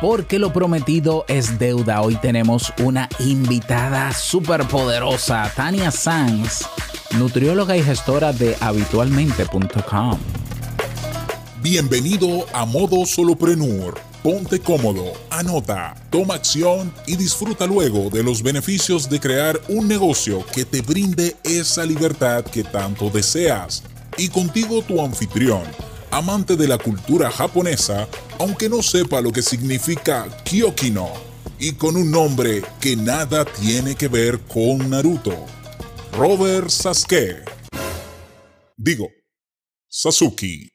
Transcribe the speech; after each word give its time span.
porque 0.00 0.38
lo 0.38 0.52
prometido 0.52 1.24
es 1.28 1.58
deuda. 1.58 2.02
Hoy 2.02 2.16
tenemos 2.16 2.72
una 2.82 3.08
invitada 3.18 4.12
súper 4.12 4.66
poderosa, 4.68 5.52
Tania 5.54 5.90
Sanz, 5.90 6.62
nutrióloga 7.16 7.76
y 7.76 7.82
gestora 7.82 8.32
de 8.32 8.56
habitualmente.com. 8.60 10.18
Bienvenido 11.60 12.46
a 12.52 12.64
Modo 12.64 13.04
Soloprenur. 13.04 13.98
Ponte 14.22 14.60
cómodo, 14.60 15.12
anota, 15.30 15.94
toma 16.10 16.34
acción 16.34 16.92
y 17.06 17.16
disfruta 17.16 17.66
luego 17.66 18.10
de 18.10 18.22
los 18.22 18.42
beneficios 18.42 19.08
de 19.08 19.20
crear 19.20 19.60
un 19.68 19.86
negocio 19.86 20.44
que 20.52 20.64
te 20.64 20.82
brinde 20.82 21.36
esa 21.44 21.84
libertad 21.84 22.44
que 22.44 22.64
tanto 22.64 23.10
deseas. 23.10 23.84
Y 24.16 24.28
contigo 24.28 24.82
tu 24.82 25.00
anfitrión 25.00 25.62
amante 26.10 26.56
de 26.56 26.68
la 26.68 26.78
cultura 26.78 27.30
japonesa, 27.30 28.08
aunque 28.38 28.68
no 28.68 28.82
sepa 28.82 29.20
lo 29.20 29.32
que 29.32 29.42
significa 29.42 30.26
Kyokino, 30.44 31.08
y 31.58 31.72
con 31.72 31.96
un 31.96 32.10
nombre 32.10 32.62
que 32.80 32.94
nada 32.96 33.44
tiene 33.44 33.96
que 33.96 34.06
ver 34.06 34.38
con 34.40 34.88
Naruto. 34.90 35.34
Robert 36.16 36.68
Sasuke. 36.68 37.44
Digo, 38.76 39.08
Sasuke. 39.88 40.70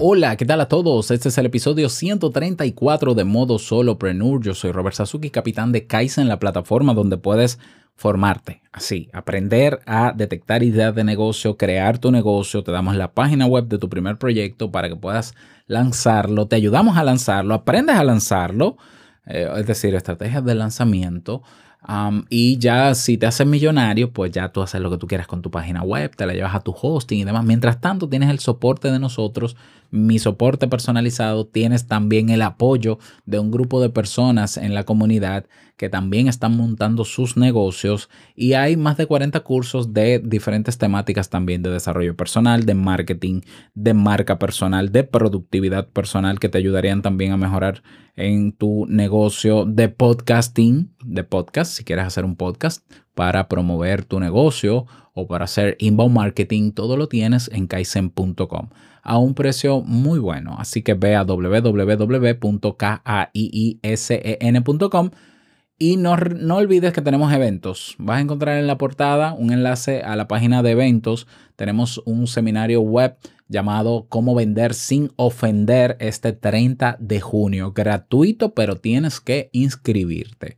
Hola, 0.00 0.36
¿qué 0.36 0.44
tal 0.44 0.60
a 0.60 0.66
todos? 0.66 1.12
Este 1.12 1.28
es 1.28 1.38
el 1.38 1.46
episodio 1.46 1.88
134 1.88 3.14
de 3.14 3.22
Modo 3.22 3.60
Solopreneur. 3.60 4.42
Yo 4.42 4.52
soy 4.52 4.72
Robert 4.72 4.96
Sasuki, 4.96 5.30
capitán 5.30 5.70
de 5.70 5.86
Kaizen, 5.86 6.26
la 6.26 6.40
plataforma 6.40 6.94
donde 6.94 7.18
puedes 7.18 7.60
formarte, 8.02 8.62
así, 8.72 9.08
aprender 9.12 9.78
a 9.86 10.12
detectar 10.12 10.64
ideas 10.64 10.92
de 10.92 11.04
negocio, 11.04 11.56
crear 11.56 11.98
tu 11.98 12.10
negocio, 12.10 12.64
te 12.64 12.72
damos 12.72 12.96
la 12.96 13.12
página 13.12 13.46
web 13.46 13.68
de 13.68 13.78
tu 13.78 13.88
primer 13.88 14.18
proyecto 14.18 14.72
para 14.72 14.88
que 14.88 14.96
puedas 14.96 15.36
lanzarlo, 15.68 16.48
te 16.48 16.56
ayudamos 16.56 16.96
a 16.96 17.04
lanzarlo, 17.04 17.54
aprendes 17.54 17.94
a 17.94 18.02
lanzarlo, 18.02 18.76
eh, 19.24 19.48
es 19.56 19.66
decir, 19.68 19.94
estrategias 19.94 20.44
de 20.44 20.56
lanzamiento. 20.56 21.44
Y 22.28 22.58
ya 22.58 22.94
si 22.94 23.18
te 23.18 23.26
haces 23.26 23.46
millonario, 23.46 24.12
pues 24.12 24.32
ya 24.32 24.50
tú 24.50 24.62
haces 24.62 24.80
lo 24.80 24.90
que 24.90 24.98
tú 24.98 25.06
quieras 25.06 25.26
con 25.26 25.42
tu 25.42 25.50
página 25.50 25.82
web, 25.82 26.14
te 26.14 26.26
la 26.26 26.32
llevas 26.32 26.54
a 26.54 26.60
tu 26.60 26.74
hosting 26.80 27.20
y 27.20 27.24
demás. 27.24 27.44
Mientras 27.44 27.80
tanto, 27.80 28.08
tienes 28.08 28.30
el 28.30 28.38
soporte 28.38 28.90
de 28.90 28.98
nosotros 28.98 29.56
mi 29.92 30.18
soporte 30.18 30.68
personalizado, 30.68 31.46
tienes 31.46 31.86
también 31.86 32.30
el 32.30 32.40
apoyo 32.40 32.98
de 33.26 33.38
un 33.38 33.50
grupo 33.50 33.80
de 33.80 33.90
personas 33.90 34.56
en 34.56 34.74
la 34.74 34.84
comunidad 34.84 35.44
que 35.76 35.90
también 35.90 36.28
están 36.28 36.56
montando 36.56 37.04
sus 37.04 37.36
negocios 37.36 38.08
y 38.34 38.54
hay 38.54 38.76
más 38.76 38.96
de 38.96 39.06
40 39.06 39.40
cursos 39.40 39.92
de 39.92 40.18
diferentes 40.18 40.78
temáticas 40.78 41.28
también 41.28 41.62
de 41.62 41.70
desarrollo 41.70 42.16
personal, 42.16 42.64
de 42.64 42.74
marketing, 42.74 43.42
de 43.74 43.92
marca 43.92 44.38
personal, 44.38 44.92
de 44.92 45.04
productividad 45.04 45.88
personal 45.88 46.40
que 46.40 46.48
te 46.48 46.58
ayudarían 46.58 47.02
también 47.02 47.32
a 47.32 47.36
mejorar 47.36 47.82
en 48.16 48.52
tu 48.52 48.86
negocio 48.86 49.66
de 49.66 49.88
podcasting, 49.88 50.94
de 51.04 51.24
podcast, 51.24 51.71
si 51.72 51.84
quieres 51.84 52.06
hacer 52.06 52.24
un 52.24 52.36
podcast 52.36 52.84
para 53.14 53.48
promover 53.48 54.04
tu 54.04 54.20
negocio 54.20 54.86
o 55.14 55.26
para 55.26 55.44
hacer 55.44 55.76
inbound 55.78 56.14
marketing, 56.14 56.72
todo 56.72 56.96
lo 56.96 57.08
tienes 57.08 57.50
en 57.52 57.66
kaizen.com 57.66 58.68
a 59.02 59.18
un 59.18 59.34
precio 59.34 59.82
muy 59.82 60.18
bueno. 60.18 60.56
Así 60.58 60.82
que 60.82 60.94
ve 60.94 61.14
a 61.16 61.24
www.kaisen.com 61.24 61.90
y 65.78 65.96
no, 65.96 66.16
no, 66.16 66.56
olvides 66.56 66.92
que 66.92 67.00
tenemos 67.02 67.32
eventos. 67.32 67.96
Vas 67.98 68.18
a 68.18 68.20
encontrar 68.20 68.58
en 68.58 68.68
la 68.68 68.78
portada 68.78 69.32
un 69.32 69.52
enlace 69.52 70.02
a 70.02 70.14
la 70.14 70.28
página 70.28 70.62
de 70.62 70.70
eventos. 70.70 71.26
Tenemos 71.56 72.00
un 72.04 72.28
seminario 72.28 72.80
web 72.82 73.16
llamado 73.48 74.06
Cómo 74.08 74.36
vender 74.36 74.74
sin 74.74 75.10
ofender 75.16 75.96
este 75.98 76.32
30 76.32 76.98
de 77.00 77.20
junio. 77.20 77.72
Gratuito, 77.72 78.54
pero 78.54 78.76
tienes 78.76 79.20
que 79.20 79.50
inscribirte. 79.52 80.56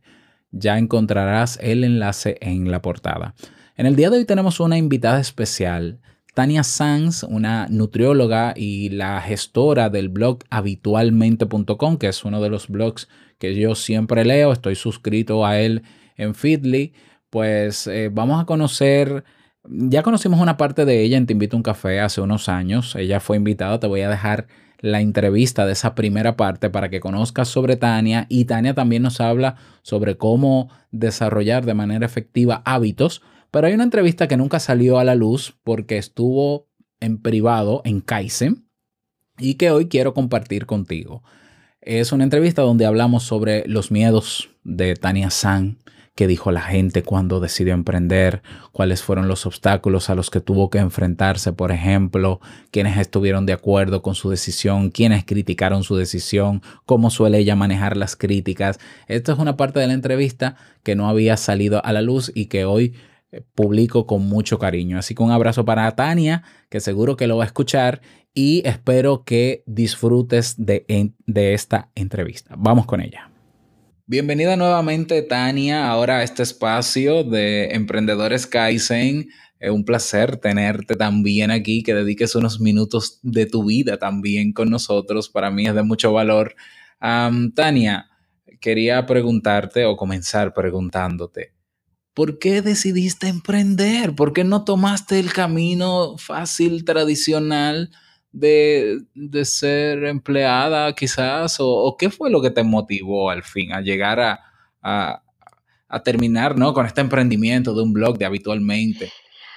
Ya 0.57 0.77
encontrarás 0.77 1.59
el 1.61 1.83
enlace 1.83 2.37
en 2.39 2.71
la 2.71 2.81
portada. 2.81 3.35
En 3.75 3.85
el 3.85 3.97
día 3.97 4.09
de 4.09 4.17
hoy 4.17 4.25
tenemos 4.25 4.61
una 4.61 4.77
invitada 4.77 5.19
especial. 5.19 5.99
Tania 6.33 6.63
Sanz, 6.63 7.23
una 7.23 7.67
nutrióloga 7.69 8.53
y 8.55 8.89
la 8.89 9.21
gestora 9.21 9.89
del 9.89 10.07
blog 10.07 10.39
habitualmente.com, 10.49 11.97
que 11.97 12.07
es 12.07 12.23
uno 12.23 12.41
de 12.41 12.49
los 12.49 12.69
blogs 12.69 13.09
que 13.37 13.53
yo 13.53 13.75
siempre 13.75 14.23
leo, 14.23 14.53
estoy 14.53 14.75
suscrito 14.75 15.45
a 15.45 15.59
él 15.59 15.83
en 16.15 16.35
Feedly, 16.35 16.93
pues 17.29 17.87
eh, 17.87 18.09
vamos 18.11 18.41
a 18.41 18.45
conocer, 18.45 19.25
ya 19.69 20.03
conocimos 20.03 20.39
una 20.39 20.57
parte 20.57 20.85
de 20.85 21.01
ella 21.01 21.17
en 21.17 21.25
Te 21.25 21.33
invito 21.33 21.55
a 21.55 21.59
un 21.59 21.63
café 21.63 21.99
hace 21.99 22.21
unos 22.21 22.49
años, 22.49 22.95
ella 22.95 23.19
fue 23.19 23.37
invitada, 23.37 23.79
te 23.79 23.87
voy 23.87 24.01
a 24.01 24.09
dejar 24.09 24.47
la 24.79 25.01
entrevista 25.01 25.65
de 25.65 25.73
esa 25.73 25.95
primera 25.95 26.35
parte 26.37 26.69
para 26.69 26.89
que 26.89 26.99
conozcas 26.99 27.47
sobre 27.47 27.75
Tania. 27.75 28.27
Y 28.29 28.45
Tania 28.45 28.73
también 28.73 29.03
nos 29.03 29.19
habla 29.19 29.55
sobre 29.81 30.17
cómo 30.17 30.69
desarrollar 30.91 31.65
de 31.65 31.73
manera 31.73 32.05
efectiva 32.05 32.61
hábitos. 32.65 33.21
Pero 33.51 33.67
hay 33.67 33.73
una 33.73 33.83
entrevista 33.83 34.27
que 34.27 34.37
nunca 34.37 34.59
salió 34.59 34.99
a 34.99 35.03
la 35.03 35.15
luz 35.15 35.57
porque 35.63 35.97
estuvo 35.97 36.67
en 36.99 37.21
privado 37.21 37.81
en 37.85 38.01
Kaizen 38.01 38.67
y 39.37 39.55
que 39.55 39.71
hoy 39.71 39.87
quiero 39.87 40.13
compartir 40.13 40.65
contigo. 40.65 41.23
Es 41.81 42.11
una 42.11 42.23
entrevista 42.23 42.61
donde 42.61 42.85
hablamos 42.85 43.23
sobre 43.23 43.63
los 43.67 43.91
miedos 43.91 44.49
de 44.63 44.95
Tania 44.95 45.29
San, 45.29 45.77
qué 46.15 46.27
dijo 46.27 46.51
la 46.51 46.61
gente 46.61 47.03
cuando 47.03 47.41
decidió 47.41 47.73
emprender, 47.73 48.41
cuáles 48.71 49.03
fueron 49.03 49.27
los 49.27 49.45
obstáculos 49.45 50.09
a 50.09 50.15
los 50.15 50.29
que 50.29 50.39
tuvo 50.39 50.69
que 50.69 50.77
enfrentarse, 50.79 51.51
por 51.51 51.73
ejemplo, 51.73 52.39
quiénes 52.71 52.97
estuvieron 52.97 53.45
de 53.45 53.53
acuerdo 53.53 54.01
con 54.01 54.15
su 54.15 54.29
decisión, 54.29 54.91
quiénes 54.91 55.25
criticaron 55.25 55.83
su 55.83 55.97
decisión, 55.97 56.61
cómo 56.85 57.09
suele 57.09 57.39
ella 57.39 57.55
manejar 57.57 57.97
las 57.97 58.15
críticas. 58.15 58.79
Esta 59.07 59.33
es 59.33 59.39
una 59.39 59.57
parte 59.57 59.81
de 59.81 59.87
la 59.87 59.93
entrevista 59.93 60.55
que 60.83 60.95
no 60.95 61.09
había 61.09 61.35
salido 61.35 61.83
a 61.85 61.91
la 61.91 62.01
luz 62.01 62.31
y 62.33 62.45
que 62.45 62.63
hoy 62.63 62.95
eh, 63.31 63.41
publico 63.53 64.07
con 64.07 64.25
mucho 64.25 64.57
cariño. 64.57 64.97
Así 64.97 65.15
que 65.15 65.23
un 65.23 65.31
abrazo 65.31 65.65
para 65.65 65.91
Tania, 65.95 66.43
que 66.69 66.79
seguro 66.79 67.17
que 67.17 67.27
lo 67.27 67.37
va 67.37 67.43
a 67.43 67.47
escuchar 67.47 68.01
y 68.33 68.61
espero 68.65 69.23
que 69.25 69.63
disfrutes 69.65 70.55
de, 70.57 71.11
de 71.25 71.53
esta 71.53 71.89
entrevista. 71.93 72.55
Vamos 72.57 72.85
con 72.85 73.01
ella. 73.01 73.34
Bienvenida 74.07 74.55
nuevamente, 74.55 75.23
Tania, 75.23 75.89
ahora 75.89 76.19
a 76.19 76.23
este 76.23 76.43
espacio 76.43 77.23
de 77.23 77.69
Emprendedores 77.71 78.45
Kaizen. 78.45 79.29
Es 79.59 79.71
un 79.71 79.83
placer 79.83 80.37
tenerte 80.37 80.95
también 80.95 81.49
aquí, 81.49 81.81
que 81.81 81.95
dediques 81.95 82.35
unos 82.35 82.59
minutos 82.59 83.17
de 83.23 83.47
tu 83.47 83.65
vida 83.65 83.97
también 83.97 84.53
con 84.53 84.69
nosotros. 84.69 85.27
Para 85.27 85.49
mí 85.49 85.65
es 85.65 85.73
de 85.73 85.81
mucho 85.81 86.13
valor. 86.13 86.55
Tania, 86.99 88.11
quería 88.61 89.07
preguntarte 89.07 89.85
o 89.85 89.97
comenzar 89.97 90.53
preguntándote, 90.53 91.53
¿por 92.13 92.37
qué 92.37 92.61
decidiste 92.61 93.27
emprender? 93.27 94.13
¿Por 94.13 94.33
qué 94.33 94.43
no 94.43 94.65
tomaste 94.65 95.19
el 95.19 95.33
camino 95.33 96.15
fácil, 96.19 96.85
tradicional 96.85 97.89
de, 98.35 99.45
ser 99.45 100.03
empleada 100.05 100.93
quizás? 100.93 101.57
¿O, 101.59 101.95
qué 101.97 102.09
fue 102.09 102.29
lo 102.29 102.41
que 102.41 102.51
te 102.51 102.63
motivó 102.63 103.29
al 103.29 103.43
fin 103.43 103.71
a 103.71 103.81
llegar 103.81 104.19
a, 104.81 105.21
terminar 106.03 106.57
¿no? 106.57 106.73
con 106.73 106.85
este 106.85 106.99
emprendimiento 107.01 107.73
de 107.73 107.81
un 107.81 107.93
blog 107.93 108.17
de 108.17 108.25
habitualmente? 108.25 109.11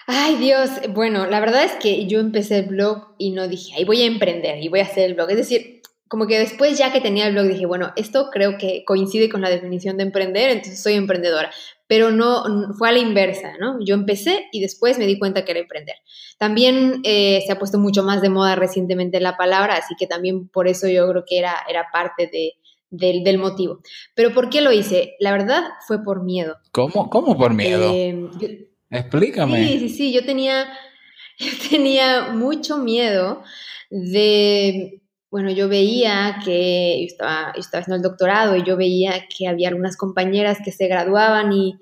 Ay 0.07 0.37
Dios, 0.37 0.71
bueno, 0.91 1.27
la 1.27 1.41
verdad 1.41 1.65
es 1.65 1.73
que 1.73 2.07
yo 2.07 2.21
empecé 2.21 2.61
el 2.61 2.67
blog 2.67 3.15
y 3.19 3.33
no 3.33 3.49
dije, 3.49 3.75
ahí 3.77 3.85
voy 3.85 4.03
a 4.03 4.07
emprender 4.07 4.63
y 4.63 4.69
voy 4.69 4.81
a 4.81 4.85
hacer 4.85 5.05
el 5.05 5.15
blog. 5.15 5.31
Es 5.31 5.37
decir, 5.37 5.83
como 6.07 6.27
que 6.27 6.39
después 6.39 6.79
ya 6.79 6.93
que 6.93 7.01
tenía 7.01 7.27
el 7.27 7.35
blog 7.35 7.49
dije, 7.49 7.67
bueno, 7.67 7.93
esto 7.97 8.31
creo 8.33 8.57
que 8.57 8.85
coincide 8.87 9.29
con 9.29 9.43
la 9.43 9.51
definición 9.51 9.99
de 9.99 10.05
emprender, 10.05 10.51
entonces 10.51 10.83
soy 10.83 10.95
emprendedora 10.95 11.51
pero 11.89 12.13
no 12.13 12.45
fue 12.79 12.91
a 12.91 12.93
la 12.93 12.99
inversa, 12.99 13.55
¿no? 13.59 13.79
Yo 13.81 13.95
empecé 13.95 14.47
y 14.53 14.61
después 14.61 14.99
me 14.99 15.07
di 15.07 15.19
cuenta 15.19 15.45
que 15.45 15.53
era 15.53 15.61
emprender. 15.61 15.97
También 16.39 17.01
eh, 17.03 17.43
se 17.45 17.53
ha 17.53 17.59
puesto 17.59 17.79
mucho 17.79 18.05
más 18.05 18.23
de 18.23 18.29
moda 18.29 18.55
recientemente 18.55 19.21
la 19.21 19.37
palabra, 19.37 19.75
así 19.77 19.95
que 19.99 20.07
también 20.07 20.49
por 20.49 20.69
eso 20.69 20.87
yo 20.87 21.09
creo 21.11 21.25
que 21.27 21.39
era, 21.39 21.55
era 21.69 21.87
parte 21.91 22.29
de, 22.31 22.53
del, 22.91 23.39
motivo. 23.39 23.81
Pero 24.15 24.33
¿por 24.35 24.51
qué 24.51 24.61
lo 24.61 24.71
hice? 24.71 25.17
La 25.19 25.33
verdad 25.33 25.65
fue 25.87 26.05
por 26.05 26.23
miedo. 26.23 26.59
¿Cómo, 26.71 27.09
cómo 27.09 27.37
por 27.37 27.55
miedo? 27.55 27.91
Eh, 27.93 28.69
Explícame. 28.91 29.67
Sí, 29.67 29.79
sí, 29.79 29.89
sí, 29.89 30.13
yo 30.13 30.25
tenía, 30.25 30.69
yo 31.39 31.51
tenía 31.71 32.33
mucho 32.33 32.77
miedo 32.77 33.43
de 33.91 35.01
bueno, 35.31 35.51
yo 35.51 35.69
veía 35.69 36.39
que 36.45 37.01
yo 37.01 37.07
estaba, 37.07 37.53
estaba 37.57 37.83
haciendo 37.83 37.97
el 37.97 38.03
doctorado 38.03 38.57
y 38.57 38.63
yo 38.63 38.77
veía 38.77 39.27
que 39.29 39.47
había 39.47 39.69
algunas 39.69 39.97
compañeras 39.97 40.59
que 40.65 40.73
se 40.73 40.89
graduaban 40.89 41.53
y, 41.53 41.79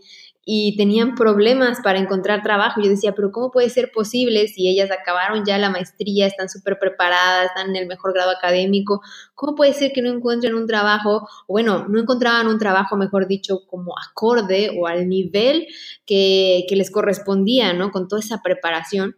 y 0.49 0.77
tenían 0.77 1.17
problemas 1.17 1.81
para 1.83 1.99
encontrar 1.99 2.43
trabajo. 2.45 2.81
Yo 2.81 2.89
decía, 2.89 3.15
pero 3.17 3.33
¿cómo 3.33 3.51
puede 3.51 3.69
ser 3.69 3.91
posible 3.91 4.47
si 4.47 4.69
ellas 4.69 4.91
acabaron 4.93 5.45
ya 5.45 5.59
la 5.59 5.71
maestría, 5.71 6.29
están 6.29 6.49
súper 6.49 6.79
preparadas, 6.79 7.47
están 7.47 7.71
en 7.71 7.77
el 7.77 7.89
mejor 7.89 8.15
grado 8.15 8.31
académico? 8.31 9.01
¿Cómo 9.35 9.57
puede 9.57 9.73
ser 9.73 9.93
que 9.93 10.03
no 10.03 10.11
encuentren 10.11 10.55
un 10.55 10.69
trabajo, 10.69 11.29
bueno, 11.49 11.87
no 11.89 12.01
encontraban 12.01 12.47
un 12.47 12.59
trabajo, 12.59 12.97
mejor 12.97 13.27
dicho, 13.27 13.67
como 13.67 13.95
acorde 13.99 14.71
o 14.79 14.87
al 14.87 15.09
nivel 15.09 15.67
que, 16.07 16.65
que 16.69 16.77
les 16.77 16.93
correspondía, 16.93 17.73
¿no? 17.73 17.91
Con 17.91 18.07
toda 18.07 18.21
esa 18.21 18.41
preparación. 18.41 19.17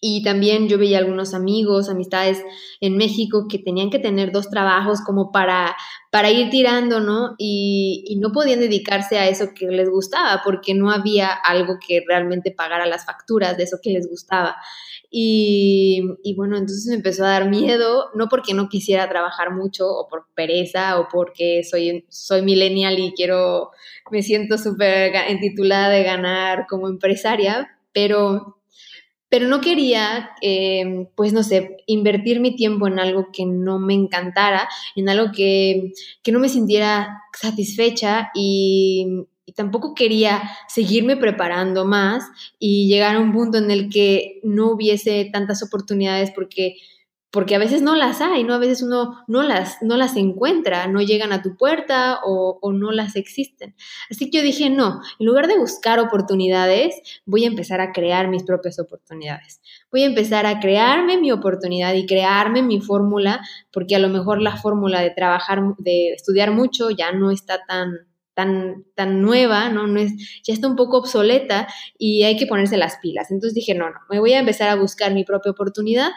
Y 0.00 0.22
también 0.22 0.68
yo 0.68 0.78
veía 0.78 0.98
algunos 0.98 1.34
amigos, 1.34 1.88
amistades 1.88 2.42
en 2.80 2.96
México 2.96 3.46
que 3.48 3.58
tenían 3.58 3.90
que 3.90 3.98
tener 3.98 4.30
dos 4.30 4.48
trabajos 4.48 5.00
como 5.04 5.32
para, 5.32 5.76
para 6.10 6.30
ir 6.30 6.48
tirando, 6.48 7.00
¿no? 7.00 7.34
Y, 7.38 8.04
y, 8.06 8.16
no 8.16 8.30
podían 8.32 8.60
dedicarse 8.60 9.18
a 9.18 9.28
eso 9.28 9.48
que 9.54 9.66
les 9.66 9.90
gustaba 9.90 10.42
porque 10.44 10.74
no 10.74 10.90
había 10.90 11.28
algo 11.28 11.78
que 11.86 12.02
realmente 12.06 12.50
pagara 12.50 12.86
las 12.86 13.04
facturas 13.04 13.56
de 13.56 13.64
eso 13.64 13.78
que 13.82 13.90
les 13.90 14.08
gustaba. 14.08 14.56
Y, 15.10 16.02
y 16.22 16.36
bueno, 16.36 16.56
entonces 16.56 16.86
me 16.86 16.94
empezó 16.94 17.24
a 17.24 17.30
dar 17.30 17.50
miedo, 17.50 18.10
no 18.14 18.28
porque 18.28 18.54
no 18.54 18.68
quisiera 18.68 19.08
trabajar 19.08 19.50
mucho 19.50 19.88
o 19.88 20.06
por 20.08 20.26
pereza 20.34 21.00
o 21.00 21.08
porque 21.08 21.62
soy, 21.68 22.06
soy 22.08 22.42
millennial 22.42 22.96
y 22.98 23.12
quiero, 23.12 23.70
me 24.12 24.22
siento 24.22 24.56
súper 24.56 25.12
entitulada 25.28 25.88
de 25.88 26.04
ganar 26.04 26.66
como 26.68 26.88
empresaria, 26.88 27.76
pero 27.92 28.59
pero 29.30 29.46
no 29.46 29.60
quería, 29.60 30.32
eh, 30.42 31.08
pues 31.14 31.32
no 31.32 31.42
sé, 31.42 31.78
invertir 31.86 32.40
mi 32.40 32.56
tiempo 32.56 32.88
en 32.88 32.98
algo 32.98 33.28
que 33.32 33.46
no 33.46 33.78
me 33.78 33.94
encantara, 33.94 34.68
en 34.96 35.08
algo 35.08 35.32
que, 35.32 35.92
que 36.22 36.32
no 36.32 36.40
me 36.40 36.48
sintiera 36.48 37.22
satisfecha 37.40 38.30
y, 38.34 39.06
y, 39.46 39.52
tampoco 39.52 39.94
quería 39.94 40.42
seguirme 40.68 41.16
preparando 41.16 41.84
más 41.84 42.24
y 42.58 42.88
llegar 42.88 43.14
a 43.16 43.20
un 43.20 43.32
punto 43.32 43.58
en 43.58 43.70
el 43.70 43.88
que 43.88 44.40
no 44.42 44.72
hubiese 44.72 45.30
tantas 45.32 45.62
oportunidades 45.62 46.32
porque 46.34 46.74
porque 47.30 47.54
a 47.54 47.58
veces 47.58 47.80
no 47.80 47.94
las 47.94 48.20
hay, 48.20 48.42
¿no? 48.42 48.54
A 48.54 48.58
veces 48.58 48.82
uno 48.82 49.22
no 49.28 49.42
las, 49.42 49.80
no 49.82 49.96
las 49.96 50.16
encuentra, 50.16 50.88
no 50.88 51.00
llegan 51.00 51.32
a 51.32 51.42
tu 51.42 51.56
puerta 51.56 52.18
o, 52.24 52.58
no 52.72 52.90
las 52.90 53.16
existen. 53.16 53.74
Así 54.10 54.30
que 54.30 54.38
yo 54.38 54.44
dije, 54.44 54.70
no, 54.70 55.00
en 55.18 55.26
lugar 55.26 55.46
de 55.46 55.58
buscar 55.58 56.00
oportunidades, 56.00 56.94
voy 57.26 57.44
a 57.44 57.48
empezar 57.48 57.80
a 57.80 57.92
crear 57.92 58.28
mis 58.28 58.42
propias 58.42 58.78
oportunidades. 58.78 59.60
Voy 59.90 60.02
a 60.02 60.06
empezar 60.06 60.46
a 60.46 60.60
crearme 60.60 61.18
mi 61.18 61.30
oportunidad 61.30 61.94
y 61.94 62.06
crearme 62.06 62.62
mi 62.62 62.80
fórmula, 62.80 63.40
porque 63.72 63.96
a 63.96 64.00
lo 64.00 64.08
mejor 64.08 64.40
la 64.40 64.56
fórmula 64.56 65.00
de 65.00 65.10
trabajar, 65.10 65.60
de 65.78 66.12
estudiar 66.12 66.50
mucho 66.50 66.90
ya 66.90 67.12
no 67.12 67.30
está 67.30 67.64
tan, 67.66 67.92
tan, 68.34 68.84
tan 68.94 69.22
nueva, 69.22 69.68
¿no? 69.68 69.86
no 69.86 70.00
es, 70.00 70.12
ya 70.42 70.54
está 70.54 70.66
un 70.66 70.76
poco 70.76 70.98
obsoleta 70.98 71.68
y 71.98 72.24
hay 72.24 72.36
que 72.36 72.46
ponerse 72.46 72.76
las 72.76 72.96
pilas. 72.96 73.30
Entonces 73.30 73.54
dije, 73.54 73.74
no, 73.74 73.90
no, 73.90 73.98
me 74.08 74.18
voy 74.18 74.32
a 74.32 74.40
empezar 74.40 74.68
a 74.68 74.76
buscar 74.76 75.12
mi 75.12 75.24
propia 75.24 75.52
oportunidad 75.52 76.10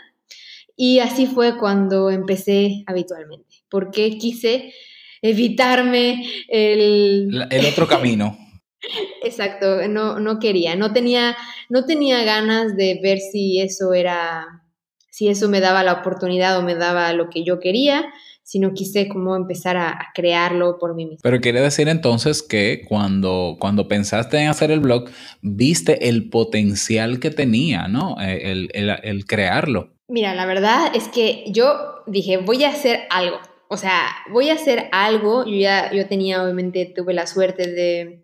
y 0.75 0.99
así 0.99 1.27
fue 1.27 1.57
cuando 1.57 2.09
empecé 2.09 2.83
habitualmente, 2.87 3.63
porque 3.69 4.17
quise 4.17 4.73
evitarme 5.21 6.25
el... 6.49 7.47
El 7.49 7.65
otro 7.65 7.87
camino. 7.87 8.37
Exacto, 9.23 9.87
no, 9.87 10.19
no 10.19 10.39
quería, 10.39 10.75
no 10.75 10.91
tenía, 10.93 11.35
no 11.69 11.85
tenía 11.85 12.23
ganas 12.23 12.75
de 12.75 12.99
ver 13.01 13.19
si 13.19 13.59
eso 13.59 13.93
era, 13.93 14.63
si 15.09 15.29
eso 15.29 15.47
me 15.49 15.61
daba 15.61 15.83
la 15.83 15.93
oportunidad 15.93 16.57
o 16.57 16.63
me 16.63 16.75
daba 16.75 17.13
lo 17.13 17.29
que 17.29 17.43
yo 17.43 17.59
quería, 17.59 18.05
sino 18.43 18.73
quise 18.73 19.07
como 19.07 19.37
empezar 19.37 19.77
a, 19.77 19.91
a 19.91 20.07
crearlo 20.13 20.77
por 20.77 20.95
mí 20.95 21.05
mismo. 21.05 21.19
Pero 21.23 21.39
quiere 21.39 21.61
decir 21.61 21.87
entonces 21.87 22.43
que 22.43 22.81
cuando, 22.87 23.55
cuando 23.59 23.87
pensaste 23.87 24.37
en 24.37 24.49
hacer 24.49 24.69
el 24.69 24.81
blog, 24.81 25.09
viste 25.41 26.09
el 26.09 26.29
potencial 26.29 27.19
que 27.21 27.31
tenía, 27.31 27.87
¿no? 27.87 28.17
Eh, 28.19 28.51
el, 28.51 28.69
el, 28.73 28.89
el 29.01 29.25
crearlo. 29.25 29.92
Mira, 30.07 30.35
la 30.35 30.45
verdad 30.45 30.91
es 30.93 31.07
que 31.07 31.45
yo 31.47 32.03
dije, 32.07 32.37
voy 32.37 32.63
a 32.63 32.69
hacer 32.69 33.01
algo. 33.09 33.37
O 33.69 33.77
sea, 33.77 34.07
voy 34.31 34.49
a 34.49 34.53
hacer 34.53 34.89
algo. 34.91 35.45
Yo 35.45 35.55
ya, 35.55 35.91
yo 35.93 36.07
tenía, 36.07 36.43
obviamente, 36.43 36.91
tuve 36.95 37.13
la 37.13 37.25
suerte 37.25 37.67
de, 37.71 38.23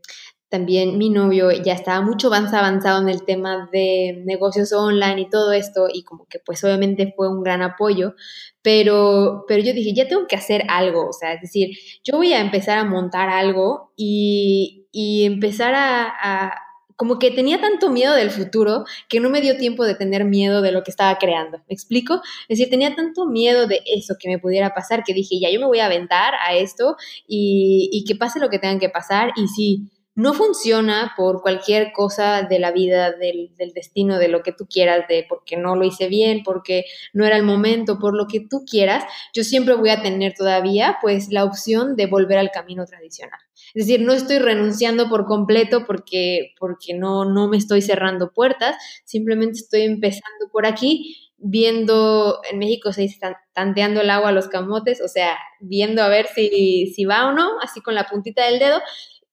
también 0.49 0.97
mi 0.97 1.09
novio 1.09 1.51
ya 1.51 1.73
estaba 1.73 2.01
mucho 2.01 2.29
más 2.29 2.53
avanzado 2.53 3.01
en 3.01 3.09
el 3.09 3.23
tema 3.23 3.69
de 3.71 4.21
negocios 4.25 4.73
online 4.73 5.21
y 5.21 5.29
todo 5.29 5.53
esto 5.53 5.87
y 5.91 6.03
como 6.03 6.25
que 6.25 6.39
pues 6.39 6.63
obviamente 6.63 7.13
fue 7.15 7.29
un 7.29 7.43
gran 7.43 7.61
apoyo, 7.61 8.15
pero, 8.61 9.45
pero 9.47 9.63
yo 9.63 9.73
dije, 9.73 9.93
ya 9.93 10.07
tengo 10.07 10.27
que 10.27 10.35
hacer 10.35 10.63
algo, 10.67 11.07
o 11.07 11.13
sea, 11.13 11.33
es 11.33 11.41
decir, 11.41 11.69
yo 12.03 12.17
voy 12.17 12.33
a 12.33 12.41
empezar 12.41 12.79
a 12.79 12.83
montar 12.83 13.29
algo 13.29 13.93
y, 13.95 14.87
y 14.91 15.25
empezar 15.25 15.73
a 15.75 16.51
como 17.00 17.18
que 17.18 17.31
tenía 17.31 17.62
tanto 17.62 17.90
miedo 17.90 18.13
del 18.13 18.30
futuro 18.30 18.84
que 19.07 19.22
no 19.22 19.30
me 19.30 19.40
dio 19.40 19.56
tiempo 19.56 19.86
de 19.86 19.96
tener 19.96 20.25
miedo 20.25 20.62
de 20.62 20.74
lo 20.74 20.84
que 20.84 20.92
estaba 20.92 21.18
creando. 21.18 21.60
¿Me 21.60 21.74
explico? 21.74 22.16
Es 22.50 22.57
decir, 22.57 22.69
tenía 22.69 22.94
tanto 22.94 23.25
miedo 23.25 23.68
de 23.68 23.80
eso 23.86 24.16
que 24.19 24.28
me 24.28 24.38
pudiera 24.38 24.74
pasar 24.74 25.06
que 25.06 25.13
dije, 25.13 25.40
ya 25.40 25.50
yo 25.50 25.62
me 25.62 25.66
voy 25.66 25.80
a 25.80 25.86
aventar 25.86 26.34
a 26.46 26.56
esto 26.56 26.98
y, 27.25 27.90
y 27.94 28.04
que 28.04 28.18
pase 28.18 28.42
lo 28.42 28.50
que 28.50 28.60
tengan 28.60 28.80
que 28.80 28.90
pasar. 28.90 29.31
Y 29.38 29.48
si 29.48 29.88
no 30.19 30.33
funciona 30.33 31.13
por 31.16 31.42
cualquier 31.42 31.94
cosa 31.94 32.44
de 32.44 32.60
la 32.60 32.71
vida, 32.71 33.13
del, 33.13 33.54
destino, 33.74 34.19
de 34.19 34.27
lo 34.27 34.44
que 34.44 34.51
tú 34.51 34.68
quieras, 34.68 35.07
de 35.07 35.25
porque 35.30 35.56
no 35.56 35.77
lo 35.77 35.86
hice 35.86 36.10
bien, 36.10 36.44
porque 36.44 36.83
no 37.13 37.25
era 37.25 37.38
el 37.38 37.44
momento, 37.44 38.00
por 38.00 38.13
lo 38.13 38.27
que 38.27 38.42
tú 38.42 38.66
quieras, 38.69 39.06
yo 39.33 39.45
siempre 39.45 39.75
voy 39.75 39.92
a 39.92 40.01
tener 40.01 40.33
todavía 40.33 40.98
pues 41.01 41.30
la 41.30 41.45
opción 41.45 41.95
de 41.95 42.07
volver 42.07 42.38
al 42.38 42.51
camino 42.51 42.86
tradicional. 42.86 43.39
Es 43.74 43.88
decir, 43.88 44.01
no 44.01 44.12
estoy 44.12 44.39
renunciando 44.39 45.07
por 45.07 45.25
completo 45.25 45.86
porque, 45.86 46.54
porque 46.60 46.94
no, 46.94 47.24
no 47.24 47.48
me 47.48 47.56
estoy 47.56 47.81
cerrando 47.81 48.33
puertas, 48.33 48.75
simplemente 49.06 49.60
estoy 49.60 49.83
empezando 49.83 50.50
por 50.51 50.65
aquí, 50.65 51.31
viendo, 51.38 52.42
en 52.51 52.60
México 52.60 52.92
se 52.92 53.04
dice 53.04 53.19
tanteando 53.54 54.01
el 54.01 54.10
agua 54.10 54.30
a 54.30 54.33
los 54.33 54.50
camotes, 54.50 55.01
o 55.01 55.07
sea, 55.07 55.38
viendo 55.62 56.04
a 56.04 56.10
ver 56.10 56.27
si, 56.27 56.92
si 56.94 57.06
va 57.06 57.30
o 57.30 57.31
no, 57.31 57.57
así 57.62 57.80
con 57.80 57.95
la 57.95 58.04
puntita 58.04 58.44
del 58.44 58.60
dedo, 58.60 58.81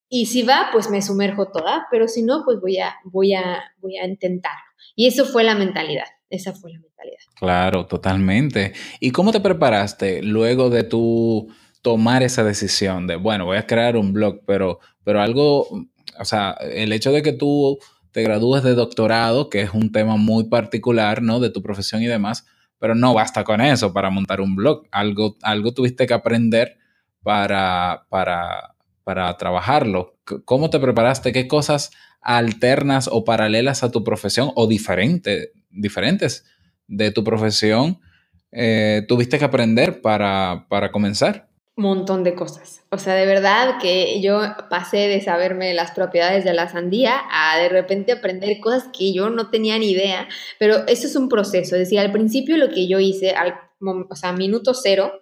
y 0.08 0.26
si 0.26 0.42
va, 0.42 0.68
pues 0.72 0.90
me 0.90 1.02
sumerjo 1.02 1.50
toda, 1.50 1.86
pero 1.90 2.08
si 2.08 2.22
no, 2.22 2.42
pues 2.44 2.60
voy 2.60 2.78
a, 2.78 2.94
voy 3.04 3.34
a, 3.34 3.62
voy 3.80 3.96
a 3.96 4.06
intentarlo. 4.06 4.60
Y 4.94 5.06
eso 5.06 5.24
fue 5.24 5.42
la 5.44 5.54
mentalidad, 5.54 6.06
esa 6.30 6.52
fue 6.52 6.72
la 6.72 6.80
mentalidad. 6.80 7.18
Claro, 7.34 7.86
totalmente. 7.86 8.72
¿Y 9.00 9.10
cómo 9.10 9.32
te 9.32 9.40
preparaste 9.40 10.22
luego 10.22 10.70
de 10.70 10.84
tu 10.84 11.48
tomar 11.82 12.22
esa 12.22 12.42
decisión 12.42 13.06
de, 13.06 13.16
bueno, 13.16 13.44
voy 13.44 13.58
a 13.58 13.66
crear 13.66 13.96
un 13.96 14.12
blog, 14.12 14.40
pero, 14.44 14.80
pero 15.04 15.20
algo, 15.20 15.68
o 16.18 16.24
sea, 16.24 16.56
el 16.60 16.92
hecho 16.92 17.12
de 17.12 17.22
que 17.22 17.32
tú 17.32 17.78
te 18.10 18.22
gradúes 18.22 18.62
de 18.62 18.74
doctorado, 18.74 19.50
que 19.50 19.60
es 19.60 19.70
un 19.72 19.92
tema 19.92 20.16
muy 20.16 20.48
particular, 20.48 21.22
¿no? 21.22 21.38
De 21.38 21.50
tu 21.50 21.62
profesión 21.62 22.02
y 22.02 22.06
demás, 22.06 22.46
pero 22.78 22.94
no 22.94 23.14
basta 23.14 23.44
con 23.44 23.60
eso 23.60 23.92
para 23.92 24.10
montar 24.10 24.40
un 24.40 24.56
blog. 24.56 24.84
Algo, 24.90 25.36
algo 25.42 25.74
tuviste 25.74 26.06
que 26.06 26.14
aprender 26.14 26.78
para, 27.22 28.06
para, 28.08 28.75
para 29.06 29.36
trabajarlo. 29.36 30.16
¿Cómo 30.44 30.68
te 30.68 30.80
preparaste? 30.80 31.30
¿Qué 31.30 31.46
cosas 31.46 31.92
alternas 32.20 33.08
o 33.12 33.24
paralelas 33.24 33.84
a 33.84 33.92
tu 33.92 34.02
profesión 34.02 34.50
o 34.56 34.66
diferente, 34.66 35.52
diferentes 35.70 36.44
de 36.88 37.12
tu 37.12 37.22
profesión 37.22 38.00
eh, 38.50 39.04
tuviste 39.06 39.38
que 39.38 39.44
aprender 39.44 40.00
para, 40.00 40.66
para 40.68 40.90
comenzar? 40.90 41.48
montón 41.76 42.24
de 42.24 42.34
cosas. 42.34 42.82
O 42.90 42.98
sea, 42.98 43.14
de 43.14 43.26
verdad 43.26 43.78
que 43.80 44.20
yo 44.20 44.40
pasé 44.70 45.06
de 45.08 45.20
saberme 45.20 45.72
las 45.72 45.92
propiedades 45.92 46.42
de 46.42 46.54
la 46.54 46.68
sandía 46.68 47.20
a 47.30 47.58
de 47.58 47.68
repente 47.68 48.10
aprender 48.10 48.58
cosas 48.58 48.88
que 48.98 49.12
yo 49.12 49.30
no 49.30 49.50
tenía 49.50 49.78
ni 49.78 49.90
idea, 49.90 50.26
pero 50.58 50.84
eso 50.88 51.06
es 51.06 51.14
un 51.14 51.28
proceso. 51.28 51.76
Es 51.76 51.80
decir, 51.82 52.00
al 52.00 52.10
principio 52.10 52.56
lo 52.56 52.70
que 52.70 52.88
yo 52.88 52.98
hice, 52.98 53.32
al, 53.32 53.54
o 53.78 54.16
sea, 54.16 54.32
minuto 54.32 54.74
cero, 54.74 55.20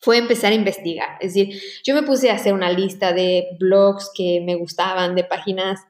fue 0.00 0.18
empezar 0.18 0.52
a 0.52 0.56
investigar. 0.56 1.18
Es 1.20 1.34
decir, 1.34 1.60
yo 1.84 1.94
me 1.94 2.02
puse 2.02 2.30
a 2.30 2.34
hacer 2.34 2.54
una 2.54 2.70
lista 2.70 3.12
de 3.12 3.48
blogs 3.58 4.10
que 4.14 4.40
me 4.44 4.54
gustaban, 4.54 5.14
de 5.14 5.24
páginas 5.24 5.80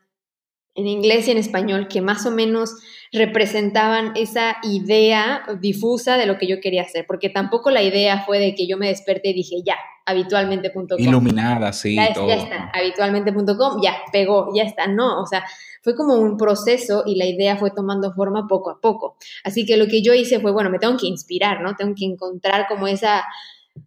en 0.74 0.86
inglés 0.86 1.26
y 1.26 1.32
en 1.32 1.38
español 1.38 1.88
que 1.88 2.00
más 2.00 2.24
o 2.24 2.30
menos 2.30 2.76
representaban 3.12 4.12
esa 4.14 4.58
idea 4.62 5.42
difusa 5.60 6.16
de 6.16 6.26
lo 6.26 6.38
que 6.38 6.46
yo 6.46 6.60
quería 6.60 6.82
hacer, 6.82 7.04
porque 7.06 7.30
tampoco 7.30 7.70
la 7.70 7.82
idea 7.82 8.22
fue 8.24 8.38
de 8.38 8.54
que 8.54 8.68
yo 8.68 8.76
me 8.76 8.88
desperté 8.88 9.30
y 9.30 9.34
dije, 9.34 9.56
ya, 9.64 9.76
habitualmente.com. 10.06 10.98
Iluminada, 10.98 11.72
sí. 11.72 11.96
Ya, 11.96 12.12
todo. 12.12 12.28
ya 12.28 12.36
está, 12.36 12.70
habitualmente.com, 12.72 13.82
ya, 13.82 13.96
pegó, 14.12 14.50
ya 14.54 14.62
está, 14.62 14.86
no, 14.86 15.20
o 15.20 15.26
sea, 15.26 15.44
fue 15.82 15.96
como 15.96 16.14
un 16.14 16.36
proceso 16.36 17.02
y 17.06 17.16
la 17.16 17.26
idea 17.26 17.56
fue 17.56 17.70
tomando 17.70 18.12
forma 18.12 18.46
poco 18.46 18.70
a 18.70 18.80
poco. 18.80 19.16
Así 19.42 19.66
que 19.66 19.76
lo 19.76 19.86
que 19.86 20.02
yo 20.02 20.14
hice 20.14 20.38
fue, 20.38 20.52
bueno, 20.52 20.70
me 20.70 20.78
tengo 20.78 20.96
que 20.96 21.06
inspirar, 21.06 21.60
¿no? 21.60 21.74
Tengo 21.74 21.94
que 21.96 22.04
encontrar 22.04 22.66
como 22.68 22.86
esa 22.86 23.24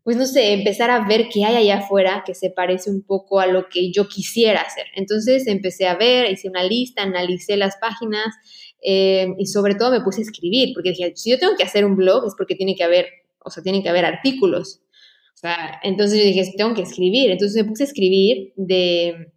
pues 0.03 0.17
no 0.17 0.25
sé, 0.25 0.53
empezar 0.53 0.89
a 0.89 1.07
ver 1.07 1.27
qué 1.33 1.45
hay 1.45 1.55
allá 1.55 1.79
afuera 1.79 2.23
que 2.25 2.33
se 2.33 2.49
parece 2.49 2.89
un 2.89 3.03
poco 3.03 3.39
a 3.39 3.47
lo 3.47 3.67
que 3.69 3.91
yo 3.91 4.07
quisiera 4.07 4.61
hacer. 4.61 4.85
Entonces 4.95 5.47
empecé 5.47 5.87
a 5.87 5.95
ver, 5.95 6.31
hice 6.31 6.49
una 6.49 6.63
lista, 6.63 7.03
analicé 7.03 7.57
las 7.57 7.77
páginas 7.77 8.27
eh, 8.83 9.27
y 9.37 9.45
sobre 9.45 9.75
todo 9.75 9.91
me 9.91 10.01
puse 10.01 10.21
a 10.21 10.23
escribir, 10.23 10.73
porque 10.73 10.89
dije, 10.89 11.13
si 11.15 11.31
yo 11.31 11.39
tengo 11.39 11.55
que 11.55 11.63
hacer 11.63 11.85
un 11.85 11.95
blog 11.95 12.25
es 12.27 12.33
porque 12.37 12.55
tiene 12.55 12.75
que 12.75 12.83
haber, 12.83 13.07
o 13.43 13.49
sea, 13.49 13.63
tiene 13.63 13.83
que 13.83 13.89
haber 13.89 14.05
artículos. 14.05 14.81
O 15.33 15.37
sea, 15.37 15.79
entonces 15.83 16.19
yo 16.19 16.25
dije, 16.25 16.53
tengo 16.55 16.73
que 16.73 16.83
escribir. 16.83 17.31
Entonces 17.31 17.63
me 17.63 17.67
puse 17.67 17.83
a 17.83 17.87
escribir 17.87 18.53
de, 18.55 19.33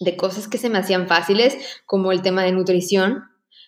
de 0.00 0.16
cosas 0.16 0.48
que 0.48 0.58
se 0.58 0.68
me 0.68 0.78
hacían 0.78 1.08
fáciles, 1.08 1.56
como 1.86 2.12
el 2.12 2.22
tema 2.22 2.44
de 2.44 2.52
nutrición, 2.52 3.22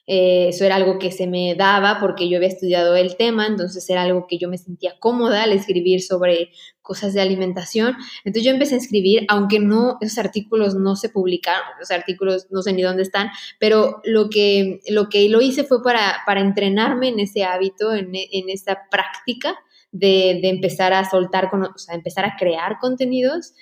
Eh, 0.07 0.49
eso 0.51 0.65
era 0.65 0.77
algo 0.77 0.99
que 0.99 1.11
se 1.11 1.27
me 1.27 1.57
daba 1.57 1.99
porque 2.01 2.29
yo 2.29 2.37
había 2.37 2.49
estudiado 2.49 2.95
el 2.95 3.17
tema, 3.17 3.47
entonces 3.47 3.89
era 3.91 4.03
algo 4.03 4.27
que 4.29 4.39
yo 4.39 4.49
me 4.49 4.59
sentía 4.59 4.95
cómoda 5.01 5.43
al 5.43 5.53
escribir 5.53 6.01
sobre 6.01 6.51
cosas 6.81 7.13
de 7.13 7.21
alimentación. 7.21 7.97
Entonces 8.25 8.45
yo 8.45 8.53
empecé 8.53 8.77
a 8.77 8.79
escribir, 8.79 9.27
aunque 9.29 9.59
no, 9.59 9.99
esos 10.01 10.19
artículos 10.19 10.77
no 10.77 10.95
se 10.95 11.09
publicaron, 11.09 11.67
los 11.81 11.91
artículos 11.91 12.47
no 12.51 12.63
sé 12.63 12.73
ni 12.73 12.83
dónde 12.83 13.03
están, 13.03 13.31
pero 13.59 14.01
lo 14.05 14.31
que 14.31 14.81
lo, 14.89 15.09
que 15.09 15.29
lo 15.29 15.41
hice 15.41 15.65
fue 15.65 15.83
para, 15.83 16.19
para 16.25 16.41
entrenarme 16.41 17.09
en 17.09 17.19
ese 17.19 17.45
hábito, 17.45 17.93
en, 17.93 18.13
en 18.15 18.49
esa 18.49 18.79
práctica 18.91 19.57
de, 19.91 20.39
de, 20.41 20.49
empezar 20.51 20.93
a 20.93 21.09
soltar, 21.09 21.51
o 21.53 21.79
sea, 21.79 21.95
empezar 21.95 22.25
a 22.25 22.37
crear 22.39 22.79
contenidos 22.79 23.55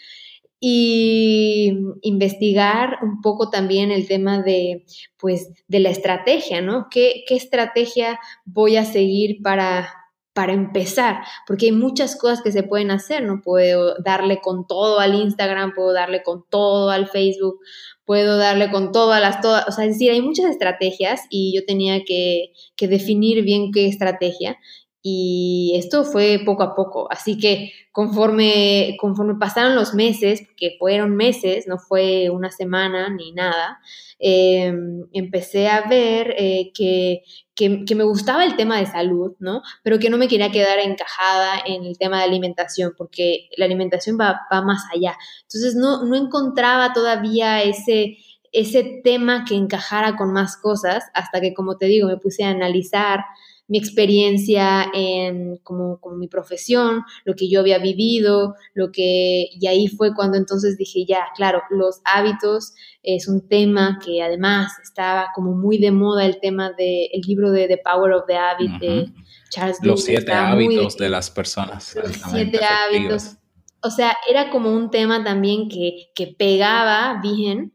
y 0.60 1.72
investigar 2.02 2.98
un 3.02 3.20
poco 3.20 3.50
también 3.50 3.90
el 3.90 4.08
tema 4.08 4.42
de, 4.42 4.84
pues, 5.18 5.50
de 5.68 5.80
la 5.80 5.90
estrategia, 5.90 6.60
¿no? 6.60 6.86
¿Qué, 6.90 7.24
qué 7.26 7.36
estrategia 7.36 8.18
voy 8.44 8.76
a 8.76 8.84
seguir 8.84 9.42
para, 9.42 9.88
para 10.32 10.52
empezar? 10.52 11.22
Porque 11.46 11.66
hay 11.66 11.72
muchas 11.72 12.16
cosas 12.16 12.42
que 12.42 12.52
se 12.52 12.62
pueden 12.62 12.90
hacer, 12.90 13.22
¿no? 13.22 13.42
Puedo 13.42 13.96
darle 14.02 14.40
con 14.40 14.66
todo 14.66 15.00
al 15.00 15.14
Instagram, 15.14 15.74
puedo 15.74 15.92
darle 15.92 16.22
con 16.22 16.44
todo 16.48 16.90
al 16.90 17.08
Facebook, 17.08 17.60
puedo 18.04 18.36
darle 18.36 18.70
con 18.70 18.92
todas 18.92 19.20
las, 19.20 19.40
todas, 19.40 19.66
o 19.68 19.72
sea, 19.72 19.84
es 19.84 19.92
decir, 19.92 20.12
hay 20.12 20.22
muchas 20.22 20.46
estrategias 20.46 21.22
y 21.30 21.54
yo 21.54 21.64
tenía 21.66 22.04
que, 22.04 22.52
que 22.76 22.88
definir 22.88 23.42
bien 23.42 23.70
qué 23.72 23.86
estrategia 23.86 24.58
y 25.06 25.74
esto 25.76 26.02
fue 26.02 26.40
poco 26.46 26.62
a 26.62 26.74
poco, 26.74 27.12
así 27.12 27.36
que 27.36 27.72
conforme, 27.92 28.96
conforme 28.98 29.34
pasaron 29.34 29.74
los 29.74 29.92
meses, 29.92 30.48
que 30.56 30.76
fueron 30.78 31.14
meses, 31.14 31.66
no 31.68 31.76
fue 31.76 32.30
una 32.30 32.50
semana 32.50 33.10
ni 33.10 33.32
nada, 33.32 33.80
em, 34.18 35.04
empecé 35.12 35.68
a 35.68 35.82
ver 35.82 36.34
eh, 36.38 36.72
que, 36.74 37.22
que, 37.54 37.94
me 37.94 38.04
gustaba 38.04 38.46
el 38.46 38.56
tema 38.56 38.78
de 38.78 38.86
salud, 38.86 39.32
¿no? 39.40 39.60
Pero 39.82 39.98
que 39.98 40.08
no 40.08 40.16
me 40.16 40.26
quería 40.26 40.50
quedar 40.50 40.78
encajada 40.78 41.60
en 41.66 41.84
el 41.84 41.98
tema 41.98 42.16
de 42.20 42.24
alimentación, 42.24 42.94
porque 42.96 43.50
la 43.58 43.66
alimentación 43.66 44.16
va, 44.18 44.40
va 44.50 44.62
más 44.62 44.84
allá. 44.90 45.18
Entonces 45.42 45.74
no, 45.76 46.02
no 46.04 46.16
encontraba 46.16 46.94
todavía 46.94 47.62
ese, 47.62 48.16
ese 48.52 49.02
tema 49.04 49.44
que 49.44 49.54
encajara 49.54 50.16
con 50.16 50.32
más 50.32 50.56
cosas, 50.56 51.04
hasta 51.12 51.42
que, 51.42 51.52
como 51.52 51.76
te 51.76 51.86
digo, 51.86 52.08
me 52.08 52.16
puse 52.16 52.44
a 52.44 52.48
analizar 52.50 53.20
mi 53.66 53.78
experiencia 53.78 54.86
en 54.92 55.56
como, 55.62 55.98
como, 56.00 56.16
mi 56.16 56.28
profesión, 56.28 57.02
lo 57.24 57.34
que 57.34 57.48
yo 57.48 57.60
había 57.60 57.78
vivido, 57.78 58.54
lo 58.74 58.92
que, 58.92 59.48
y 59.50 59.66
ahí 59.66 59.88
fue 59.88 60.14
cuando 60.14 60.36
entonces 60.36 60.76
dije, 60.76 61.06
ya, 61.06 61.28
claro, 61.34 61.62
los 61.70 62.00
hábitos 62.04 62.74
es 63.02 63.26
un 63.26 63.48
tema 63.48 63.98
que 64.04 64.22
además 64.22 64.72
estaba 64.82 65.28
como 65.34 65.52
muy 65.52 65.78
de 65.78 65.92
moda 65.92 66.26
el 66.26 66.40
tema 66.40 66.72
del 66.72 67.08
el 67.12 67.20
libro 67.26 67.50
de 67.52 67.68
The 67.68 67.80
Power 67.82 68.12
of 68.12 68.24
the 68.26 68.36
Habit 68.36 68.70
de 68.80 69.12
Charles 69.50 69.78
Los 69.82 70.04
siete 70.04 70.32
hábitos 70.32 70.96
de, 70.96 71.08
las 71.08 71.30
personas. 71.30 71.94
Los 71.94 72.12
siete 72.30 72.60
hábitos. 72.62 73.36
O 73.82 73.90
sea, 73.90 74.16
era 74.28 74.50
como 74.50 74.70
un 74.70 74.90
tema 74.90 75.22
también 75.22 75.68
que, 75.68 76.10
que 76.14 76.26
pegaba 76.26 77.20
bien 77.22 77.74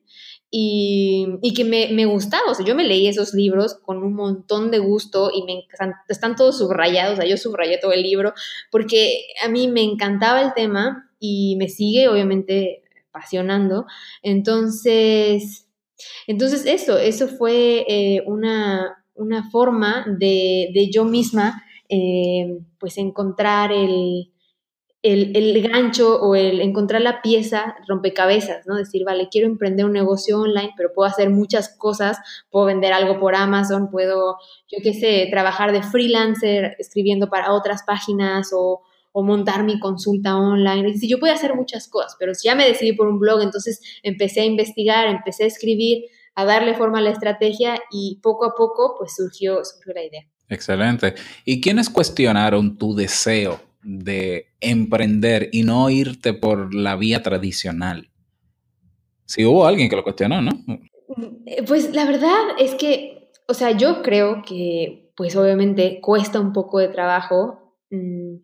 y, 0.51 1.53
que 1.55 1.63
me, 1.63 2.05
gustaba. 2.05 2.51
O 2.51 2.55
sea, 2.55 2.65
yo 2.65 2.75
me 2.75 2.83
leí 2.83 3.07
esos 3.07 3.33
libros 3.33 3.75
con 3.75 4.03
un 4.03 4.13
montón 4.13 4.71
de 4.71 4.79
gusto 4.79 5.31
y 5.33 5.43
me 5.43 5.67
están 6.07 6.35
todos 6.35 6.57
subrayados. 6.57 7.13
O 7.13 7.21
sea, 7.21 7.29
yo 7.29 7.37
subrayé 7.37 7.77
todo 7.77 7.91
el 7.91 8.03
libro 8.03 8.33
porque 8.71 9.25
a 9.43 9.49
mí 9.49 9.67
me 9.67 9.83
encantaba 9.83 10.41
el 10.41 10.53
tema 10.53 11.09
y 11.19 11.55
me 11.57 11.69
sigue, 11.69 12.07
obviamente, 12.07 12.83
apasionando. 13.09 13.85
Entonces, 14.23 15.67
entonces 16.27 16.65
eso, 16.65 16.97
eso 16.97 17.27
fue 17.27 17.85
eh, 17.87 18.23
una, 18.25 19.03
una, 19.15 19.49
forma 19.49 20.05
de, 20.07 20.71
de 20.73 20.89
yo 20.91 21.05
misma, 21.05 21.63
eh, 21.89 22.59
pues, 22.79 22.97
encontrar 22.97 23.71
el 23.71 24.31
el, 25.01 25.61
gancho 25.67 26.19
o 26.21 26.35
el 26.35 26.59
encontrar 26.61 27.01
la 27.01 27.21
pieza 27.21 27.75
rompecabezas, 27.87 28.67
¿no? 28.67 28.75
Decir, 28.75 29.03
vale, 29.05 29.29
quiero 29.31 29.47
emprender 29.47 29.85
un 29.85 29.93
negocio 29.93 30.39
online, 30.39 30.73
pero 30.75 30.91
puedo 30.93 31.09
hacer 31.09 31.29
muchas 31.29 31.69
cosas, 31.77 32.17
puedo 32.49 32.65
vender 32.65 32.91
algo 32.91 33.19
por 33.19 33.35
Amazon, 33.35 33.89
puedo, 33.89 34.37
yo 34.67 34.79
qué 34.83 34.93
sé, 34.93 35.27
trabajar 35.31 35.71
de 35.71 35.83
freelancer 35.83 36.75
escribiendo 36.79 37.29
para 37.29 37.53
otras 37.53 37.83
páginas 37.83 38.51
o, 38.53 38.81
montar 39.21 39.65
mi 39.65 39.81
consulta 39.81 40.37
online. 40.37 40.87
Es 40.87 40.93
decir, 40.93 41.09
yo 41.09 41.19
puedo 41.19 41.33
hacer 41.33 41.53
muchas 41.53 41.89
cosas, 41.89 42.15
pero 42.17 42.33
si 42.33 42.47
ya 42.47 42.55
me 42.55 42.65
decidí 42.65 42.93
por 42.93 43.09
un 43.09 43.19
blog, 43.19 43.41
entonces 43.41 43.81
empecé 44.01 44.39
a 44.39 44.45
investigar, 44.45 45.09
empecé 45.09 45.43
a 45.43 45.47
escribir, 45.47 46.05
a 46.35 46.45
darle 46.45 46.73
forma 46.73 46.99
a 46.99 47.01
la 47.01 47.09
estrategia 47.09 47.81
y 47.91 48.21
poco 48.23 48.45
a 48.45 48.55
poco 48.55 48.95
pues 48.97 49.13
surgió, 49.17 49.65
surgió 49.65 49.93
la 49.93 50.05
idea. 50.05 50.21
Excelente. 50.47 51.15
¿Y 51.43 51.59
quiénes 51.59 51.89
cuestionaron 51.89 52.77
tu 52.77 52.95
deseo 52.95 53.59
de 53.89 54.51
emprender 54.61 55.49
y 55.51 55.63
no 55.63 55.89
irte 55.89 56.33
por 56.33 56.75
la 56.75 56.95
vía 56.95 57.23
tradicional? 57.23 58.11
Si 59.25 59.45
hubo 59.45 59.65
alguien 59.65 59.89
que 59.89 59.95
lo 59.95 60.03
cuestionó, 60.03 60.41
¿no? 60.41 60.51
Eh, 61.45 61.63
pues 61.67 61.93
la 61.93 62.05
verdad 62.05 62.39
es 62.59 62.75
que, 62.75 63.31
o 63.47 63.53
sea, 63.55 63.71
yo 63.71 64.03
creo 64.03 64.43
que, 64.45 65.11
pues 65.15 65.35
obviamente 65.35 65.99
cuesta 66.01 66.39
un 66.39 66.53
poco 66.53 66.77
de 66.77 66.89
trabajo 66.89 67.75
mm, 67.89 68.35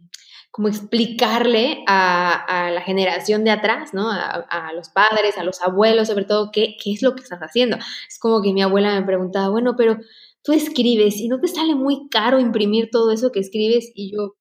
como 0.49 0.67
explicarle 0.67 1.83
a, 1.85 2.71
la 2.73 2.81
generación 2.81 3.43
de 3.43 3.51
atrás, 3.51 3.93
¿no? 3.93 4.09
A, 4.09 4.71
los 4.73 4.89
padres, 4.89 5.37
a 5.37 5.43
los 5.43 5.61
abuelos, 5.61 6.07
sobre 6.07 6.25
todo, 6.25 6.49
qué, 6.51 6.75
qué 6.81 6.93
es 6.93 7.01
lo 7.01 7.13
que 7.13 7.21
estás 7.21 7.41
haciendo. 7.41 7.77
Es 8.07 8.17
como 8.19 8.41
que 8.41 8.53
mi 8.53 8.63
abuela 8.63 8.99
me 8.99 9.05
preguntaba, 9.05 9.49
bueno, 9.49 9.75
pero 9.77 9.97
tú 10.43 10.53
escribes 10.53 11.17
y 11.17 11.27
no 11.27 11.39
te 11.39 11.49
sale 11.49 11.75
muy 11.75 12.07
caro 12.09 12.39
imprimir 12.39 12.89
todo 12.89 13.11
eso 13.11 13.31
que 13.31 13.41
escribes 13.41 13.91
y 13.93 14.13
yo, 14.13 14.35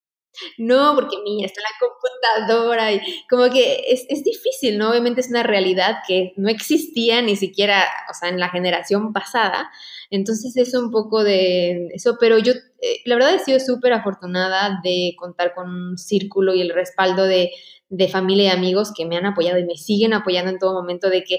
no, 0.58 0.94
porque 0.94 1.16
mira, 1.24 1.46
está 1.46 1.60
la 1.60 1.86
computadora 1.86 2.92
y 2.92 3.00
como 3.28 3.50
que 3.50 3.84
es, 3.88 4.04
es, 4.08 4.24
difícil, 4.24 4.78
¿no? 4.78 4.90
Obviamente 4.90 5.20
es 5.20 5.30
una 5.30 5.42
realidad 5.42 5.98
que 6.06 6.32
no 6.36 6.48
existía 6.48 7.22
ni 7.22 7.36
siquiera, 7.36 7.84
o 8.10 8.14
sea, 8.14 8.28
en 8.28 8.40
la 8.40 8.48
generación 8.48 9.12
pasada. 9.12 9.70
Entonces 10.10 10.56
es 10.56 10.74
un 10.74 10.90
poco 10.90 11.24
de 11.24 11.88
eso, 11.94 12.16
pero 12.18 12.38
yo 12.38 12.52
eh, 12.52 13.00
la 13.04 13.14
verdad 13.16 13.34
he 13.34 13.38
sido 13.38 13.60
súper 13.60 13.92
afortunada 13.92 14.80
de 14.82 15.14
contar 15.18 15.54
con 15.54 15.70
un 15.70 15.98
círculo 15.98 16.54
y 16.54 16.60
el 16.60 16.70
respaldo 16.70 17.24
de, 17.24 17.50
de 17.88 18.08
familia 18.08 18.46
y 18.46 18.56
amigos 18.56 18.92
que 18.94 19.06
me 19.06 19.16
han 19.16 19.26
apoyado 19.26 19.58
y 19.58 19.64
me 19.64 19.76
siguen 19.76 20.12
apoyando 20.12 20.50
en 20.50 20.58
todo 20.58 20.74
momento 20.74 21.08
de 21.10 21.24
que, 21.24 21.38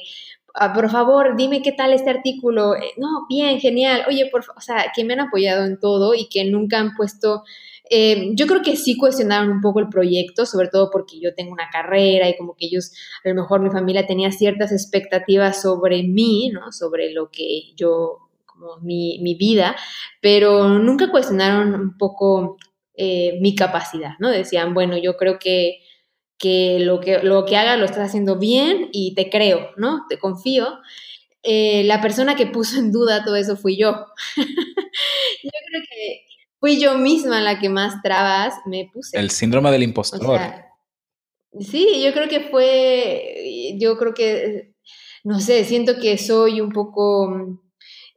ah, 0.54 0.74
por 0.74 0.90
favor, 0.90 1.36
dime 1.36 1.62
qué 1.62 1.72
tal 1.72 1.94
este 1.94 2.10
artículo. 2.10 2.76
Eh, 2.76 2.94
no, 2.98 3.26
bien, 3.30 3.60
genial. 3.60 4.04
Oye, 4.08 4.28
por 4.32 4.42
o 4.56 4.62
sea, 4.62 4.92
que 4.96 5.04
me 5.04 5.14
han 5.14 5.22
apoyado 5.22 5.66
en 5.66 5.80
todo 5.80 6.14
y 6.14 6.28
que 6.28 6.46
nunca 6.46 6.80
han 6.80 6.96
puesto 6.96 7.44
eh, 7.90 8.32
yo 8.34 8.48
creo 8.48 8.62
que 8.62 8.76
sí 8.76 8.98
cuestionaron 8.98 9.50
un 9.52 9.62
poco 9.62 9.80
el 9.80 9.90
proyecto, 9.90 10.46
sobre 10.46 10.70
todo 10.70 10.90
porque 10.92 11.20
yo 11.20 11.36
tengo 11.36 11.52
una 11.52 11.70
carrera 11.72 12.28
y 12.28 12.38
como 12.38 12.56
que 12.56 12.66
ellos, 12.66 12.92
a 13.24 13.30
lo 13.30 13.36
mejor 13.36 13.62
mi 13.62 13.70
familia 13.70 14.08
tenía 14.08 14.32
ciertas 14.32 14.72
expectativas 14.72 15.62
sobre 15.62 16.04
mí, 16.04 16.50
¿no? 16.52 16.72
Sobre 16.72 17.12
lo 17.14 17.30
que 17.30 17.74
yo, 17.76 18.30
como 18.46 18.78
mi, 18.82 19.20
mi 19.22 19.36
vida, 19.36 19.76
pero 20.22 20.70
nunca 20.80 21.12
cuestionaron 21.12 21.76
un 21.76 21.98
poco 21.98 22.58
eh, 22.96 23.38
mi 23.42 23.56
capacidad, 23.56 24.14
¿no? 24.20 24.30
Decían, 24.30 24.74
bueno, 24.74 24.98
yo 24.98 25.18
creo 25.18 25.38
que, 25.38 25.80
que, 26.38 26.80
lo 26.80 27.02
que 27.02 27.20
lo 27.24 27.46
que 27.46 27.58
hagas 27.58 27.78
lo 27.78 27.86
estás 27.86 28.10
haciendo 28.10 28.38
bien 28.38 28.90
y 28.94 29.14
te 29.16 29.30
creo, 29.30 29.72
¿no? 29.78 30.06
Te 30.10 30.18
confío. 30.18 30.80
Eh, 31.44 31.84
la 31.84 32.02
persona 32.02 32.36
que 32.36 32.48
puso 32.48 32.80
en 32.80 32.92
duda 32.92 33.24
todo 33.24 33.36
eso 33.36 33.56
fui 33.58 33.78
yo. 33.78 34.08
yo 34.38 35.52
creo 35.68 35.82
que 35.90 36.25
fui 36.66 36.80
yo 36.80 36.98
misma 36.98 37.42
la 37.42 37.60
que 37.60 37.70
más 37.70 38.02
trabas 38.02 38.56
me 38.66 38.90
puse. 38.92 39.16
El 39.20 39.30
síndrome 39.30 39.70
del 39.70 39.84
impostor. 39.84 40.42
sí, 41.60 42.02
yo 42.04 42.12
creo 42.12 42.28
que 42.28 42.40
fue, 42.40 43.76
yo 43.80 43.96
creo 44.00 44.16
que, 44.16 44.74
no 45.24 45.40
sé, 45.40 45.64
siento 45.64 46.00
que 46.02 46.18
soy 46.18 46.62
un 46.62 46.72
poco 46.72 47.62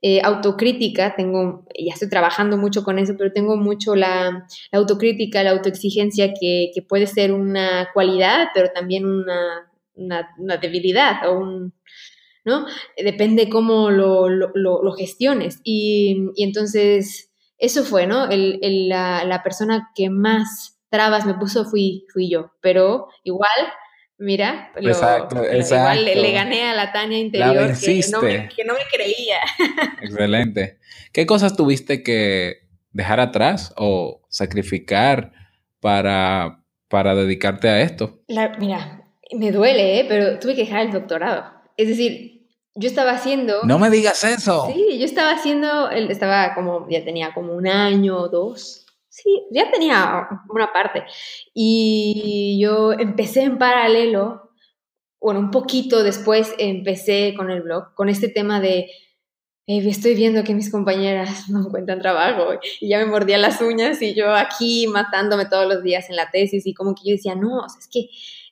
eh, 0.00 0.23
autocrítica, 0.23 1.14
tengo, 1.14 1.67
ya 1.78 1.93
estoy 1.93 2.09
trabajando 2.09 2.57
mucho 2.57 2.85
con 2.85 2.99
eso, 2.99 3.17
pero 3.19 3.35
tengo 3.35 3.59
mucho 3.59 3.95
la, 3.95 4.47
autocrítica, 4.73 5.43
la 5.43 5.50
autoexigencia 5.50 6.28
que, 6.28 6.71
que, 6.75 6.81
puede 6.81 7.07
ser 7.07 7.35
una 7.35 7.90
cualidad, 7.93 8.49
pero 8.55 8.71
también 8.75 9.05
una, 9.05 9.71
una, 9.95 10.57
debilidad 10.57 11.28
o 11.28 11.38
un... 11.38 11.75
¿no? 12.47 12.64
Depende 12.97 13.50
cómo 13.50 13.90
lo, 13.90 14.31
lo, 14.31 14.52
lo 14.55 14.93
gestiones. 14.93 15.61
Y, 15.64 16.31
y 16.35 16.45
entonces 16.45 17.28
eso 17.59 17.85
fue, 17.85 18.07
¿no? 18.07 18.29
El, 18.31 18.88
la, 18.88 19.41
persona 19.43 19.91
que 19.95 20.11
más 20.11 20.79
trabas 20.91 21.27
me 21.27 21.35
puso 21.35 21.65
fui, 21.65 22.07
fui 22.12 22.31
yo, 22.31 22.53
pero 22.61 23.09
igual, 23.25 23.50
mira, 24.17 24.73
exacto, 24.77 25.43
igual 25.45 26.05
le, 26.05 26.33
gané 26.33 26.71
a 26.71 26.75
la 26.75 26.93
Tania 26.93 27.19
interior 27.19 27.77
que 27.79 28.00
no, 28.11 28.23
me, 28.23 28.49
que 28.49 28.65
no 28.65 28.75
me 28.75 28.81
creía. 28.91 29.38
Excelente. 30.03 30.79
¿Qué 31.12 31.27
cosas 31.27 31.57
tuviste 31.57 32.03
que 32.03 32.69
dejar 32.93 33.21
atrás 33.21 33.75
o 33.77 34.23
sacrificar 34.29 35.33
para, 35.81 36.65
para 36.88 37.15
dedicarte 37.15 37.69
a 37.69 37.81
esto? 37.81 38.23
mira, 38.59 39.05
me 39.37 39.53
duele, 39.53 40.00
¿eh? 40.00 40.07
pero 40.09 40.38
tuve 40.38 40.55
que 40.55 40.65
dejar 40.65 40.87
el 40.87 40.93
doctorado. 40.93 41.53
Es 41.77 41.88
decir, 41.88 42.38
yo 42.79 42.89
estaba 42.89 43.11
haciendo... 43.11 43.63
No 43.65 43.79
me 43.79 43.91
digas 43.91 44.23
eso. 44.23 44.69
Sí, 44.73 44.99
yo 44.99 45.05
estaba 45.05 45.33
haciendo, 45.33 45.91
estaba 45.91 46.55
como, 46.55 46.87
ya 46.89 47.05
tenía 47.05 47.35
como 47.35 47.53
un 47.55 47.67
año 47.67 48.17
o 48.17 48.29
dos. 48.29 48.87
Sí, 49.09 49.47
ya 49.51 49.71
tenía 49.71 50.29
una 50.49 50.73
parte. 50.73 51.05
Y 51.53 52.59
yo 52.63 52.93
empecé 52.93 53.43
en 53.43 53.59
paralelo, 53.59 54.53
bueno, 55.21 55.41
un 55.41 55.51
poquito 55.51 56.05
después 56.05 56.55
empecé 56.59 57.35
con 57.37 57.51
el 57.51 57.63
blog, 57.63 57.95
con 57.95 58.09
este 58.09 58.29
tema 58.29 58.61
de 58.61 58.89
estoy 59.67 60.15
viendo 60.15 60.45
que 60.45 60.55
mis 60.55 60.71
compañeras 60.71 61.51
no 61.51 61.67
encuentran 61.67 62.01
trabajo 62.01 62.59
y 62.81 62.89
ya 62.89 62.99
me 62.99 63.05
mordía 63.05 63.37
las 63.37 63.61
uñas 63.61 64.01
y 64.01 64.15
yo 64.15 64.35
aquí 64.35 64.87
matándome 64.87 65.45
todos 65.45 65.67
los 65.67 65.83
días 65.83 66.09
en 66.09 66.17
la 66.17 66.31
tesis 66.31 66.67
y 66.67 66.73
como 66.73 66.95
que 66.95 67.03
yo 67.05 67.17
decía, 67.17 67.35
no, 67.35 67.67
es 67.67 67.87
que 67.93 68.09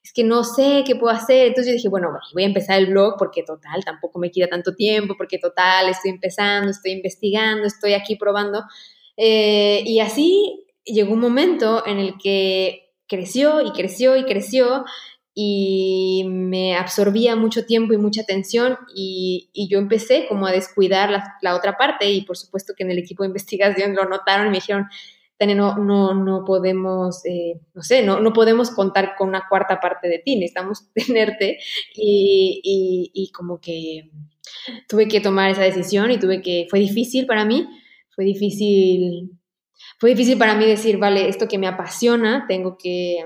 es 0.07 0.13
que 0.13 0.23
no 0.23 0.45
sé 0.45 0.85
qué 0.87 0.95
puedo 0.95 1.13
hacer. 1.13 1.49
Entonces 1.49 1.73
yo 1.73 1.77
dije, 1.77 1.89
bueno, 1.89 2.17
voy 2.33 2.45
a 2.45 2.47
empezar 2.47 2.79
el 2.79 2.87
blog 2.87 3.17
porque 3.19 3.43
total, 3.43 3.85
tampoco 3.85 4.21
me 4.21 4.31
queda 4.31 4.47
tanto 4.47 4.77
tiempo, 4.77 5.17
porque 5.19 5.39
total, 5.39 5.89
estoy 5.89 6.13
empezando, 6.13 6.71
estoy 6.71 6.93
investigando, 6.93 7.67
estoy 7.67 7.95
aquí 7.95 8.15
probando. 8.15 8.63
Eh, 9.17 9.83
y 9.85 9.99
así 9.99 10.65
llegó 10.85 11.13
un 11.13 11.19
momento 11.19 11.85
en 11.85 11.99
el 11.99 12.19
que 12.23 12.93
creció 13.09 13.61
y 13.63 13.73
creció 13.73 14.17
y 14.17 14.25
creció 14.25 14.85
y 15.35 16.23
me 16.29 16.77
absorbía 16.77 17.35
mucho 17.35 17.67
tiempo 17.67 17.93
y 17.93 17.99
mucha 17.99 18.23
atención 18.23 18.79
y, 18.95 19.51
yo 19.69 19.81
empecé 19.81 20.29
como 20.29 20.47
a 20.47 20.53
descuidar 20.53 21.11
la, 21.43 21.57
otra 21.57 21.77
parte 21.77 22.09
y 22.09 22.23
por 22.23 22.37
supuesto 22.37 22.75
que 22.77 22.85
en 22.85 22.93
el 22.93 22.99
equipo 22.99 23.25
de 23.25 23.29
investigación 23.29 23.97
lo 23.97 24.05
notaron 24.05 24.47
y 24.47 24.51
me 24.51 24.57
dijeron, 24.59 24.87
no, 25.39 25.77
no, 25.77 26.15
no 26.15 26.45
podemos, 26.45 27.25
eh, 27.27 27.61
no 27.75 27.83
sé, 27.83 28.03
no, 28.03 28.21
no 28.21 28.33
podemos 28.33 28.71
contar 28.71 29.15
con 29.17 29.29
una 29.29 29.45
cuarta 29.49 29.81
parte 29.81 30.09
de 30.09 30.19
ti, 30.19 30.37
necesitamos 30.37 30.89
tenerte. 30.95 31.59
Y, 31.95 33.11
y 33.13 33.31
como 33.33 33.61
que 33.61 34.11
tuve 34.89 35.09
que 35.09 35.21
tomar 35.21 35.51
esa 35.51 35.63
decisión 35.63 36.11
y 36.11 36.19
tuve 36.19 36.43
que, 36.43 36.67
fue 36.71 36.79
difícil 36.79 37.27
para 37.27 37.45
mí, 37.45 37.67
fue 38.15 38.25
difícil, 38.25 39.33
fue 39.99 40.11
difícil 40.11 40.39
para 40.39 40.55
mí 40.55 40.67
decir, 40.67 40.99
vale, 40.99 41.29
esto 41.29 41.49
que 41.49 41.59
me 41.59 41.67
apasiona, 41.67 42.47
tengo 42.49 42.77
que 42.79 43.25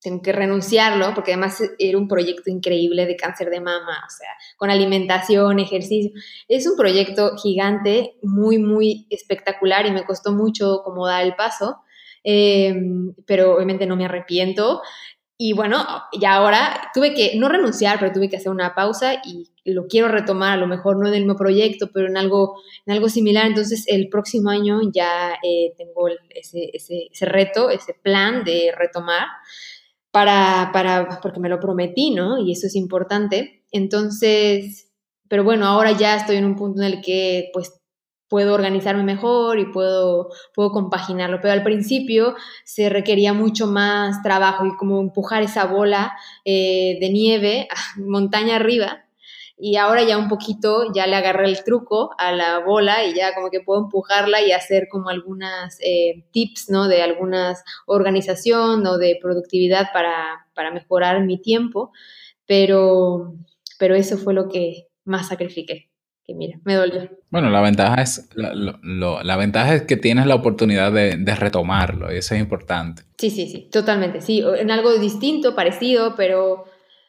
tengo 0.00 0.22
que 0.22 0.32
renunciarlo, 0.32 1.14
porque 1.14 1.32
además 1.32 1.60
era 1.78 1.98
un 1.98 2.08
proyecto 2.08 2.50
increíble 2.50 3.06
de 3.06 3.16
cáncer 3.16 3.50
de 3.50 3.60
mama, 3.60 4.04
o 4.06 4.10
sea, 4.10 4.28
con 4.56 4.70
alimentación, 4.70 5.58
ejercicio. 5.58 6.12
Es 6.48 6.66
un 6.66 6.76
proyecto 6.76 7.36
gigante, 7.36 8.16
muy, 8.22 8.58
muy 8.58 9.06
espectacular 9.10 9.86
y 9.86 9.90
me 9.90 10.04
costó 10.04 10.32
mucho 10.32 10.82
como 10.84 11.06
dar 11.06 11.24
el 11.24 11.34
paso, 11.34 11.78
em, 12.22 13.14
pero 13.26 13.56
obviamente 13.56 13.86
no 13.86 13.96
me 13.96 14.04
arrepiento. 14.04 14.82
Y 15.38 15.52
bueno, 15.52 15.84
ya 16.18 16.34
ahora 16.34 16.90
tuve 16.94 17.12
que, 17.12 17.36
no 17.36 17.48
renunciar, 17.48 17.98
pero 17.98 18.12
tuve 18.12 18.28
que 18.30 18.36
hacer 18.36 18.50
una 18.50 18.74
pausa 18.74 19.20
y 19.24 19.50
lo 19.64 19.86
quiero 19.86 20.08
retomar, 20.08 20.52
a 20.52 20.60
lo 20.60 20.66
mejor 20.66 20.98
no 20.98 21.08
en 21.08 21.14
el 21.14 21.20
mismo 21.20 21.36
proyecto, 21.36 21.90
pero 21.92 22.06
en 22.06 22.16
algo, 22.16 22.62
en 22.86 22.94
algo 22.94 23.08
similar. 23.08 23.46
Entonces, 23.46 23.84
el 23.88 24.08
próximo 24.08 24.50
año 24.50 24.80
ya 24.94 25.34
eh, 25.42 25.74
tengo 25.76 26.08
ese, 26.30 26.70
ese, 26.72 27.08
ese 27.12 27.26
reto, 27.26 27.70
ese 27.70 27.92
plan 27.94 28.44
de 28.44 28.72
retomar 28.76 29.26
para, 30.16 30.70
para, 30.72 31.20
porque 31.20 31.40
me 31.40 31.50
lo 31.50 31.60
prometí, 31.60 32.10
¿no? 32.10 32.38
Y 32.38 32.52
eso 32.52 32.68
es 32.68 32.74
importante. 32.74 33.66
Entonces, 33.70 34.90
pero 35.28 35.44
bueno, 35.44 35.66
ahora 35.66 35.92
ya 35.92 36.16
estoy 36.16 36.36
en 36.36 36.46
un 36.46 36.56
punto 36.56 36.80
en 36.80 36.86
el 36.90 37.02
que 37.02 37.50
pues 37.52 37.82
puedo 38.26 38.54
organizarme 38.54 39.02
mejor 39.02 39.58
y 39.58 39.66
puedo, 39.66 40.30
puedo 40.54 40.70
compaginarlo. 40.70 41.40
Pero 41.42 41.52
al 41.52 41.62
principio 41.62 42.34
se 42.64 42.88
requería 42.88 43.34
mucho 43.34 43.66
más 43.66 44.22
trabajo 44.22 44.64
y 44.64 44.74
como 44.78 45.02
empujar 45.02 45.42
esa 45.42 45.66
bola 45.66 46.14
eh, 46.46 46.96
de 46.98 47.10
nieve 47.10 47.68
montaña 47.98 48.56
arriba 48.56 49.05
y 49.58 49.76
ahora 49.76 50.02
ya 50.04 50.18
un 50.18 50.28
poquito 50.28 50.92
ya 50.94 51.06
le 51.06 51.16
agarré 51.16 51.46
el 51.46 51.64
truco 51.64 52.14
a 52.18 52.30
la 52.32 52.58
bola 52.58 53.04
y 53.04 53.14
ya 53.14 53.34
como 53.34 53.50
que 53.50 53.60
puedo 53.60 53.80
empujarla 53.80 54.42
y 54.42 54.52
hacer 54.52 54.88
como 54.90 55.08
algunas 55.08 55.78
eh, 55.80 56.24
tips, 56.30 56.68
¿no? 56.68 56.88
De 56.88 57.02
algunas 57.02 57.64
organización 57.86 58.86
o 58.86 58.98
de 58.98 59.18
productividad 59.20 59.92
para, 59.92 60.46
para 60.54 60.70
mejorar 60.70 61.24
mi 61.24 61.40
tiempo, 61.40 61.90
pero, 62.46 63.34
pero 63.78 63.94
eso 63.94 64.18
fue 64.18 64.34
lo 64.34 64.48
que 64.48 64.88
más 65.04 65.28
sacrifiqué. 65.28 65.90
Que 66.22 66.34
mira, 66.34 66.58
me 66.64 66.74
dolió. 66.74 67.08
Bueno, 67.30 67.50
la 67.50 67.60
ventaja 67.60 68.02
es, 68.02 68.28
la, 68.34 68.52
la 68.52 69.36
ventaja 69.36 69.76
es 69.76 69.82
que 69.82 69.96
tienes 69.96 70.26
la 70.26 70.34
oportunidad 70.34 70.90
de, 70.90 71.16
de 71.16 71.34
retomarlo 71.36 72.12
y 72.12 72.18
eso 72.18 72.34
es 72.34 72.40
importante. 72.40 73.04
Sí, 73.16 73.30
sí, 73.30 73.46
sí, 73.46 73.68
totalmente. 73.70 74.20
Sí, 74.20 74.44
en 74.58 74.72
algo 74.72 74.98
distinto, 74.98 75.54
parecido, 75.54 76.16
pero 76.16 76.64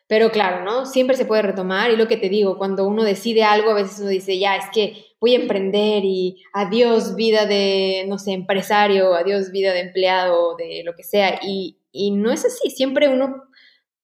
pero 0.08 0.32
claro, 0.32 0.64
¿no? 0.64 0.86
Siempre 0.86 1.18
se 1.18 1.26
puede 1.26 1.42
retomar 1.42 1.92
y 1.92 1.98
lo 1.98 2.08
que 2.08 2.16
te 2.16 2.30
digo, 2.30 2.58
cuando 2.58 2.88
uno 2.88 3.04
decide 3.04 3.44
algo, 3.44 3.72
a 3.72 3.76
veces 3.76 4.00
uno 4.00 4.10
dice, 4.10 4.40
ya, 4.40 4.56
es 4.56 4.66
que 4.74 5.06
voy 5.20 5.36
a 5.36 5.40
emprender 5.40 6.04
y 6.06 6.44
adiós 6.54 7.16
vida 7.16 7.46
de, 7.46 8.06
no 8.08 8.18
sé, 8.18 8.32
empresario, 8.32 9.14
adiós 9.16 9.52
vida 9.52 9.74
de 9.74 9.82
empleado, 9.82 10.56
de 10.56 10.84
lo 10.86 10.96
que 10.96 11.04
sea. 11.04 11.40
Y, 11.44 11.80
y 11.92 12.12
no 12.12 12.32
es 12.32 12.46
así, 12.46 12.70
siempre 12.70 13.10
uno 13.10 13.44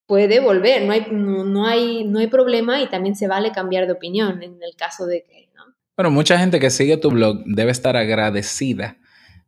puede 0.06 0.40
volver, 0.40 0.82
no 0.82 0.92
hay, 0.92 1.06
no, 1.10 1.66
hay, 1.66 2.04
no 2.04 2.18
hay 2.18 2.26
problema 2.26 2.82
y 2.82 2.90
también 2.90 3.16
se 3.16 3.26
vale 3.26 3.52
cambiar 3.52 3.86
de 3.86 3.92
opinión 3.92 4.42
en 4.42 4.62
el 4.62 4.76
caso 4.76 5.06
de 5.06 5.24
que, 5.24 5.48
¿no? 5.54 5.62
Bueno, 5.96 6.10
mucha 6.10 6.38
gente 6.38 6.60
que 6.60 6.68
sigue 6.68 6.98
tu 6.98 7.10
blog 7.10 7.38
debe 7.46 7.70
estar 7.70 7.96
agradecida 7.96 8.98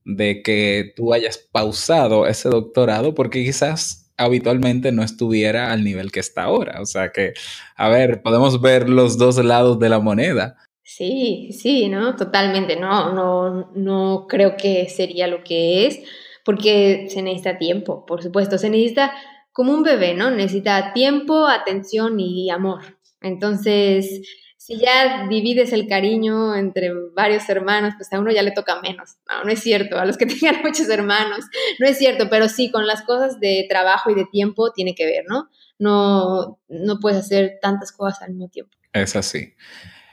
de 0.07 0.42
que 0.42 0.95
tú 0.97 1.12
hayas 1.12 1.37
pausado 1.37 2.27
ese 2.27 2.49
doctorado 2.49 3.14
porque 3.14 3.45
quizás 3.45 4.06
habitualmente 4.17 4.93
no 4.93 5.03
estuviera 5.03 5.73
al 5.73 5.85
nivel 5.85 6.13
que 6.13 6.21
está 6.21 6.45
ahora. 6.45 6.81
O 6.81 6.87
sea 6.87 7.11
que, 7.11 7.35
a 7.77 7.89
ver, 7.89 8.23
podemos 8.23 8.61
ver 8.61 8.89
los 8.89 9.19
dos 9.19 9.43
lados 9.45 9.79
de 9.79 9.89
la 9.89 10.01
moneda. 10.01 10.57
Sí, 10.83 11.51
sí, 11.53 11.89
¿no? 11.89 12.15
Totalmente, 12.17 12.77
no, 12.77 13.13
no, 13.13 13.73
no 13.75 14.27
creo 14.29 14.57
que 14.57 14.89
sería 14.89 15.27
lo 15.27 15.43
que 15.43 15.87
es, 15.87 16.01
porque 16.45 17.09
se 17.11 17.23
necesita 17.23 17.59
tiempo, 17.59 18.07
por 18.07 18.23
supuesto, 18.23 18.57
se 18.57 18.71
necesita 18.71 19.13
como 19.53 19.73
un 19.73 19.83
bebé, 19.83 20.15
¿no? 20.15 20.31
Necesita 20.31 20.93
tiempo, 20.93 21.47
atención 21.47 22.21
y 22.21 22.51
amor. 22.51 22.99
Entonces, 23.21 24.23
si 24.67 24.79
ya 24.79 25.29
divides 25.29 25.73
el 25.73 25.87
cariño 25.87 26.57
entre 26.57 26.91
varios 27.15 27.49
hermanos, 27.49 27.95
pues 27.97 28.13
a 28.13 28.19
uno 28.19 28.33
ya 28.33 28.43
le 28.43 28.51
toca 28.51 28.81
menos. 28.81 29.15
No, 29.31 29.45
no 29.45 29.51
es 29.53 29.61
cierto, 29.61 29.97
a 29.97 30.05
los 30.05 30.17
que 30.17 30.27
tengan 30.27 30.61
muchos 30.61 30.89
hermanos, 30.89 31.45
no 31.79 31.87
es 31.87 31.99
cierto, 31.99 32.29
pero 32.29 32.49
sí, 32.49 32.73
con 32.73 32.85
las 32.85 33.03
cosas 33.03 33.39
de 33.39 33.65
trabajo 33.69 34.11
y 34.11 34.17
de 34.17 34.25
tiempo 34.25 34.73
tiene 34.73 34.97
que 34.97 35.07
ver, 35.07 35.25
¿no? 35.29 35.49
No, 35.79 36.59
no 36.69 36.99
puedes 36.99 37.21
hacer 37.21 37.59
tantas 37.63 37.93
cosas 37.93 38.23
al 38.23 38.31
mismo 38.31 38.49
tiempo. 38.49 38.77
Es 38.93 39.15
así. 39.15 39.55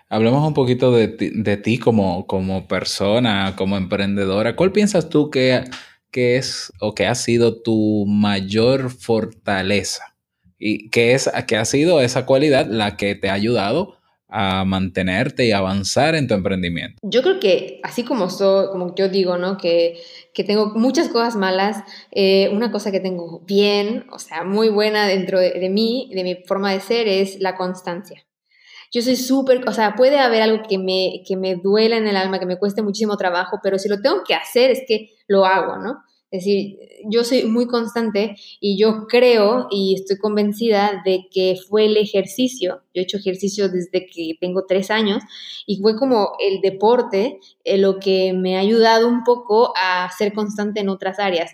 Hablemos 0.08 0.48
un 0.48 0.54
poquito 0.54 0.92
de 0.92 1.08
ti, 1.08 1.32
de 1.34 1.58
ti 1.58 1.80
como, 1.80 2.28
como 2.28 2.68
persona, 2.68 3.56
como 3.56 3.76
emprendedora. 3.76 4.56
¿Cuál 4.56 4.72
piensas 4.72 5.10
tú 5.10 5.32
que, 5.32 5.63
que 6.12 6.38
es 6.38 6.72
o 6.80 6.94
que 6.94 7.08
ha 7.08 7.16
sido 7.16 7.63
tu 7.63 8.06
mayor 8.06 8.92
fortaleza? 8.92 10.16
¿Y 10.60 10.92
qué, 10.92 11.13
es, 11.13 11.28
qué 11.48 11.58
ha 11.58 11.66
sido 11.66 12.02
esa 12.02 12.28
cualidad 12.28 12.68
la 12.68 12.98
que 12.98 13.16
te 13.16 13.32
ha 13.32 13.34
ayudado 13.34 14.03
a 14.36 14.65
mantenerte 14.65 15.46
y 15.46 15.52
avanzar 15.52 16.15
en 16.15 16.28
tu 16.28 16.34
emprendimiento? 16.34 17.00
Yo 17.04 17.22
creo 17.22 17.39
que 17.39 17.80
así 17.84 18.04
como 18.04 18.32
soy, 18.32 18.67
como 18.72 18.96
yo 18.96 19.08
digo, 19.08 19.38
¿no? 19.38 19.58
Que, 19.58 20.02
que 20.34 20.43
tengo 20.43 20.72
muchas 20.74 21.10
cosas 21.10 21.36
malas, 21.36 21.84
eh, 22.12 22.50
una 22.52 22.72
cosa 22.72 22.91
que 22.91 23.00
tengo 23.00 23.41
bien, 23.46 24.06
o 24.12 24.17
sea, 24.17 24.43
muy 24.43 24.69
buena 24.69 25.08
dentro 25.08 25.39
de, 25.39 25.52
de 25.52 25.69
mí, 25.69 26.10
de 26.15 26.24
mi 26.24 26.36
forma 26.48 26.74
de 26.74 26.80
ser, 26.80 27.08
es 27.08 27.39
la 27.39 27.56
constancia. 27.56 28.26
Yo 28.91 29.02
soy 29.02 29.15
súper, 29.15 29.67
o 29.67 29.74
sea, 29.74 29.96
puede 29.96 30.19
haber 30.19 30.41
algo 30.41 30.63
que 30.67 30.78
me, 30.78 31.24
que 31.28 31.36
me 31.36 31.56
duela 31.56 31.98
en 31.98 32.08
el 32.08 32.15
alma, 32.15 32.39
que 32.39 32.46
me 32.46 32.58
cueste 32.58 32.82
muchísimo 32.82 33.17
trabajo, 33.17 33.60
pero 33.62 33.78
si 33.78 33.88
lo 33.88 34.02
tengo 34.02 34.24
que 34.24 34.34
hacer 34.34 34.72
es 34.72 34.82
que 34.88 35.10
lo 35.28 35.46
hago, 35.46 35.78
¿no? 35.78 36.04
Es 36.34 36.46
decir, 36.46 36.80
yo 37.12 37.24
soy 37.24 37.43
muy 37.43 37.67
constante 37.67 38.36
y 38.60 38.76
yo 38.76 39.06
creo 39.08 39.67
y 39.69 39.93
estoy 39.93 40.17
convencida 40.17 41.04
de 41.06 41.28
que 41.32 41.56
fue 41.69 41.86
el 41.86 41.96
ejercicio. 41.96 42.82
Yo 42.91 43.02
he 43.02 43.04
hecho 43.04 43.17
ejercicio 43.17 43.69
desde 43.69 44.08
que 44.08 44.32
tengo 44.41 44.65
tres 44.67 44.89
años 44.89 45.22
y 45.67 45.80
fue 45.80 45.96
como 45.96 46.32
el 46.39 46.60
deporte 46.62 47.39
eh, 47.63 47.78
lo 47.78 48.00
que 48.00 48.34
me 48.34 48.58
ha 48.58 48.62
ayudado 48.62 49.08
un 49.08 49.24
poco 49.24 49.74
a 49.78 50.10
ser 50.17 50.34
constante 50.34 50.80
en 50.80 50.89
otras 50.89 51.19
áreas. 51.19 51.52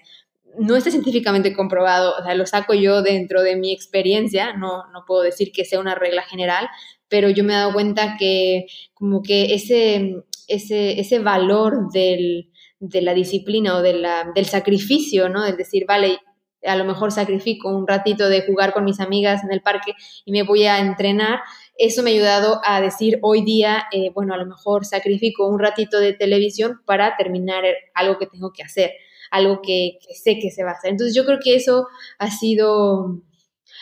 No 0.58 0.78
está 0.78 0.92
científicamente 0.92 1.54
comprobado, 1.54 2.14
o 2.18 2.24
sea, 2.24 2.34
lo 2.34 2.46
saco 2.46 2.74
yo 2.74 3.02
dentro 3.02 3.42
de 3.42 3.58
mi 3.58 3.74
experiencia, 3.74 4.54
no, 4.54 4.90
no 4.94 5.04
puedo 5.06 5.24
decir 5.24 5.52
que 5.52 5.66
sea 5.66 5.82
una 5.82 5.96
regla 5.96 6.22
general, 6.24 6.70
pero 7.10 7.30
yo 7.30 7.44
me 7.44 7.52
he 7.52 7.58
dado 7.58 7.74
cuenta 7.74 8.16
que 8.18 8.68
como 8.94 9.24
que 9.24 9.54
ese, 9.54 10.24
ese, 10.48 11.02
ese 11.02 11.20
valor 11.20 11.92
del 11.92 12.49
de 12.80 13.02
la 13.02 13.14
disciplina 13.14 13.76
o 13.76 13.82
de 13.82 13.94
la, 13.94 14.32
del 14.34 14.46
sacrificio, 14.46 15.30
¿no? 15.30 15.46
Es 15.46 15.58
decir, 15.58 15.86
vale, 15.88 16.20
a 16.66 16.76
lo 16.76 16.86
mejor 16.86 17.12
sacrifico 17.12 17.70
un 17.70 17.88
ratito 17.88 18.30
de 18.30 18.46
jugar 18.46 18.74
con 18.74 18.84
mis 18.84 19.00
amigas 19.00 19.44
en 19.44 19.52
el 19.52 19.62
parque 19.62 19.94
y 20.26 20.32
me 20.32 20.44
voy 20.44 20.66
a 20.66 20.80
entrenar, 20.80 21.40
eso 21.78 22.04
me 22.04 22.12
ha 22.12 22.14
ayudado 22.14 22.62
a 22.66 22.82
decir 22.82 23.20
hoy 23.22 23.44
día, 23.44 23.86
eh, 23.92 24.12
bueno, 24.14 24.34
a 24.34 24.38
lo 24.38 24.46
mejor 24.46 24.86
sacrifico 24.86 25.48
un 25.48 25.60
ratito 25.60 26.00
de 26.00 26.14
televisión 26.14 26.82
para 26.86 27.16
terminar 27.18 27.64
algo 27.94 28.18
que 28.18 28.28
tengo 28.28 28.52
que 28.52 28.64
hacer, 28.64 28.92
algo 29.32 29.62
que, 29.62 30.00
sé 30.14 30.40
que 30.40 30.52
se 30.52 30.64
va 30.64 30.72
a 30.72 30.74
hacer. 30.74 30.92
Entonces 30.92 31.16
yo 31.16 31.26
creo 31.26 31.40
que 31.42 31.56
eso 31.56 31.88
ha 32.18 32.30
sido, 32.30 33.22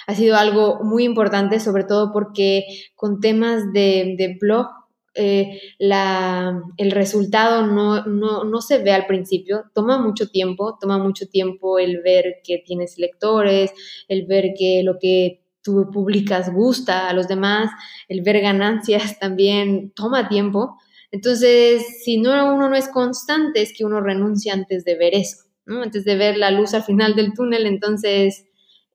ha 0.06 0.14
sido 0.14 0.38
algo 0.38 0.80
muy 0.84 1.04
importante, 1.04 1.60
sobre 1.60 1.84
todo 1.84 2.12
porque 2.12 2.66
con 2.96 3.20
temas 3.20 3.74
de, 3.74 4.16
de 4.18 4.38
blog 4.40 4.68
eh, 5.18 5.60
la, 5.80 6.62
el 6.78 6.92
resultado 6.92 7.66
no, 7.66 8.06
no, 8.06 8.44
no, 8.44 8.62
se 8.62 8.78
ve 8.78 8.92
al 8.92 9.08
principio, 9.08 9.66
toma 9.74 9.98
mucho 9.98 10.30
tiempo, 10.30 10.78
toma 10.80 11.00
mucho 11.00 11.28
tiempo 11.28 11.80
el 11.80 12.02
ver 12.02 12.36
que 12.44 12.64
tienes 12.66 12.98
lectores, 13.00 13.72
el 14.08 14.28
ver 14.28 14.54
que 14.58 14.84
lo 14.84 14.98
que 15.00 15.44
tú 15.64 15.90
publicas 15.92 16.54
gusta 16.54 17.10
a 17.10 17.14
los 17.14 17.28
demás, 17.28 17.72
el 18.08 18.22
ver 18.22 18.42
ganancias 18.42 19.20
también 19.20 19.92
toma 19.96 20.30
tiempo. 20.30 20.78
Entonces, 21.12 22.04
si 22.04 22.20
no, 22.20 22.54
uno 22.54 22.70
no 22.70 22.76
es 22.76 22.88
constante, 22.88 23.62
es 23.62 23.74
que 23.76 23.86
uno 23.86 24.02
renuncia 24.02 24.54
antes 24.54 24.86
de 24.86 24.96
ver 24.96 25.16
eso, 25.16 25.38
antes 25.66 26.06
de 26.06 26.16
ver 26.16 26.38
la 26.38 26.52
luz 26.52 26.74
al 26.74 26.84
final 26.84 27.16
del 27.16 27.34
túnel. 27.34 27.66
Entonces, 27.66 28.46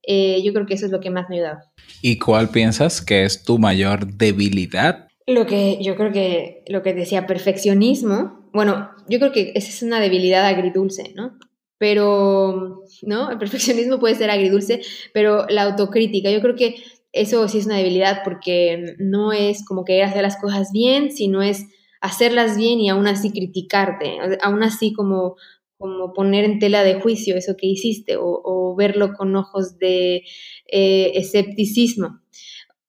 eh, 0.03 0.41
yo 0.43 0.53
creo 0.53 0.65
que 0.65 0.75
eso 0.75 0.85
es 0.85 0.91
lo 0.91 0.99
que 0.99 1.09
más 1.09 1.29
me 1.29 1.35
ha 1.35 1.39
ayudado. 1.39 1.59
¿Y 2.01 2.17
cuál 2.17 2.49
piensas 2.49 3.01
que 3.01 3.23
es 3.23 3.43
tu 3.43 3.57
mayor 3.57 4.05
debilidad 4.05 5.07
lo 5.27 5.45
que 5.45 5.79
yo 5.81 5.95
creo 5.95 6.11
que 6.11 6.63
lo 6.67 6.83
que 6.83 6.93
decía 6.93 7.27
perfeccionismo, 7.27 8.49
bueno, 8.53 8.89
yo 9.07 9.19
creo 9.19 9.31
que 9.31 9.51
esa 9.55 9.69
es 9.69 9.81
una 9.83 9.99
debilidad 9.99 10.45
agridulce, 10.45 11.13
¿no? 11.15 11.37
Pero, 11.77 12.83
¿no? 13.01 13.31
El 13.31 13.37
perfeccionismo 13.37 13.99
puede 13.99 14.15
ser 14.15 14.29
agridulce, 14.29 14.81
pero 15.13 15.45
la 15.49 15.63
autocrítica, 15.63 16.31
yo 16.31 16.41
creo 16.41 16.55
que 16.55 16.75
eso 17.11 17.47
sí 17.47 17.59
es 17.59 17.65
una 17.65 17.77
debilidad 17.77 18.21
porque 18.23 18.95
no 18.97 19.33
es 19.33 19.65
como 19.65 19.85
querer 19.85 20.05
hacer 20.05 20.23
las 20.23 20.37
cosas 20.37 20.71
bien, 20.71 21.11
sino 21.11 21.41
es 21.41 21.65
hacerlas 22.01 22.57
bien 22.57 22.79
y 22.79 22.89
aún 22.89 23.07
así 23.07 23.31
criticarte, 23.31 24.17
aún 24.41 24.63
así 24.63 24.93
como, 24.93 25.35
como 25.77 26.13
poner 26.13 26.43
en 26.43 26.59
tela 26.59 26.83
de 26.83 26.99
juicio 26.99 27.35
eso 27.35 27.55
que 27.57 27.67
hiciste 27.67 28.17
o, 28.19 28.75
verlo 28.75 29.13
con 29.13 29.35
ojos 29.35 29.77
de 29.77 30.23
eh, 30.67 31.11
escepticismo. 31.13 32.22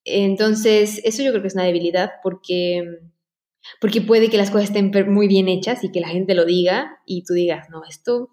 Entonces, 0.04 1.00
eso 1.04 1.22
yo 1.22 1.30
creo 1.30 1.42
que 1.42 1.48
es 1.48 1.54
una 1.54 1.64
debilidad 1.64 2.12
porque, 2.22 2.84
porque 3.80 4.00
puede 4.00 4.28
que 4.28 4.36
las 4.36 4.50
cosas 4.50 4.70
estén 4.70 4.92
muy 5.12 5.28
bien 5.28 5.48
hechas 5.48 5.82
y 5.82 5.90
que 5.90 6.00
la 6.00 6.08
gente 6.08 6.34
lo 6.34 6.44
diga 6.44 6.98
y 7.06 7.24
tú 7.24 7.34
digas, 7.34 7.68
no, 7.70 7.82
esto 7.88 8.30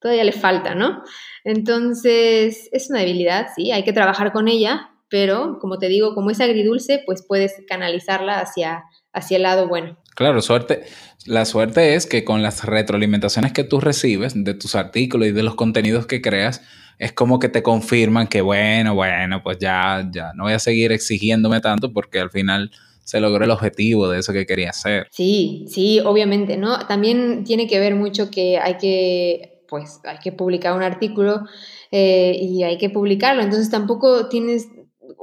todavía 0.00 0.24
le 0.24 0.32
falta, 0.32 0.74
¿no? 0.74 1.02
Entonces, 1.44 2.68
es 2.72 2.90
una 2.90 3.00
debilidad, 3.00 3.48
sí, 3.54 3.70
hay 3.70 3.84
que 3.84 3.92
trabajar 3.92 4.32
con 4.32 4.48
ella, 4.48 4.90
pero 5.08 5.58
como 5.60 5.78
te 5.78 5.88
digo, 5.88 6.14
como 6.14 6.30
es 6.30 6.40
agridulce, 6.40 7.02
pues 7.04 7.24
puedes 7.26 7.54
canalizarla 7.68 8.40
hacia, 8.40 8.84
hacia 9.12 9.36
el 9.36 9.42
lado 9.42 9.68
bueno. 9.68 9.98
Claro, 10.14 10.40
suerte. 10.40 10.84
La 11.26 11.44
suerte 11.44 11.94
es 11.94 12.06
que 12.06 12.24
con 12.24 12.42
las 12.42 12.64
retroalimentaciones 12.64 13.52
que 13.52 13.64
tú 13.64 13.80
recibes 13.80 14.32
de 14.42 14.54
tus 14.54 14.74
artículos 14.74 15.28
y 15.28 15.32
de 15.32 15.42
los 15.42 15.54
contenidos 15.54 16.06
que 16.06 16.22
creas, 16.22 16.62
es 17.00 17.14
como 17.14 17.38
que 17.38 17.48
te 17.48 17.62
confirman 17.62 18.28
que 18.28 18.42
bueno, 18.42 18.94
bueno, 18.94 19.42
pues 19.42 19.56
ya, 19.58 20.06
ya 20.12 20.32
no 20.34 20.44
voy 20.44 20.52
a 20.52 20.58
seguir 20.58 20.92
exigiéndome 20.92 21.60
tanto 21.60 21.94
porque 21.94 22.20
al 22.20 22.30
final 22.30 22.70
se 23.04 23.20
logró 23.20 23.42
el 23.42 23.50
objetivo 23.50 24.06
de 24.10 24.20
eso 24.20 24.34
que 24.34 24.44
quería 24.44 24.68
hacer. 24.68 25.08
Sí, 25.10 25.64
sí, 25.68 26.00
obviamente, 26.00 26.58
¿no? 26.58 26.86
También 26.86 27.42
tiene 27.44 27.66
que 27.66 27.80
ver 27.80 27.94
mucho 27.94 28.30
que 28.30 28.58
hay 28.58 28.76
que, 28.76 29.62
pues, 29.66 29.98
hay 30.04 30.18
que 30.18 30.30
publicar 30.30 30.76
un 30.76 30.82
artículo 30.82 31.46
eh, 31.90 32.36
y 32.38 32.64
hay 32.64 32.76
que 32.76 32.90
publicarlo, 32.90 33.42
entonces 33.42 33.70
tampoco 33.70 34.28
tienes 34.28 34.68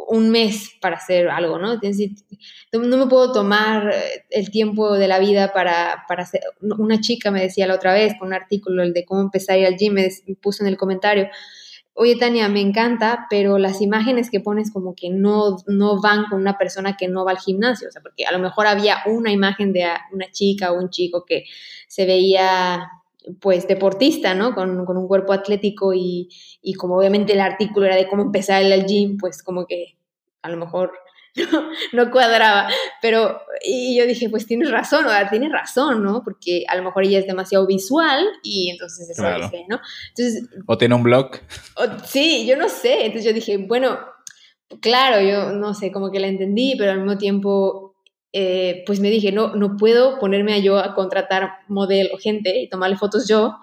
un 0.10 0.32
mes 0.32 0.72
para 0.82 0.96
hacer 0.96 1.30
algo, 1.30 1.60
¿no? 1.60 1.76
no 1.76 2.98
me 2.98 3.08
puedo 3.08 3.34
tomar 3.34 3.94
el 4.32 4.50
tiempo 4.50 4.98
de 4.98 5.08
la 5.08 5.20
vida 5.20 5.54
para, 5.54 6.06
para 6.08 6.24
hacer... 6.24 6.42
Una 6.62 7.00
chica 7.02 7.30
me 7.30 7.42
decía 7.42 7.68
la 7.68 7.76
otra 7.76 7.94
vez 7.94 8.14
con 8.18 8.30
un 8.30 8.34
artículo, 8.34 8.84
el 8.84 8.94
de 8.94 9.06
cómo 9.06 9.22
empezar 9.22 9.56
a 9.56 9.60
ir 9.60 9.66
al 9.68 9.76
gym, 9.76 9.94
me 9.94 10.10
puso 10.42 10.64
en 10.64 10.70
el 10.70 10.78
comentario, 10.78 11.28
oye 12.00 12.16
Tania, 12.16 12.48
me 12.48 12.62
encanta, 12.62 13.26
pero 13.28 13.58
las 13.58 13.82
imágenes 13.82 14.30
que 14.30 14.40
pones 14.40 14.72
como 14.72 14.94
que 14.94 15.10
no, 15.10 15.58
no 15.66 16.00
van 16.00 16.26
con 16.30 16.40
una 16.40 16.58
persona 16.58 16.96
que 16.96 17.08
no 17.08 17.26
va 17.26 17.32
al 17.32 17.40
gimnasio, 17.40 17.90
o 17.90 17.92
sea, 17.92 18.04
porque 18.04 18.24
a 18.26 18.32
lo 18.32 18.38
mejor 18.38 18.68
había 18.68 18.98
una 19.08 19.32
imagen 19.32 19.74
de 19.74 19.86
una 20.12 20.30
chica 20.32 20.72
o 20.72 20.80
un 20.80 20.92
chico 20.92 21.26
que 21.26 21.46
se 21.88 22.06
veía 22.06 22.88
pues 23.42 23.68
deportista, 23.68 24.36
¿no? 24.36 24.54
Con, 24.54 24.80
un 24.80 25.08
cuerpo 25.08 25.34
atlético 25.34 25.92
y, 25.94 26.30
y, 26.62 26.76
como 26.76 26.98
obviamente 26.98 27.34
el 27.34 27.42
artículo 27.42 27.88
era 27.88 27.96
de 27.96 28.08
cómo 28.08 28.22
empezar 28.22 28.62
el 28.62 28.86
gym, 28.86 29.18
pues 29.18 29.42
como 29.42 29.66
que 29.66 29.98
a 30.44 30.50
lo 30.50 30.58
mejor 30.58 30.94
no, 31.94 32.12
cuadraba. 32.12 32.70
Pero, 33.02 33.40
y 33.64 33.98
yo 33.98 34.06
dije, 34.06 34.30
pues 34.30 34.46
tienes 34.46 34.72
razón, 34.72 35.06
o 35.06 35.10
sea, 35.10 35.30
tienes 35.30 35.52
razón, 35.52 36.04
¿no? 36.04 36.24
Porque 36.24 36.64
a 36.68 36.76
lo 36.76 36.84
mejor 36.84 37.06
ella 37.06 37.20
es 37.20 37.28
demasiado 37.28 37.66
visual 37.66 38.26
y 38.44 38.70
entonces 38.72 39.10
eso 39.10 39.24
dije, 39.24 39.66
¿no? 39.70 39.80
Entonces, 40.10 40.50
o 40.66 40.78
tiene 40.78 40.96
un 40.96 41.04
blog. 41.04 41.32
sí, 42.06 42.46
yo 42.48 42.58
no 42.58 42.70
sé. 42.70 43.06
Entonces 43.06 43.26
yo 43.26 43.34
dije, 43.34 43.58
bueno, 43.58 44.00
claro, 44.82 45.22
yo 45.22 45.52
no 45.52 45.74
sé, 45.74 45.92
como 45.92 46.12
que 46.12 46.20
la 46.20 46.28
entendí, 46.28 46.76
pero 46.78 46.92
al 46.92 47.00
mismo 47.00 47.18
tiempo, 47.18 47.96
eh, 48.34 48.84
pues 48.86 49.00
me 49.00 49.10
dije, 49.10 49.32
no, 49.32 49.56
no 49.56 49.78
puedo 49.78 50.20
ponerme 50.20 50.54
a 50.54 50.60
yo 50.60 50.78
a 50.78 50.94
contratar 50.96 51.52
modelo, 51.68 52.18
gente 52.18 52.60
y 52.60 52.70
tomarle 52.70 52.98
fotos 52.98 53.28
yo 53.28 53.56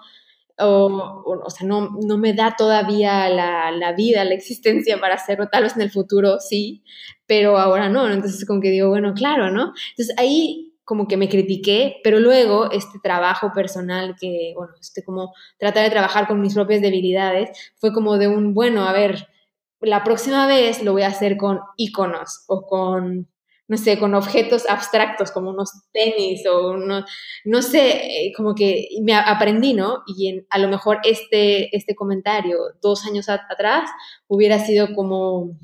o, 0.57 1.41
o, 1.43 1.49
sea, 1.49 1.67
no, 1.67 1.89
no, 2.01 2.17
me 2.17 2.33
da 2.33 2.55
todavía 2.57 3.27
la, 3.29 3.71
la, 3.71 3.91
vida, 3.93 4.23
la 4.23 4.33
existencia 4.33 4.99
para 4.99 5.15
hacerlo, 5.15 5.47
tal 5.49 5.63
vez 5.63 5.75
en 5.75 5.81
el 5.81 5.91
futuro 5.91 6.39
sí, 6.39 6.83
pero 7.25 7.57
ahora 7.57 7.89
no, 7.89 8.09
entonces 8.09 8.45
como 8.45 8.61
que 8.61 8.69
digo, 8.71 8.89
bueno, 8.89 9.13
claro, 9.13 9.51
¿no? 9.51 9.73
Entonces 9.91 10.15
ahí 10.17 10.75
como 10.85 11.07
que 11.07 11.17
me 11.17 11.27
critiqué, 11.27 11.97
pero 12.03 12.19
luego 12.19 12.71
este 12.71 12.99
trabajo 12.99 13.51
personal 13.53 14.15
que, 14.19 14.53
bueno, 14.55 14.73
este 14.79 15.03
como 15.03 15.33
tratar 15.57 15.83
de 15.83 15.89
trabajar 15.89 16.27
con 16.27 16.39
mis 16.39 16.53
propias 16.53 16.81
debilidades, 16.81 17.49
fue 17.77 17.91
como 17.91 18.17
de 18.17 18.27
un, 18.27 18.53
bueno, 18.53 18.87
a 18.87 18.93
ver, 18.93 19.27
la 19.81 20.03
próxima 20.03 20.47
vez 20.47 20.83
lo 20.83 20.93
voy 20.93 21.01
a 21.01 21.07
hacer 21.07 21.37
con 21.37 21.59
iconos 21.75 22.43
o 22.47 22.65
con 22.67 23.27
no 23.67 23.77
sé, 23.77 23.97
con 23.97 24.13
objetos 24.13 24.69
abstractos 24.69 25.31
como 25.31 25.49
unos 25.49 25.71
tenis 25.91 26.45
o 26.45 26.71
unos, 26.71 27.05
no 27.45 27.61
sé, 27.61 28.27
eh, 28.27 28.33
como 28.35 28.53
que 28.53 28.89
me 29.01 29.15
aprendí, 29.15 29.73
¿no? 29.73 30.03
Y 30.05 30.45
a 30.49 30.59
lo 30.59 30.67
mejor 30.67 30.99
este, 31.03 31.75
este 31.75 31.95
comentario 31.95 32.57
dos 32.81 33.05
años 33.05 33.27
atrás 33.29 33.89
hubiera 34.27 34.59
sido 34.59 34.93
como, 34.93 35.57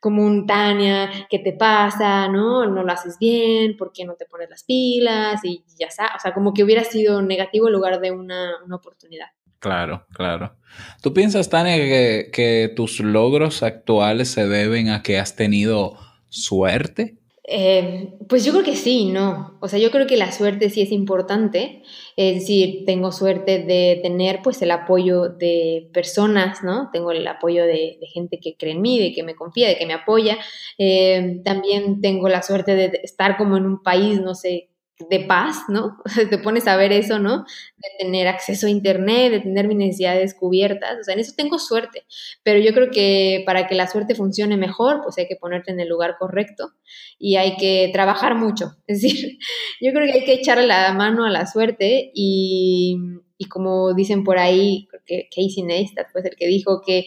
como 0.00 0.24
un 0.24 0.46
Tania, 0.46 1.10
¿qué 1.28 1.38
te 1.38 1.52
pasa? 1.52 2.28
¿No? 2.28 2.66
No 2.66 2.82
lo 2.84 2.92
haces 2.92 3.18
bien, 3.18 3.76
¿por 3.76 3.92
qué 3.92 4.04
no 4.06 4.14
te 4.14 4.24
pones 4.24 4.48
las 4.48 4.64
pilas? 4.64 5.40
Y 5.44 5.64
ya 5.78 5.88
está, 5.88 6.12
o 6.16 6.20
sea, 6.20 6.32
como 6.32 6.54
que 6.54 6.64
hubiera 6.64 6.84
sido 6.84 7.20
negativo 7.20 7.66
en 7.66 7.74
lugar 7.74 8.00
de 8.00 8.12
una, 8.12 8.64
una 8.64 8.76
oportunidad. 8.76 9.26
Claro, 9.58 10.06
claro. 10.12 10.56
¿Tú 11.02 11.14
piensas, 11.14 11.50
Tania, 11.50 11.76
que 11.76 12.72
tus 12.74 12.98
logros 12.98 13.62
actuales 13.62 14.28
se 14.28 14.48
deben 14.48 14.88
a 14.88 15.02
que 15.02 15.20
has 15.20 15.36
tenido 15.36 15.98
suerte? 16.30 17.21
Eh, 17.44 18.14
pues 18.28 18.44
yo 18.44 18.52
creo 18.52 18.64
que 18.64 18.76
sí, 18.76 19.06
¿no? 19.10 19.58
O 19.60 19.66
sea, 19.66 19.78
yo 19.80 19.90
creo 19.90 20.06
que 20.06 20.16
la 20.16 20.30
suerte 20.30 20.70
sí 20.70 20.80
es 20.82 20.92
importante. 20.92 21.82
Es 22.16 22.34
decir, 22.40 22.84
tengo 22.86 23.10
suerte 23.10 23.58
de 23.58 23.98
tener 24.02 24.40
pues 24.42 24.62
el 24.62 24.70
apoyo 24.70 25.28
de 25.28 25.90
personas, 25.92 26.62
¿no? 26.62 26.90
Tengo 26.92 27.10
el 27.10 27.26
apoyo 27.26 27.64
de, 27.64 27.98
gente 28.12 28.38
que 28.38 28.56
cree 28.56 28.72
en 28.72 28.82
mí, 28.82 28.98
de 29.00 29.12
que 29.12 29.22
me 29.24 29.34
confía, 29.34 29.68
de 29.68 29.76
que 29.76 29.86
me 29.86 29.94
apoya. 29.94 30.38
Eh, 30.78 31.40
también 31.44 32.00
tengo 32.00 32.28
la 32.28 32.42
suerte 32.42 32.74
de 32.76 33.00
estar 33.02 33.36
como 33.36 33.56
en 33.56 33.66
un 33.66 33.82
país, 33.82 34.20
no 34.20 34.34
sé, 34.34 34.71
de 35.10 35.20
paz, 35.20 35.64
¿no? 35.68 35.98
Te 36.30 36.38
pones 36.38 36.66
a 36.66 36.76
ver 36.76 36.92
eso, 36.92 37.18
¿no? 37.18 37.44
De 37.76 37.88
tener 37.98 38.28
acceso 38.28 38.66
a 38.66 38.70
Internet, 38.70 39.32
de 39.32 39.40
tener 39.40 39.68
mis 39.68 39.76
necesidades 39.76 40.34
cubiertas, 40.34 41.00
o 41.00 41.04
sea, 41.04 41.14
en 41.14 41.20
eso 41.20 41.32
tengo 41.36 41.58
suerte, 41.58 42.04
pero 42.42 42.58
yo 42.60 42.72
creo 42.72 42.90
que 42.90 43.42
para 43.46 43.66
que 43.66 43.74
la 43.74 43.86
suerte 43.86 44.14
funcione 44.14 44.56
mejor, 44.56 45.00
pues 45.02 45.18
hay 45.18 45.26
que 45.26 45.36
ponerte 45.36 45.72
en 45.72 45.80
el 45.80 45.88
lugar 45.88 46.16
correcto 46.18 46.72
y 47.18 47.36
hay 47.36 47.56
que 47.56 47.90
trabajar 47.92 48.34
mucho, 48.34 48.76
es 48.86 49.02
decir, 49.02 49.38
yo 49.80 49.92
creo 49.92 50.06
que 50.06 50.20
hay 50.20 50.24
que 50.24 50.34
echarle 50.34 50.66
la 50.66 50.92
mano 50.92 51.24
a 51.24 51.30
la 51.30 51.46
suerte 51.46 52.10
y, 52.14 52.96
y 53.38 53.46
como 53.46 53.94
dicen 53.94 54.24
por 54.24 54.38
ahí, 54.38 54.88
que 55.06 55.28
Casey 55.30 55.62
Neistat 55.62 56.10
fue 56.12 56.22
el 56.22 56.36
que 56.36 56.46
dijo 56.46 56.80
que 56.84 57.06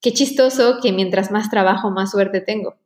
qué 0.00 0.12
chistoso 0.12 0.78
que 0.82 0.92
mientras 0.92 1.30
más 1.30 1.50
trabajo, 1.50 1.90
más 1.90 2.10
suerte 2.10 2.40
tengo. 2.40 2.76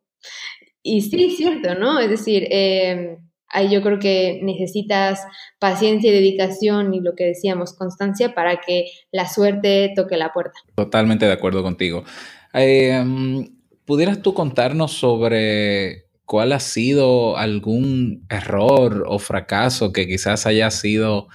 Y 0.83 1.03
sí, 1.03 1.25
es 1.25 1.37
cierto, 1.37 1.75
¿no? 1.75 1.99
Es 1.99 2.09
decir, 2.09 2.47
eh, 2.51 3.19
Ahí 3.51 3.71
yo 3.71 3.83
creo 3.83 3.99
que 3.99 4.41
necesitas 4.43 5.21
paciencia 5.59 6.11
y 6.11 6.15
dedicación 6.15 6.93
y 6.93 7.01
lo 7.01 7.15
que 7.15 7.25
decíamos, 7.25 7.75
constancia 7.75 8.35
para 8.35 8.61
que 8.61 8.87
la 9.11 9.27
suerte 9.27 9.93
toque 9.97 10.17
la 10.17 10.33
puerta. 10.33 10.59
Totalmente 10.75 11.27
de 11.27 11.33
acuerdo 11.33 11.63
contigo. 11.63 12.05
Em, 12.53 13.49
¿Pudieras 13.85 14.21
tú 14.21 14.35
contarnos 14.35 14.93
sobre 14.93 16.09
cuál 16.27 16.53
ha 16.53 16.61
sido 16.61 17.39
algún 17.39 18.27
error 18.29 19.05
o 19.07 19.19
fracaso 19.19 19.95
que 19.95 20.07
quizás 20.07 20.45
haya 20.45 20.71
sido, 20.71 21.29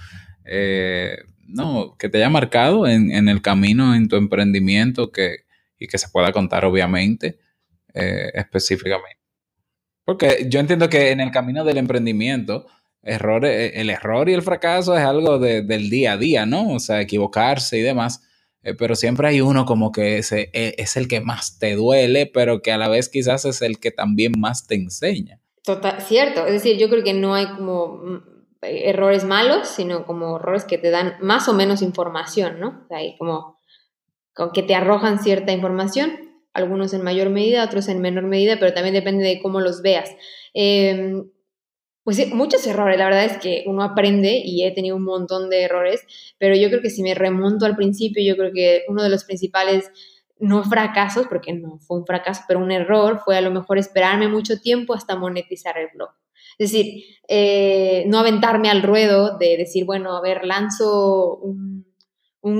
eh, 0.45 1.17
no, 1.47 1.95
que 1.97 2.09
te 2.09 2.19
haya 2.19 2.29
marcado 2.29 2.85
en, 2.85 3.27
el 3.27 3.41
camino, 3.41 3.95
en 3.95 4.07
tu 4.07 4.17
emprendimiento 4.17 5.11
que, 5.11 5.45
y 5.79 5.87
que 5.87 5.97
se 5.97 6.09
pueda 6.09 6.31
contar 6.31 6.63
obviamente 6.63 7.39
eh, 7.95 8.29
específicamente? 8.35 9.22
Porque 10.05 10.47
yo 10.49 10.59
entiendo 10.59 10.89
que 10.89 11.11
en 11.11 11.19
el 11.19 11.31
camino 11.31 11.63
del 11.63 11.77
emprendimiento, 11.77 12.65
errores, 13.01 13.71
el 13.75 13.89
error 13.89 14.29
y 14.29 14.33
el 14.33 14.41
fracaso 14.41 14.97
es 14.97 15.03
algo 15.03 15.39
del 15.39 15.89
día 15.89 16.13
a 16.13 16.17
día, 16.17 16.45
¿no? 16.45 16.73
O 16.73 16.79
sea, 16.79 17.01
equivocarse 17.01 17.77
y 17.77 17.81
demás. 17.81 18.21
eh, 18.63 18.73
pero 18.75 18.95
siempre 18.95 19.27
hay 19.27 19.41
uno 19.41 19.65
como 19.65 19.91
que 19.91 20.17
ese, 20.17 20.49
eh, 20.53 20.75
es 20.77 20.95
el 20.95 21.07
que 21.09 21.19
más 21.19 21.59
te 21.59 21.75
duele, 21.75 22.27
pero 22.27 22.61
que 22.61 22.71
a 22.71 22.77
la 22.77 22.87
vez 22.87 23.09
quizás 23.09 23.43
es 23.45 23.61
el 23.61 23.79
que 23.79 23.91
también 23.91 24.33
más 24.37 24.67
te 24.67 24.75
enseña. 24.75 25.39
Total, 25.63 26.01
cierto. 26.01 26.45
Es 26.45 26.53
decir, 26.53 26.77
yo 26.77 26.89
creo 26.89 27.03
que 27.03 27.13
no 27.13 27.33
hay 27.35 27.47
como 27.47 27.97
mm, 27.97 28.33
errores 28.61 29.23
malos, 29.25 29.67
sino 29.67 30.05
como 30.05 30.37
errores 30.37 30.65
que 30.65 30.77
te 30.77 30.89
dan 30.89 31.15
más 31.21 31.47
o 31.47 31.53
menos 31.53 31.81
información, 31.81 32.59
¿no? 32.59 32.85
hay 32.89 33.17
como, 33.17 33.59
como 34.33 34.51
que 34.51 34.63
te 34.63 34.75
arrojan 34.75 35.19
cierta 35.19 35.51
información, 35.51 36.32
algunos 36.53 36.93
en 36.93 37.01
mayor 37.01 37.29
medida, 37.29 37.65
otros 37.65 37.87
en 37.87 38.01
menor 38.01 38.25
medida, 38.25 38.57
pero 38.59 38.73
también 38.73 38.93
depende 38.93 39.25
de 39.25 39.41
cómo 39.41 39.59
los 39.59 39.81
veas. 39.81 40.09
Em, 40.53 41.29
pues 42.03 42.17
sí, 42.17 42.25
muchos 42.33 42.65
errores, 42.67 42.97
la 42.97 43.05
verdad 43.05 43.25
es 43.25 43.37
que 43.37 43.63
uno 43.65 43.83
aprende 43.83 44.41
y 44.43 44.63
he 44.63 44.71
tenido 44.71 44.95
un 44.95 45.03
montón 45.03 45.49
de 45.49 45.63
errores, 45.63 46.01
pero 46.37 46.55
yo 46.55 46.69
creo 46.69 46.81
que 46.81 46.89
si 46.89 47.01
me 47.01 47.15
remonto 47.15 47.65
al 47.65 47.75
principio, 47.75 48.23
yo 48.23 48.35
creo 48.37 48.51
que 48.53 48.83
uno 48.89 49.03
de 49.03 49.09
los 49.09 49.23
principales, 49.23 49.89
no 50.39 50.63
fracasos, 50.63 51.27
porque 51.27 51.53
no 51.53 51.79
fue 51.79 51.99
un 51.99 52.05
fracaso, 52.05 52.41
pero 52.47 52.59
un 52.59 52.71
error 52.71 53.21
fue 53.23 53.37
a 53.37 53.41
lo 53.41 53.51
mejor 53.51 53.77
esperarme 53.77 54.27
mucho 54.27 54.59
tiempo 54.59 54.93
hasta 54.93 55.15
monetizar 55.15 55.77
el 55.77 55.87
blog. 55.93 56.09
Es 56.57 56.71
decir, 56.71 57.03
eh, 57.27 58.03
no 58.07 58.19
aventarme 58.19 58.69
al 58.69 58.83
ruedo 58.83 59.37
de 59.37 59.57
decir, 59.57 59.85
bueno, 59.85 60.17
a 60.17 60.21
ver, 60.21 60.45
lanzo 60.45 61.37
un, 61.37 61.85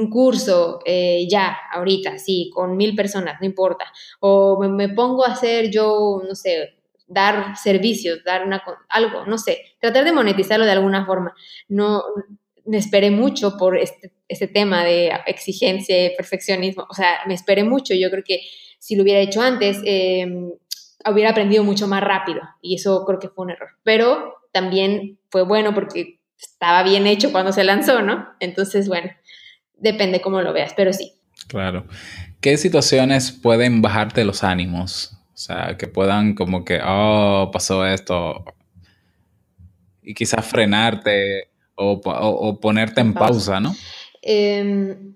curso 0.10 0.80
eh, 0.86 1.28
ya, 1.30 1.58
ahorita, 1.74 2.18
sí, 2.18 2.50
con 2.54 2.78
mil 2.78 2.96
personas, 2.96 3.38
no 3.42 3.46
importa. 3.46 3.86
O 4.20 4.58
me, 4.70 4.90
pongo 4.90 5.26
a 5.26 5.32
hacer 5.32 5.70
yo, 5.70 6.22
no 6.28 6.36
sé, 6.36 6.76
dar 7.08 7.58
servicios, 7.58 8.24
dar 8.24 8.46
una, 8.46 8.64
algo, 8.90 9.26
no 9.26 9.38
sé, 9.38 9.62
tratar 9.80 10.06
de 10.06 10.14
monetizarlo 10.14 10.66
de 10.66 10.72
alguna 10.72 11.06
forma. 11.06 11.34
No 11.68 12.04
me 12.66 12.78
esperé 12.78 13.12
mucho 13.12 13.58
por 13.58 13.78
este, 13.78 14.14
este 14.28 14.48
tema 14.48 14.86
de 14.86 15.12
exigencia, 15.28 15.96
perfeccionismo, 16.16 16.88
o 16.90 16.94
sea, 16.94 17.20
me 17.28 17.34
esperé 17.34 17.64
mucho. 17.64 17.94
Yo 17.94 18.10
creo 18.10 18.24
que 18.26 18.40
si 18.80 18.96
lo 18.96 19.04
hubiera 19.04 19.20
hecho 19.20 19.42
antes, 19.42 19.82
em, 19.86 20.52
hubiera 21.06 21.32
aprendido 21.32 21.64
mucho 21.64 21.88
más 21.88 22.02
rápido 22.02 22.42
y 22.62 22.76
eso 22.76 23.04
creo 23.06 23.20
que 23.20 23.30
fue 23.30 23.46
un 23.46 23.52
error. 23.52 23.70
Pero 23.84 24.36
también 24.52 25.20
fue 25.30 25.44
bueno 25.44 25.74
porque 25.74 26.20
estaba 26.38 26.84
bien 26.84 27.08
hecho 27.08 27.32
cuando 27.32 27.52
se 27.52 27.64
lanzó, 27.64 28.02
¿no? 28.02 28.28
Entonces, 28.40 28.88
bueno, 28.88 29.10
depende 29.78 30.22
cómo 30.22 30.42
lo 30.42 30.54
veas, 30.54 30.74
pero 30.76 30.94
sí. 30.94 31.14
Claro. 31.48 31.86
¿Qué 32.42 32.58
situaciones 32.58 33.32
pueden 33.32 33.82
bajarte 33.82 34.26
los 34.26 34.44
ánimos? 34.44 35.18
O 35.34 35.38
sea, 35.38 35.78
que 35.78 35.88
puedan 35.88 36.36
como 36.36 36.64
que, 36.64 36.80
oh, 36.86 37.50
pasó 37.52 37.86
esto. 37.86 38.46
Y 40.02 40.14
quizás 40.14 40.46
frenarte 40.46 41.50
o, 41.76 42.60
ponerte 42.60 43.02
en 43.02 43.14
pausa, 43.14 43.60
¿no? 43.60 43.76
Em, 44.22 45.16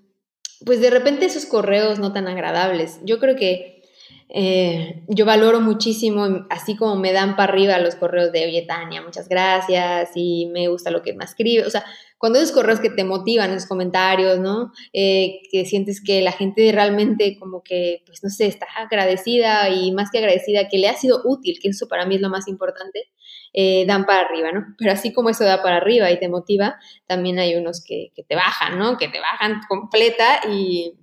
pues 0.64 0.80
de 0.80 0.90
repente 0.90 1.26
esos 1.26 1.46
correos 1.46 1.98
no 1.98 2.12
tan 2.12 2.26
agradables. 2.26 3.00
Yo 3.04 3.18
creo 3.18 3.36
que 3.36 3.82
eh, 4.30 5.02
yo 5.08 5.24
valoro 5.24 5.60
muchísimo, 5.60 6.46
así 6.50 6.76
como 6.76 6.96
me 6.96 7.12
dan 7.12 7.36
para 7.36 7.52
arriba 7.52 7.78
los 7.78 7.94
correos 7.94 8.32
de, 8.32 8.44
oye, 8.44 8.62
Tania, 8.62 9.00
muchas 9.00 9.28
gracias 9.28 10.10
y 10.14 10.46
me 10.46 10.68
gusta 10.68 10.90
lo 10.90 11.02
que 11.02 11.14
me 11.14 11.24
escribe. 11.24 11.64
O 11.64 11.70
sea, 11.70 11.84
cuando 12.18 12.40
esos 12.40 12.52
correos 12.52 12.80
que 12.80 12.90
te 12.90 13.04
motivan, 13.04 13.52
esos 13.52 13.68
comentarios, 13.68 14.40
¿no? 14.40 14.72
Eh, 14.92 15.40
que 15.50 15.64
sientes 15.64 16.02
que 16.02 16.20
la 16.20 16.32
gente 16.32 16.70
realmente 16.72 17.38
como 17.38 17.62
que, 17.62 18.02
pues 18.06 18.22
no 18.24 18.28
sé, 18.28 18.46
está 18.46 18.66
agradecida 18.76 19.70
y 19.70 19.92
más 19.92 20.10
que 20.10 20.18
agradecida, 20.18 20.68
que 20.68 20.78
le 20.78 20.88
ha 20.88 20.94
sido 20.94 21.22
útil, 21.24 21.58
que 21.62 21.68
eso 21.68 21.86
para 21.86 22.06
mí 22.06 22.16
es 22.16 22.20
lo 22.20 22.28
más 22.28 22.48
importante, 22.48 23.04
eh, 23.52 23.86
dan 23.86 24.04
para 24.04 24.26
arriba, 24.26 24.50
¿no? 24.52 24.74
Pero 24.76 24.92
así 24.92 25.12
como 25.12 25.30
eso 25.30 25.44
da 25.44 25.62
para 25.62 25.76
arriba 25.76 26.10
y 26.10 26.18
te 26.18 26.28
motiva, 26.28 26.78
también 27.06 27.38
hay 27.38 27.54
unos 27.54 27.82
que, 27.84 28.12
te 28.28 28.34
bajan, 28.34 28.78
¿no? 28.78 28.98
Que 28.98 29.08
te 29.08 29.20
bajan 29.20 29.60
completa 29.68 30.40
y, 30.50 30.94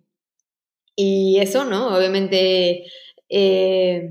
y 0.95 1.39
eso, 1.39 1.65
¿no? 1.65 1.95
Obviamente... 1.95 2.86
Eh, 3.28 4.10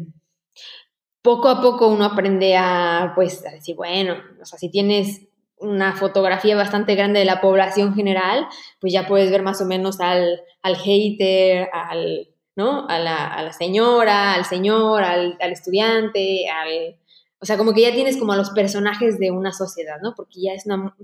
poco 1.22 1.48
a 1.48 1.62
poco 1.62 1.88
uno 1.88 2.04
aprende 2.04 2.54
a, 2.54 3.12
pues, 3.14 3.46
a 3.46 3.50
decir, 3.52 3.74
bueno, 3.76 4.16
o 4.42 4.44
sea, 4.44 4.58
si 4.58 4.70
tienes 4.70 5.22
una 5.58 5.94
fotografía 5.94 6.56
bastante 6.56 6.94
grande 6.94 7.20
de 7.20 7.24
la 7.24 7.40
población 7.40 7.94
general, 7.94 8.46
pues 8.80 8.92
ya 8.92 9.06
puedes 9.06 9.30
ver 9.30 9.42
más 9.42 9.60
o 9.60 9.66
menos 9.66 10.00
al, 10.00 10.40
al 10.62 10.76
hater, 10.76 11.68
al, 11.72 12.28
¿no? 12.56 12.86
A 12.88 12.98
la, 12.98 13.26
a 13.26 13.42
la 13.42 13.52
señora, 13.52 14.34
al 14.34 14.44
señor, 14.44 15.02
al, 15.02 15.36
al, 15.40 15.52
estudiante, 15.52 16.48
al... 16.48 16.96
O 17.40 17.46
sea, 17.46 17.58
como 17.58 17.74
que 17.74 17.82
ya 17.82 17.92
tienes 17.92 18.16
como 18.16 18.32
a 18.32 18.36
los 18.36 18.50
personajes 18.50 19.18
de 19.18 19.30
una 19.30 19.52
sociedad, 19.52 19.96
¿no? 20.02 20.14
Porque 20.16 20.40
ya 20.40 20.52
es, 20.52 20.64
una, 20.66 20.94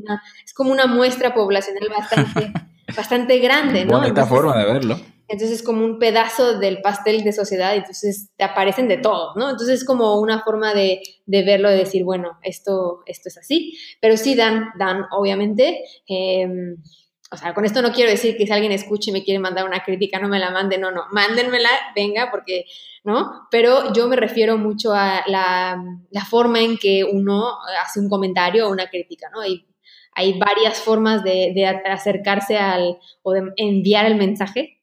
es 0.44 0.54
como 0.54 0.72
una 0.72 0.86
muestra 0.86 1.34
poblacional 1.34 1.88
bastante, 1.90 2.52
bastante 2.96 3.38
grande, 3.38 3.84
¿no? 3.84 3.98
Bonita 3.98 4.26
forma 4.26 4.56
de 4.56 4.64
verlo. 4.64 5.00
Entonces 5.30 5.60
es 5.60 5.62
como 5.62 5.84
un 5.84 6.00
pedazo 6.00 6.58
del 6.58 6.82
pastel 6.82 7.22
de 7.22 7.32
sociedad 7.32 7.76
entonces 7.76 8.30
te 8.36 8.42
aparecen 8.42 8.88
de 8.88 8.96
todo, 8.96 9.32
¿no? 9.36 9.50
Entonces 9.50 9.80
es 9.80 9.86
como 9.86 10.20
una 10.20 10.42
forma 10.42 10.74
de, 10.74 11.00
de 11.24 11.42
verlo, 11.44 11.70
de 11.70 11.76
decir, 11.76 12.02
bueno, 12.02 12.40
esto, 12.42 13.04
esto 13.06 13.28
es 13.28 13.38
así. 13.38 13.78
Pero 14.00 14.16
sí 14.16 14.34
dan, 14.34 14.70
dan, 14.76 15.04
obviamente. 15.12 15.84
Em, 16.08 16.82
o 17.30 17.36
sea, 17.36 17.54
con 17.54 17.64
esto 17.64 17.80
no 17.80 17.92
quiero 17.92 18.10
decir 18.10 18.36
que 18.36 18.44
si 18.44 18.52
alguien 18.52 18.72
escuche 18.72 19.10
y 19.10 19.12
me 19.12 19.22
quiere 19.22 19.38
mandar 19.38 19.64
una 19.64 19.84
crítica, 19.84 20.18
no 20.18 20.26
me 20.28 20.40
la 20.40 20.50
mande, 20.50 20.78
no, 20.78 20.90
no, 20.90 21.04
mándenmela, 21.12 21.70
venga, 21.94 22.28
porque, 22.32 22.64
¿no? 23.04 23.46
Pero 23.52 23.92
yo 23.92 24.08
me 24.08 24.16
refiero 24.16 24.58
mucho 24.58 24.92
a 24.92 25.22
la, 25.28 25.80
la 26.10 26.24
forma 26.24 26.58
en 26.58 26.76
que 26.76 27.04
uno 27.04 27.56
hace 27.80 28.00
un 28.00 28.08
comentario 28.08 28.66
o 28.66 28.72
una 28.72 28.90
crítica, 28.90 29.28
¿no? 29.32 29.46
Y 29.46 29.64
hay 30.12 30.36
varias 30.40 30.80
formas 30.80 31.22
de, 31.22 31.52
de 31.54 31.66
acercarse 31.66 32.58
al, 32.58 32.98
o 33.22 33.32
de 33.32 33.52
enviar 33.56 34.06
el 34.06 34.16
mensaje 34.16 34.79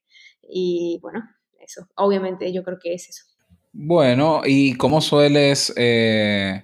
y 0.49 0.99
bueno, 1.01 1.23
eso, 1.59 1.87
obviamente 1.95 2.51
yo 2.53 2.63
creo 2.63 2.77
que 2.81 2.93
es 2.93 3.09
eso. 3.09 3.23
Bueno, 3.73 4.41
¿y 4.45 4.75
cómo 4.75 5.01
sueles, 5.01 5.71
eh, 5.77 6.63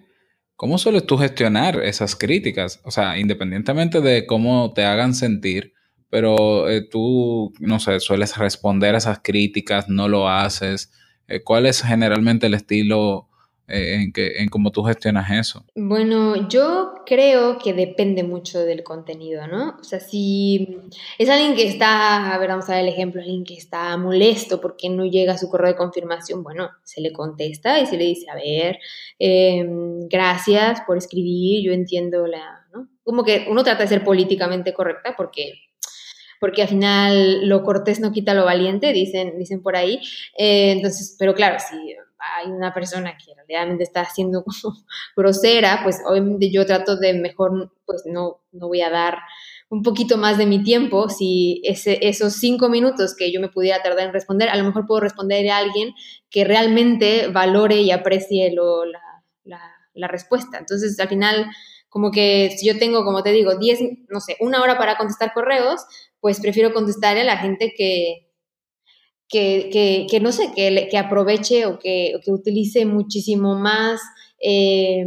cómo 0.56 0.78
sueles 0.78 1.06
tú 1.06 1.18
gestionar 1.18 1.80
esas 1.84 2.16
críticas? 2.16 2.82
O 2.86 2.92
sea, 2.92 3.20
independientemente 3.20 4.02
de 4.02 4.26
cómo 4.26 4.74
te 4.74 4.86
hagan 4.86 5.14
sentir, 5.14 5.74
pero 6.10 6.70
eh, 6.70 6.88
tú, 6.90 7.54
no 7.60 7.80
sé, 7.80 8.00
sueles 8.00 8.38
responder 8.38 8.96
a 8.96 9.00
esas 9.00 9.20
críticas, 9.24 9.90
no 9.90 10.08
lo 10.08 10.28
haces. 10.30 10.92
Eh, 11.28 11.44
¿Cuál 11.44 11.66
es 11.66 11.82
generalmente 11.82 12.48
el 12.48 12.54
estilo 12.54 13.30
eh, 13.68 13.96
en, 13.96 14.12
que, 14.12 14.40
en 14.40 14.50
cómo 14.50 14.72
tú 14.72 14.84
gestionas 14.84 15.32
eso? 15.32 15.66
Bueno, 15.74 16.50
yo 16.50 16.96
creo 17.06 17.58
que 17.58 17.74
depende 17.74 18.24
mucho 18.24 18.60
del 18.60 18.84
contenido, 18.84 19.48
¿no? 19.48 19.78
O 19.80 19.84
sea, 19.84 20.02
si 20.02 20.80
es 21.18 21.30
alguien 21.30 21.56
que 21.56 21.68
está, 21.68 22.34
a 22.34 22.38
ver, 22.40 22.50
vamos 22.50 22.70
a 22.70 22.74
ver 22.74 22.84
el 22.84 22.90
ejemplo, 22.90 23.22
alguien 23.22 23.46
que 23.46 23.56
está 23.56 23.96
molesto 23.96 24.60
porque 24.60 24.90
no 24.90 25.06
llega 25.06 25.34
a 25.34 25.38
su 25.38 25.50
correo 25.50 25.70
de 25.70 25.78
confirmación, 25.78 26.44
bueno, 26.44 26.72
se 26.84 27.00
le 27.00 27.14
contesta 27.14 27.80
y 27.80 27.86
se 27.86 27.98
le 27.98 28.04
dice, 28.04 28.30
a 28.30 28.36
ver, 28.36 28.80
em, 29.18 30.08
gracias 30.10 30.82
por 30.86 30.98
escribir, 30.98 31.66
yo 31.66 31.72
entiendo 31.72 32.28
la, 32.28 32.66
¿no? 32.74 32.90
Como 33.04 33.24
que 33.24 33.46
uno 33.50 33.64
trata 33.64 33.84
de 33.84 33.90
ser 33.90 34.04
políticamente 34.04 34.74
correcta 34.74 35.16
porque 35.16 35.54
porque 36.44 36.64
al 36.64 36.68
final 36.68 37.48
lo 37.48 37.64
cortés 37.64 38.02
no 38.02 38.12
quita 38.12 38.34
lo 38.34 38.44
valiente, 38.44 38.92
dicen, 38.92 39.40
dicen 39.40 39.62
por 39.62 39.78
ahí. 39.78 40.02
Eh, 40.38 40.74
entonces, 40.74 41.16
pero 41.18 41.34
claro, 41.34 41.58
si 41.58 41.96
hay 42.36 42.52
una 42.52 42.74
persona 42.74 43.18
que 43.18 43.34
realmente 43.48 43.84
está 43.84 44.06
siendo 44.06 44.44
grosera, 45.16 45.82
pues 45.84 46.02
obviamente 46.08 46.52
yo 46.52 46.66
trato 46.66 46.98
de 46.98 47.14
mejor, 47.14 47.74
pues 47.86 48.04
no, 48.06 48.42
no 48.52 48.68
voy 48.68 48.82
a 48.82 48.90
dar 48.90 49.18
un 49.70 49.82
poquito 49.82 50.18
más 50.18 50.38
de 50.38 50.46
mi 50.46 50.62
tiempo, 50.62 51.10
si 51.10 51.62
ese, 51.66 51.98
esos 52.08 52.34
cinco 52.34 52.70
minutos 52.70 53.16
que 53.18 53.32
yo 53.32 53.42
me 53.42 53.50
pudiera 53.50 53.82
tardar 53.82 54.06
en 54.06 54.14
responder, 54.14 54.50
a 54.50 54.56
lo 54.56 54.64
mejor 54.66 54.86
puedo 54.86 55.02
responder 55.02 55.50
a 55.50 55.58
alguien 55.58 55.94
que 56.30 56.44
realmente 56.44 57.28
valore 57.30 57.78
y 57.78 57.90
aprecie 57.90 58.54
lo, 58.54 58.86
la, 58.86 59.02
la, 59.96 60.08
respuesta. 60.08 60.60
Entonces, 60.60 61.00
al 61.00 61.08
final, 61.08 61.48
como 61.90 62.12
que 62.12 62.54
si 62.56 62.68
yo 62.68 62.78
tengo, 62.78 63.04
como 63.04 63.24
te 63.24 63.32
digo, 63.32 63.58
diez, 63.58 63.80
no 64.10 64.20
sé, 64.20 64.38
una 64.40 64.62
hora 64.62 64.78
para 64.78 64.96
contestar 64.96 65.34
correos, 65.34 65.82
pues 66.20 66.40
prefiero 66.40 66.72
contestarle 66.72 67.22
a 67.22 67.26
la 67.26 67.38
gente 67.38 67.74
que, 67.76 68.23
que, 69.30 70.20
no 70.22 70.32
sé, 70.32 70.52
que, 70.56 70.88
que 70.90 70.98
aproveche 70.98 71.66
o 71.66 71.80
que, 71.80 72.20
que, 72.24 72.32
utilice 72.32 72.86
muchísimo 72.86 73.56
más 73.56 74.00
eh, 74.46 75.06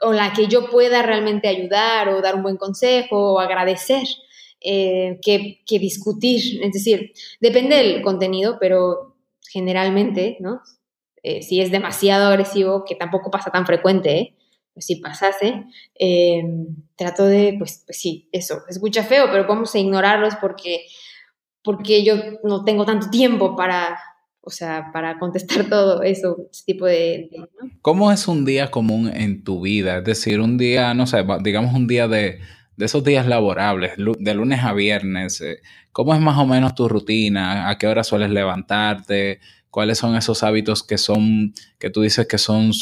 o, 0.00 0.12
la 0.12 0.32
que 0.32 0.48
yo 0.48 0.68
pueda 0.68 1.02
realmente 1.02 1.46
ayudar 1.46 2.08
o 2.08 2.20
dar 2.20 2.34
un 2.34 2.42
buen 2.42 2.56
consejo 2.56 3.34
o 3.34 3.38
agradecer 3.38 4.02
eh, 4.60 5.20
que, 5.22 5.78
discutir. 5.78 6.60
Es 6.62 6.72
decir, 6.72 7.12
depende 7.40 7.76
del 7.76 8.02
contenido, 8.02 8.58
pero 8.60 9.16
generalmente, 9.48 10.36
¿no? 10.40 10.60
Eh, 11.22 11.42
si 11.42 11.60
es 11.60 11.70
demasiado 11.70 12.26
agresivo, 12.26 12.84
que 12.84 12.96
tampoco 12.96 13.30
pasa 13.30 13.52
tan 13.52 13.66
frecuente, 13.66 14.34
pues 14.74 14.86
si 14.86 14.96
pasase, 14.96 15.64
trato 16.96 17.26
de, 17.26 17.54
pues, 17.58 17.84
pues 17.86 17.98
sí, 18.00 18.28
eso, 18.32 18.62
escucha 18.68 19.04
feo, 19.04 19.26
pero 19.30 19.46
vamos 19.46 19.72
a 19.74 19.78
ignorarlos 19.78 20.34
porque 20.40 20.86
porque 21.62 22.04
yo 22.04 22.14
no 22.44 22.64
tengo 22.64 22.84
tanto 22.84 23.10
tiempo 23.10 23.56
para, 23.56 23.98
o 24.40 24.50
sea, 24.50 24.90
para 24.92 25.18
contestar 25.18 25.64
todo 25.68 26.02
eso, 26.02 26.48
ese 26.50 26.64
tipo 26.66 26.86
de... 26.86 27.30
¿Cómo 27.80 28.12
es 28.12 28.28
un 28.28 28.44
día 28.44 28.70
común 28.70 29.10
en 29.12 29.44
tu 29.44 29.60
vida? 29.60 29.98
Es 29.98 30.04
decir, 30.04 30.40
un 30.40 30.58
día, 30.58 30.94
no 30.94 31.06
sé, 31.06 31.24
digamos 31.42 31.74
un 31.74 31.86
día 31.86 32.08
de, 32.08 32.40
de 32.76 32.86
esos 32.86 33.04
días 33.04 33.26
laborables, 33.26 33.92
de 33.96 34.34
lunes 34.34 34.60
a 34.64 34.72
viernes, 34.72 35.40
eh, 35.40 35.58
¿cómo 35.92 36.14
es 36.14 36.20
más 36.20 36.38
o 36.38 36.46
menos 36.46 36.74
tu 36.74 36.88
rutina? 36.88 37.68
¿A 37.68 37.78
qué 37.78 37.86
hora 37.86 38.04
sueles 38.04 38.30
levantarte? 38.30 39.40
¿Cuáles 39.70 39.98
son 39.98 40.16
esos 40.16 40.42
hábitos 40.42 40.82
que 40.82 40.98
son, 40.98 41.54
que 41.78 41.90
tú 41.90 42.02
dices 42.02 42.26
que 42.26 42.38
son, 42.38 42.72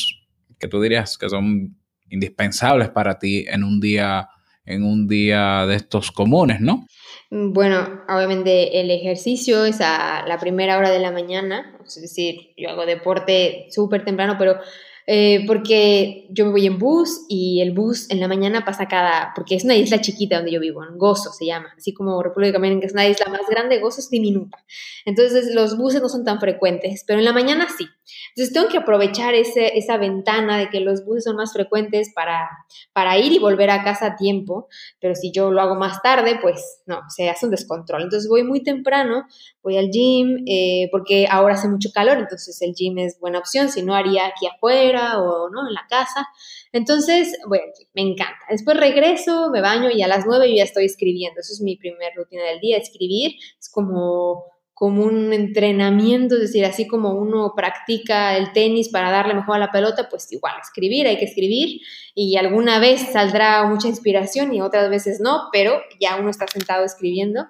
que 0.58 0.68
tú 0.68 0.80
dirías 0.80 1.18
que 1.18 1.28
son 1.28 1.76
indispensables 2.08 2.88
para 2.88 3.18
ti 3.18 3.44
en 3.48 3.62
un 3.62 3.80
día, 3.80 4.28
en 4.64 4.84
un 4.84 5.06
día 5.06 5.66
de 5.66 5.76
estos 5.76 6.10
comunes, 6.10 6.60
¿no? 6.60 6.86
Mm, 7.30 7.52
bueno, 7.52 8.02
obviamente 8.08 8.80
el 8.80 8.90
ejercicio 8.90 9.64
es 9.64 9.80
a 9.80 10.24
la 10.26 10.38
primera 10.38 10.76
hora 10.76 10.90
de 10.90 10.98
la 10.98 11.12
mañana, 11.12 11.78
es 11.86 12.00
decir, 12.00 12.52
yo 12.56 12.70
hago 12.70 12.86
deporte 12.86 13.68
súper 13.70 14.04
temprano, 14.04 14.36
pero 14.38 14.58
eh, 15.06 15.44
porque 15.46 16.26
yo 16.30 16.44
me 16.46 16.52
voy 16.52 16.66
en 16.66 16.78
bus 16.78 17.26
y 17.28 17.60
el 17.62 17.72
bus 17.72 18.10
en 18.10 18.20
la 18.20 18.28
mañana 18.28 18.64
pasa 18.64 18.86
cada, 18.86 19.32
porque 19.34 19.54
es 19.54 19.64
una 19.64 19.76
isla 19.76 20.00
chiquita 20.00 20.36
donde 20.36 20.52
yo 20.52 20.60
vivo, 20.60 20.84
en 20.84 20.98
Gozo 20.98 21.32
se 21.32 21.46
llama, 21.46 21.72
así 21.76 21.94
como 21.94 22.22
República 22.22 22.58
Dominicana, 22.58 22.86
es 22.86 22.92
una 22.92 23.08
isla 23.08 23.26
más 23.26 23.48
grande, 23.48 23.78
Gozo 23.78 24.00
es 24.00 24.10
diminuta. 24.10 24.58
Entonces 25.04 25.54
los 25.54 25.76
buses 25.76 26.02
no 26.02 26.08
son 26.08 26.24
tan 26.24 26.40
frecuentes, 26.40 27.04
pero 27.06 27.20
en 27.20 27.24
la 27.24 27.32
mañana 27.32 27.68
sí. 27.76 27.86
Entonces 28.34 28.52
tengo 28.52 28.68
que 28.68 28.78
aprovechar 28.78 29.34
ese, 29.34 29.78
esa 29.78 29.96
ventana 29.96 30.58
de 30.58 30.70
que 30.70 30.80
los 30.80 31.04
buses 31.04 31.24
son 31.24 31.36
más 31.36 31.52
frecuentes 31.52 32.12
para, 32.14 32.48
para 32.92 33.18
ir 33.18 33.32
y 33.32 33.38
volver 33.38 33.70
a 33.70 33.82
casa 33.82 34.06
a 34.06 34.16
tiempo, 34.16 34.68
pero 35.00 35.14
si 35.14 35.32
yo 35.32 35.50
lo 35.50 35.60
hago 35.60 35.74
más 35.74 36.02
tarde, 36.02 36.38
pues 36.40 36.82
no, 36.86 37.00
se 37.08 37.28
hace 37.28 37.46
un 37.46 37.52
descontrol. 37.52 38.02
Entonces 38.02 38.28
voy 38.28 38.44
muy 38.44 38.62
temprano, 38.62 39.24
voy 39.62 39.76
al 39.76 39.90
gym, 39.90 40.44
eh, 40.46 40.88
porque 40.90 41.26
ahora 41.30 41.54
hace 41.54 41.68
mucho 41.68 41.90
calor, 41.92 42.18
entonces 42.18 42.60
el 42.62 42.74
gym 42.74 42.98
es 42.98 43.18
buena 43.20 43.38
opción, 43.38 43.68
si 43.68 43.82
no 43.82 43.94
haría 43.94 44.26
aquí 44.26 44.46
afuera 44.46 45.18
o 45.20 45.50
¿no? 45.50 45.66
en 45.66 45.74
la 45.74 45.86
casa. 45.88 46.26
Entonces, 46.72 47.36
bueno, 47.48 47.64
me 47.94 48.02
encanta. 48.02 48.38
Después 48.48 48.76
regreso, 48.76 49.50
me 49.50 49.60
baño 49.60 49.90
y 49.90 50.02
a 50.02 50.08
las 50.08 50.24
nueve 50.26 50.48
yo 50.48 50.56
ya 50.56 50.64
estoy 50.64 50.84
escribiendo. 50.84 51.40
Eso 51.40 51.52
es 51.52 51.60
mi 51.60 51.76
primer 51.76 52.12
rutina 52.16 52.44
del 52.44 52.60
día, 52.60 52.76
escribir. 52.76 53.32
Es 53.58 53.70
como 53.70 54.44
como 54.80 55.04
un 55.04 55.34
entrenamiento, 55.34 56.36
es 56.36 56.40
decir, 56.40 56.64
así 56.64 56.86
como 56.86 57.12
uno 57.12 57.52
practica 57.54 58.38
el 58.38 58.54
tenis 58.54 58.88
para 58.88 59.10
darle 59.10 59.34
mejor 59.34 59.56
a 59.56 59.58
la 59.58 59.70
pelota, 59.70 60.08
pues 60.08 60.32
igual, 60.32 60.54
escribir, 60.58 61.06
hay 61.06 61.18
que 61.18 61.26
escribir 61.26 61.82
y 62.14 62.38
alguna 62.38 62.78
vez 62.78 63.02
saldrá 63.12 63.62
mucha 63.66 63.88
inspiración 63.88 64.54
y 64.54 64.62
otras 64.62 64.88
veces 64.88 65.20
no, 65.20 65.50
pero 65.52 65.82
ya 66.00 66.16
uno 66.16 66.30
está 66.30 66.46
sentado 66.46 66.86
escribiendo. 66.86 67.44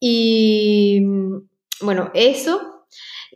Y 0.00 1.02
bueno, 1.82 2.10
eso, 2.14 2.86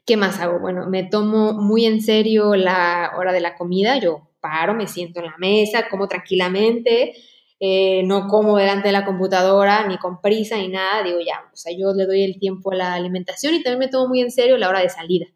¿qué 0.07 0.17
más 0.17 0.41
hago? 0.41 0.59
Bueno, 0.59 0.88
me 0.88 1.05
tomo 1.05 1.53
muy 1.53 1.85
en 1.85 2.01
serio 2.01 2.57
la 2.57 3.12
hora 3.19 3.35
de 3.35 3.41
la 3.41 3.57
comida, 3.57 3.99
yo 3.99 4.31
paro, 4.41 4.73
me 4.73 4.87
siento 4.87 5.21
en 5.21 5.27
la 5.27 5.37
mesa, 5.37 5.91
como 5.91 6.09
tranquilamente, 6.09 7.12
eh, 7.61 8.03
no 8.05 8.29
como 8.29 8.57
delante 8.57 8.88
de 8.88 8.92
la 8.92 9.05
computadora, 9.05 9.87
ni 9.88 9.99
con 9.99 10.21
prisa, 10.21 10.57
ni 10.57 10.68
nada, 10.68 11.03
digo 11.03 11.18
ya, 11.18 11.40
o 11.53 11.57
sea, 11.57 11.73
yo 11.77 11.92
le 11.92 12.07
doy 12.07 12.23
el 12.23 12.38
tiempo 12.38 12.71
a 12.71 12.77
la 12.77 12.94
alimentación 12.94 13.55
y 13.55 13.62
también 13.62 13.81
me 13.81 13.88
tomo 13.88 14.09
muy 14.09 14.21
en 14.21 14.31
serio 14.31 14.57
la 14.59 14.68
hora 14.68 14.81
de 14.81 14.88
salida, 14.88 15.27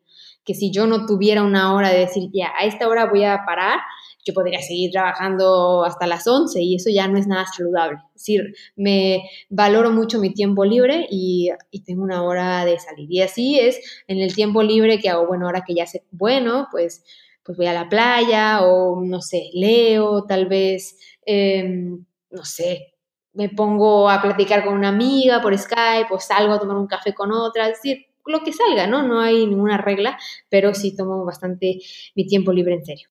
que 0.45 0.55
si 0.55 0.71
yo 0.71 0.87
no 0.87 1.05
tuviera 1.07 1.43
una 1.43 1.75
hora 1.75 1.91
de 1.91 1.99
decir, 1.99 2.31
ya, 2.33 2.53
a 2.57 2.65
esta 2.65 2.87
hora 2.87 3.07
voy 3.07 3.25
a 3.25 3.41
parar, 3.45 3.81
yo 4.25 4.35
podría 4.35 4.61
seguir 4.61 4.93
trabajando 4.93 5.85
hasta 5.85 6.07
las 6.07 6.25
11 6.29 6.63
y 6.63 6.77
eso 6.77 6.91
ya 6.91 7.09
no 7.09 7.19
es 7.19 7.27
nada 7.27 7.45
saludable. 7.45 7.99
Es 8.15 8.23
decir, 8.23 8.55
me 8.77 9.29
valoro 9.51 9.91
mucho 9.91 10.21
mi 10.21 10.33
tiempo 10.33 10.65
libre 10.65 11.09
y, 11.11 11.51
y, 11.73 11.83
tengo 11.83 12.05
una 12.05 12.23
hora 12.23 12.65
de 12.65 12.79
salir. 12.79 13.11
Y 13.11 13.21
así 13.21 13.59
es 13.59 13.81
en 14.07 14.19
el 14.19 14.33
tiempo 14.33 14.63
libre 14.63 15.01
que 15.01 15.09
hago, 15.09 15.27
bueno, 15.27 15.47
ahora 15.47 15.65
que 15.67 15.75
ya 15.75 15.89
sé, 15.89 16.05
bueno, 16.13 16.69
pues, 16.71 17.03
pues 17.43 17.59
voy 17.59 17.67
a 17.67 17.73
la 17.73 17.89
playa 17.89 18.61
o 18.63 19.03
no 19.05 19.21
sé, 19.21 19.51
leo, 19.55 20.25
tal 20.25 20.47
vez... 20.47 20.97
Eh, 21.27 21.99
no 22.33 22.45
sé, 22.45 22.95
me 23.35 23.49
pongo 23.49 24.11
a 24.11 24.21
platicar 24.21 24.65
con 24.65 24.75
una 24.75 24.89
amiga 24.89 25.41
por 25.41 25.57
Skype 25.57 26.09
o 26.11 26.21
salgo 26.21 26.55
a 26.55 26.61
tomar 26.61 26.77
un 26.77 26.87
café 26.87 27.15
con 27.15 27.33
otra, 27.33 27.69
es 27.69 27.83
decir, 27.83 28.07
lo 28.27 28.43
que 28.45 28.53
salga, 28.53 28.87
¿no? 28.87 29.03
No 29.03 29.21
hay 29.21 29.47
ninguna 29.47 29.79
regla, 29.79 30.19
pero 30.49 30.75
sí 30.75 30.95
tomo 30.97 31.25
bastante 31.25 31.81
mi 32.15 32.27
tiempo 32.27 32.53
libre 32.53 32.75
en 32.75 32.85
serio. 32.85 33.09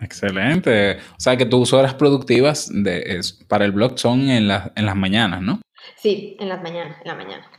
Excelente. 0.00 0.98
O 0.98 1.20
sea 1.20 1.36
que 1.36 1.46
tus 1.46 1.72
horas 1.72 1.94
productivas 1.94 2.70
de, 2.72 3.20
para 3.48 3.64
el 3.64 3.72
blog 3.72 3.98
son 3.98 4.28
en, 4.28 4.50
en 4.50 4.86
las 4.86 4.96
mañanas, 4.96 5.42
¿no? 5.42 5.60
Sí, 5.96 6.36
en 6.38 6.48
las 6.48 6.62
mañanas, 6.62 6.98
en 7.00 7.08
la 7.08 7.14
mañana. 7.14 7.50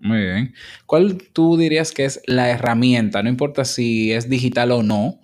Muy 0.00 0.22
bien. 0.22 0.54
¿Cuál 0.86 1.18
tú 1.32 1.56
dirías 1.56 1.92
que 1.92 2.06
es 2.06 2.22
la 2.26 2.48
herramienta, 2.50 3.22
no 3.22 3.28
importa 3.28 3.64
si 3.64 4.12
es 4.12 4.28
digital 4.28 4.72
o 4.72 4.82
no, 4.82 5.20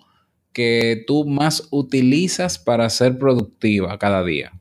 que 0.53 1.03
tú 1.07 1.25
más 1.25 1.67
utilizas 1.71 2.59
para 2.59 2.89
ser 2.89 3.17
productiva 3.17 3.97
cada 3.97 4.23
día? 4.23 4.51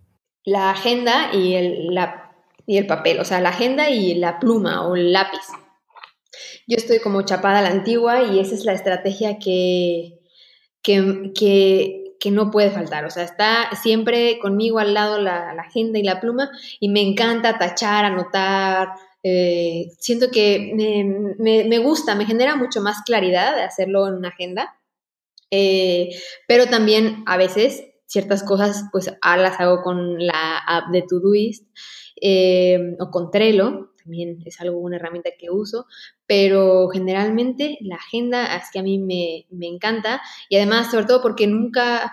La 0.46 0.70
agenda 0.70 1.30
y 1.34 1.54
el, 1.54 1.98
y 2.66 2.78
el 2.78 2.86
papel, 2.86 3.18
o 3.20 3.24
sea, 3.24 3.40
la 3.40 3.50
agenda 3.50 3.90
y 3.90 4.14
la 4.14 4.38
pluma 4.38 4.86
o 4.86 4.94
el 4.94 5.12
lápiz. 5.12 5.42
Yo 6.68 6.76
estoy 6.76 7.00
como 7.00 7.22
chapada 7.22 7.58
a 7.58 7.62
la 7.62 7.70
antigua 7.70 8.22
y 8.22 8.38
esa 8.38 8.54
es 8.54 8.64
la 8.64 8.72
estrategia 8.72 9.38
que, 9.38 10.20
que, 10.82 12.30
no 12.30 12.50
puede 12.50 12.70
faltar. 12.70 13.04
O 13.04 13.10
sea, 13.10 13.22
está 13.22 13.70
siempre 13.80 14.40
conmigo 14.40 14.80
al 14.80 14.94
lado 14.94 15.20
la, 15.20 15.50
agenda 15.50 15.98
y 15.98 16.02
la 16.02 16.20
pluma 16.20 16.50
y 16.80 16.88
me 16.88 17.00
encanta 17.02 17.58
tachar, 17.58 18.04
anotar. 18.04 18.88
Eh, 19.22 19.90
siento 19.98 20.30
que 20.30 20.72
me, 21.38 21.78
gusta, 21.78 22.14
me 22.14 22.26
genera 22.26 22.56
mucho 22.56 22.80
más 22.80 23.02
claridad 23.04 23.54
de 23.54 23.62
hacerlo 23.62 24.08
en 24.08 24.14
una 24.14 24.28
agenda. 24.28 24.76
Eh, 25.52 26.10
pero 26.48 26.66
también 26.66 27.22
a 27.26 27.36
veces 27.36 27.84
ciertas 28.06 28.42
cosas 28.42 28.84
pues 28.92 29.12
las 29.22 29.60
hago 29.60 29.82
con 29.82 30.24
la 30.24 30.58
app 30.58 30.90
de 30.90 31.02
Todoist 31.02 31.66
eh, 32.20 32.96
o 32.98 33.10
con 33.10 33.30
Trello, 33.30 33.92
también 34.02 34.38
es 34.44 34.60
algo, 34.60 34.78
una 34.78 34.96
herramienta 34.96 35.30
que 35.38 35.50
uso, 35.50 35.86
pero 36.26 36.88
generalmente 36.88 37.76
la 37.80 37.96
agenda 37.96 38.56
es 38.56 38.70
que 38.72 38.78
a 38.78 38.82
mí 38.82 38.98
me, 38.98 39.46
encanta 39.66 40.22
y 40.48 40.56
además 40.56 40.90
sobre 40.90 41.06
todo 41.06 41.20
porque 41.20 41.46
nunca, 41.46 42.12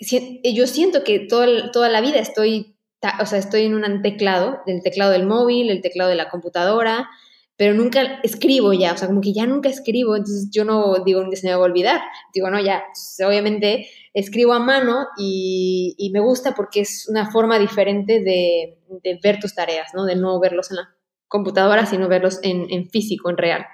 yo 0.00 0.66
siento 0.66 1.02
que 1.02 1.20
toda, 1.20 1.70
toda 1.72 1.88
la 1.88 2.02
vida 2.02 2.18
estoy, 2.18 2.76
o 3.20 3.26
sea, 3.26 3.38
estoy 3.38 3.62
en 3.62 3.74
un 3.74 4.02
teclado, 4.02 4.60
el 4.66 4.82
teclado 4.82 5.12
del 5.12 5.26
móvil, 5.26 5.70
el 5.70 5.80
teclado 5.80 6.10
de 6.10 6.16
la 6.16 6.28
computadora, 6.28 7.08
pero 7.56 7.74
nunca 7.74 8.20
escribo 8.22 8.72
ya, 8.72 8.92
o 8.92 8.96
sea, 8.96 9.06
como 9.06 9.20
que 9.20 9.32
ya 9.32 9.46
nunca 9.46 9.68
escribo, 9.68 10.16
entonces 10.16 10.48
yo 10.50 10.64
no 10.64 11.04
digo, 11.04 11.28
que 11.30 11.36
se 11.36 11.46
me 11.46 11.54
va 11.54 11.62
a 11.62 11.66
olvidar, 11.66 12.00
digo, 12.32 12.50
no, 12.50 12.60
ya, 12.60 12.82
pues, 12.92 13.16
obviamente 13.24 13.86
escribo 14.12 14.54
a 14.54 14.58
mano 14.58 15.06
y, 15.16 16.10
me 16.12 16.20
gusta 16.20 16.54
porque 16.54 16.80
es 16.80 17.08
una 17.08 17.30
forma 17.30 17.58
diferente 17.58 18.20
de, 18.20 18.78
ver 19.22 19.40
tus 19.40 19.54
tareas, 19.54 19.92
¿no? 19.94 20.04
De 20.04 20.16
no 20.16 20.38
verlos 20.40 20.70
en 20.70 20.76
la 20.76 20.88
computadora, 21.26 21.86
sino 21.86 22.08
verlos 22.08 22.38
en, 22.42 22.88
físico, 22.90 23.30
en 23.30 23.36
real. 23.36 23.66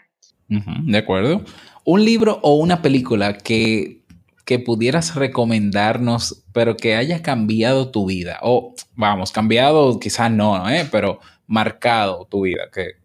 de 0.48 0.98
acuerdo. 0.98 1.42
Un 1.84 2.04
libro 2.04 2.38
o 2.42 2.54
una 2.54 2.80
película 2.80 3.36
que, 3.36 4.02
que 4.46 4.58
pudieras 4.58 5.14
recomendarnos, 5.14 6.44
pero 6.52 6.76
que 6.76 6.96
haya 6.96 7.22
cambiado 7.22 7.90
tu 7.90 8.06
vida, 8.06 8.38
o 8.42 8.74
vamos, 8.94 9.32
cambiado 9.32 9.98
quizás 10.00 10.30
no, 10.30 10.68
¿eh? 10.70 10.88
pero 10.90 11.20
marcado 11.46 12.26
tu 12.30 12.42
vida, 12.42 12.68
que 12.72 13.00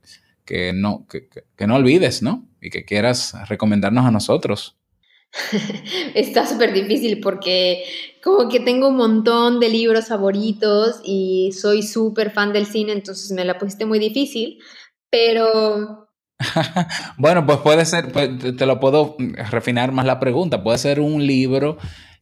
que 0.46 0.74
no, 0.74 1.08
que, 1.08 1.68
no 1.68 1.76
olvides, 1.76 2.22
¿no? 2.22 2.48
Y 2.62 2.70
que 2.70 2.86
quieras 2.86 3.36
recomendarnos 3.50 4.06
a 4.06 4.12
nosotros. 4.12 4.78
Está 6.16 6.46
súper 6.46 6.72
difícil 6.72 7.20
porque 7.20 7.84
como 8.24 8.48
que 8.48 8.60
tengo 8.60 8.88
un 8.88 8.96
montón 8.96 9.60
de 9.60 9.70
libros 9.70 10.08
favoritos 10.08 11.02
y 11.04 11.52
soy 11.52 11.84
súper 11.84 12.32
fan 12.32 12.54
del 12.54 12.68
cine, 12.68 12.94
entonces 12.94 13.32
me 13.32 13.44
la 13.44 13.58
pusiste 13.58 13.86
muy 13.86 14.00
difícil, 14.00 14.60
pero... 15.10 16.08
bueno, 17.18 17.46
pues 17.46 17.60
puede 17.60 17.86
ser, 17.86 18.12
pues, 18.12 18.30
te 18.56 18.66
lo 18.66 18.80
puedo 18.80 19.18
refinar 19.50 19.92
más 19.92 20.06
la 20.06 20.20
pregunta, 20.20 20.64
puede 20.64 20.78
ser 20.78 21.00
un 21.00 21.26
libro 21.26 21.78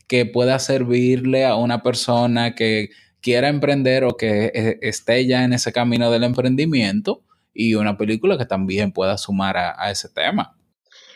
que 0.08 0.26
pueda 0.26 0.60
servirle 0.60 1.46
a 1.46 1.56
una 1.56 1.84
persona 1.84 2.56
que 2.56 2.90
quiera 3.22 3.48
emprender 3.48 4.04
o 4.04 4.18
que 4.18 4.52
eh, 4.54 4.80
esté 4.82 5.26
ya 5.26 5.44
en 5.44 5.54
ese 5.54 5.72
camino 5.72 6.12
del 6.12 6.24
emprendimiento 6.24 7.24
y 7.54 7.76
una 7.76 7.98
película 7.98 8.38
que 8.38 8.46
también 8.46 8.92
pueda 8.92 9.18
sumar 9.18 9.58
a, 9.58 9.92
ese 9.92 10.10
tema. 10.10 10.58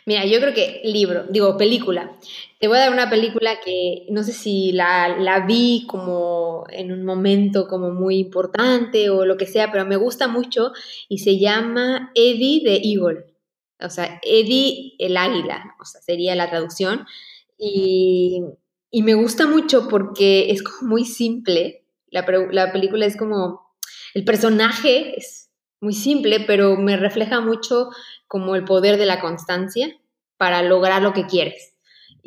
Mira, 0.05 0.25
yo 0.25 0.39
creo 0.39 0.53
que 0.53 0.81
libro, 0.85 1.25
digo 1.29 1.57
película. 1.57 2.11
Te 2.59 2.67
voy 2.67 2.77
a 2.77 2.81
dar 2.81 2.93
una 2.93 3.09
película 3.09 3.59
que 3.59 4.05
no 4.09 4.23
sé 4.23 4.31
si 4.31 4.71
la, 4.71 5.17
la, 5.17 5.45
vi 5.45 5.85
como 5.87 6.65
en 6.69 6.91
un 6.91 7.03
momento 7.03 7.67
como 7.67 7.91
muy 7.91 8.17
importante 8.17 9.09
o 9.09 9.25
lo 9.25 9.35
que 9.35 9.45
sea, 9.45 9.71
pero 9.71 9.85
me 9.85 9.97
gusta 9.97 10.27
mucho 10.27 10.71
y 11.09 11.19
se 11.19 11.37
llama 11.37 12.11
Eddie 12.15 12.63
the 12.63 12.81
Eagle. 12.87 13.25
O 13.79 13.89
sea, 13.89 14.19
Eddie 14.23 14.95
el 14.97 15.17
águila, 15.17 15.75
o 15.79 15.85
sea, 15.85 16.01
sería 16.01 16.35
la 16.35 16.49
traducción. 16.49 17.05
Y, 17.57 18.41
y 18.89 19.03
me 19.03 19.13
gusta 19.13 19.45
mucho 19.45 19.87
porque 19.89 20.51
es 20.51 20.63
como 20.63 20.89
muy 20.89 21.05
simple. 21.05 21.85
La, 22.09 22.25
la 22.51 22.71
película 22.71 23.05
es 23.05 23.17
como, 23.17 23.67
el 24.13 24.23
personaje 24.23 25.19
es 25.19 25.46
muy 25.81 25.93
simple, 25.93 26.39
pero 26.41 26.75
me 26.75 26.97
refleja 26.97 27.39
mucho 27.41 27.89
como 28.27 28.55
el 28.55 28.65
poder 28.65 28.97
de 28.97 29.05
la 29.05 29.19
constancia 29.19 29.89
para 30.37 30.61
lograr 30.63 31.01
lo 31.01 31.13
que 31.13 31.25
quieres. 31.25 31.73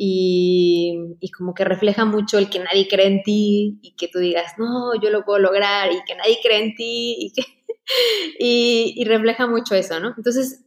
y, 0.02 1.16
como 1.36 1.52
que 1.54 1.64
refleja 1.64 2.04
mucho 2.06 2.38
el 2.38 2.48
que 2.48 2.58
nadie 2.60 2.88
cree 2.88 3.06
en 3.06 3.22
ti 3.22 3.78
y 3.82 3.94
que 3.96 4.08
tú 4.08 4.18
digas, 4.18 4.54
no, 4.58 4.98
yo 5.00 5.10
lo 5.10 5.24
puedo 5.24 5.38
lograr 5.38 5.92
y 5.92 6.02
que 6.04 6.14
nadie 6.14 6.38
cree 6.42 6.62
en 6.64 6.74
ti 6.74 7.16
y, 7.18 7.32
que, 7.32 7.42
y, 8.38 9.04
refleja 9.04 9.46
mucho 9.46 9.74
eso, 9.74 10.00
¿no? 10.00 10.14
Entonces, 10.16 10.64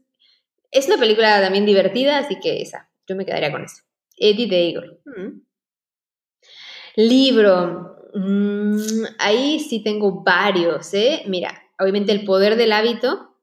es 0.71 0.87
una 0.87 0.97
película 0.97 1.41
también 1.41 1.65
divertida, 1.65 2.19
así 2.19 2.39
que 2.39 2.61
esa, 2.61 2.91
yo 3.07 3.15
me 3.15 3.25
quedaría 3.25 3.51
con 3.51 3.63
eso. 3.63 3.81
Eddie 4.17 4.47
de 4.47 4.69
Eagle. 4.69 4.99
Mm. 5.05 5.41
Libro. 6.95 7.97
Mm, 8.13 9.05
ahí 9.17 9.59
sí 9.59 9.81
tengo 9.83 10.23
varios, 10.23 10.93
¿eh? 10.93 11.23
Mira, 11.27 11.62
obviamente 11.79 12.11
El 12.11 12.25
Poder 12.25 12.55
del 12.55 12.71
Hábito 12.71 13.33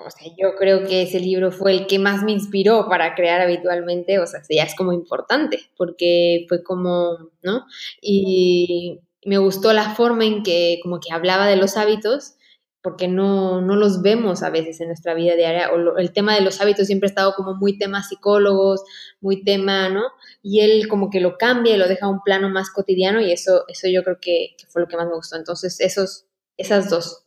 o 0.00 0.10
sea, 0.10 0.32
yo 0.38 0.54
creo 0.56 0.84
que 0.86 1.02
ese 1.02 1.18
libro 1.18 1.50
fue 1.50 1.72
el 1.72 1.86
que 1.88 1.98
más 1.98 2.22
me 2.22 2.30
inspiró 2.30 2.88
para 2.88 3.16
crear 3.16 3.40
habitualmente, 3.40 4.20
o 4.20 4.26
sea, 4.26 4.40
ya 4.48 4.62
es 4.62 4.76
como 4.76 4.92
importante, 4.92 5.60
porque 5.76 6.46
fue 6.48 6.62
como, 6.62 7.18
¿no? 7.42 7.66
Y 8.00 9.00
me 9.24 9.38
gustó 9.38 9.72
la 9.72 9.96
forma 9.96 10.24
en 10.24 10.44
que 10.44 10.78
como 10.84 11.00
que 11.00 11.12
hablaba 11.12 11.48
de 11.48 11.56
los 11.56 11.76
hábitos, 11.76 12.36
porque 12.80 13.08
no, 13.08 13.60
no 13.60 13.74
los 13.74 14.00
vemos 14.00 14.44
a 14.44 14.50
veces 14.50 14.80
en 14.80 14.86
nuestra 14.86 15.14
vida 15.14 15.34
diaria, 15.34 15.72
o 15.72 15.98
el 15.98 16.12
tema 16.12 16.36
de 16.36 16.42
los 16.42 16.60
hábitos 16.60 16.86
siempre 16.86 17.08
ha 17.08 17.10
estado 17.10 17.34
como 17.34 17.54
muy 17.56 17.76
tema 17.76 18.04
psicólogos, 18.04 18.84
muy 19.20 19.42
tema, 19.42 19.88
¿no? 19.88 20.04
Y 20.42 20.60
él 20.60 20.86
como 20.86 21.10
que 21.10 21.18
lo 21.20 21.36
cambia 21.36 21.74
y 21.74 21.76
lo 21.76 21.88
deja 21.88 22.06
a 22.06 22.10
un 22.10 22.22
plano 22.22 22.48
más 22.50 22.70
cotidiano 22.70 23.20
y 23.20 23.32
eso, 23.32 23.64
eso 23.66 23.88
yo 23.88 24.04
creo 24.04 24.18
que, 24.20 24.54
que 24.56 24.66
fue 24.68 24.80
lo 24.80 24.86
que 24.86 24.96
más 24.96 25.08
me 25.08 25.16
gustó. 25.16 25.36
Entonces, 25.36 25.80
esos, 25.80 26.27
esas 26.58 26.90
dos. 26.90 27.24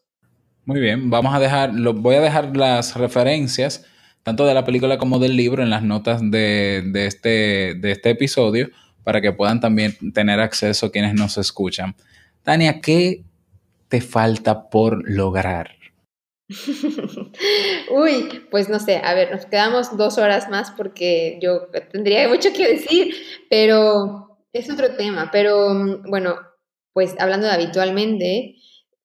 Muy 0.66 0.80
bien, 0.80 1.10
vamos 1.10 1.34
a 1.34 1.40
dejar, 1.40 1.74
lo, 1.74 1.94
voy 1.94 2.16
a 2.16 2.22
dejar 2.22 2.56
las 2.56 2.96
referencias, 2.96 3.86
tanto 4.22 4.46
de 4.46 4.54
la 4.54 4.64
película 4.64 5.00
como 5.00 5.18
del 5.18 5.36
libro, 5.36 5.64
en 5.64 5.72
las 5.72 5.82
notas 5.82 6.22
de, 6.22 6.92
este, 6.94 7.74
de 7.76 7.92
este 7.92 8.12
episodio, 8.12 8.70
para 9.04 9.22
que 9.22 9.32
puedan 9.32 9.60
también 9.60 9.96
tener 10.14 10.40
acceso 10.40 10.92
quienes 10.92 11.16
nos 11.16 11.40
escuchan. 11.40 11.96
Tania, 12.44 12.80
¿qué 12.80 13.24
te 13.88 14.02
falta 14.02 14.70
por 14.70 15.10
lograr? 15.10 15.72
Uy, 17.92 18.46
pues 18.52 18.70
no 18.70 18.80
sé, 18.80 19.02
a 19.04 19.14
ver, 19.14 19.32
nos 19.32 19.46
quedamos 19.46 19.98
dos 19.98 20.18
horas 20.18 20.50
más 20.50 20.72
porque 20.72 21.40
yo 21.42 21.70
tendría 21.92 22.28
mucho 22.28 22.54
que 22.54 22.68
decir, 22.68 23.16
pero 23.50 24.38
es 24.54 24.70
otro 24.70 24.96
tema. 24.96 25.30
Pero 25.32 26.02
bueno, 26.08 26.36
pues 26.94 27.16
hablando 27.20 27.48
de 27.48 27.54
habitualmente, 27.54 28.56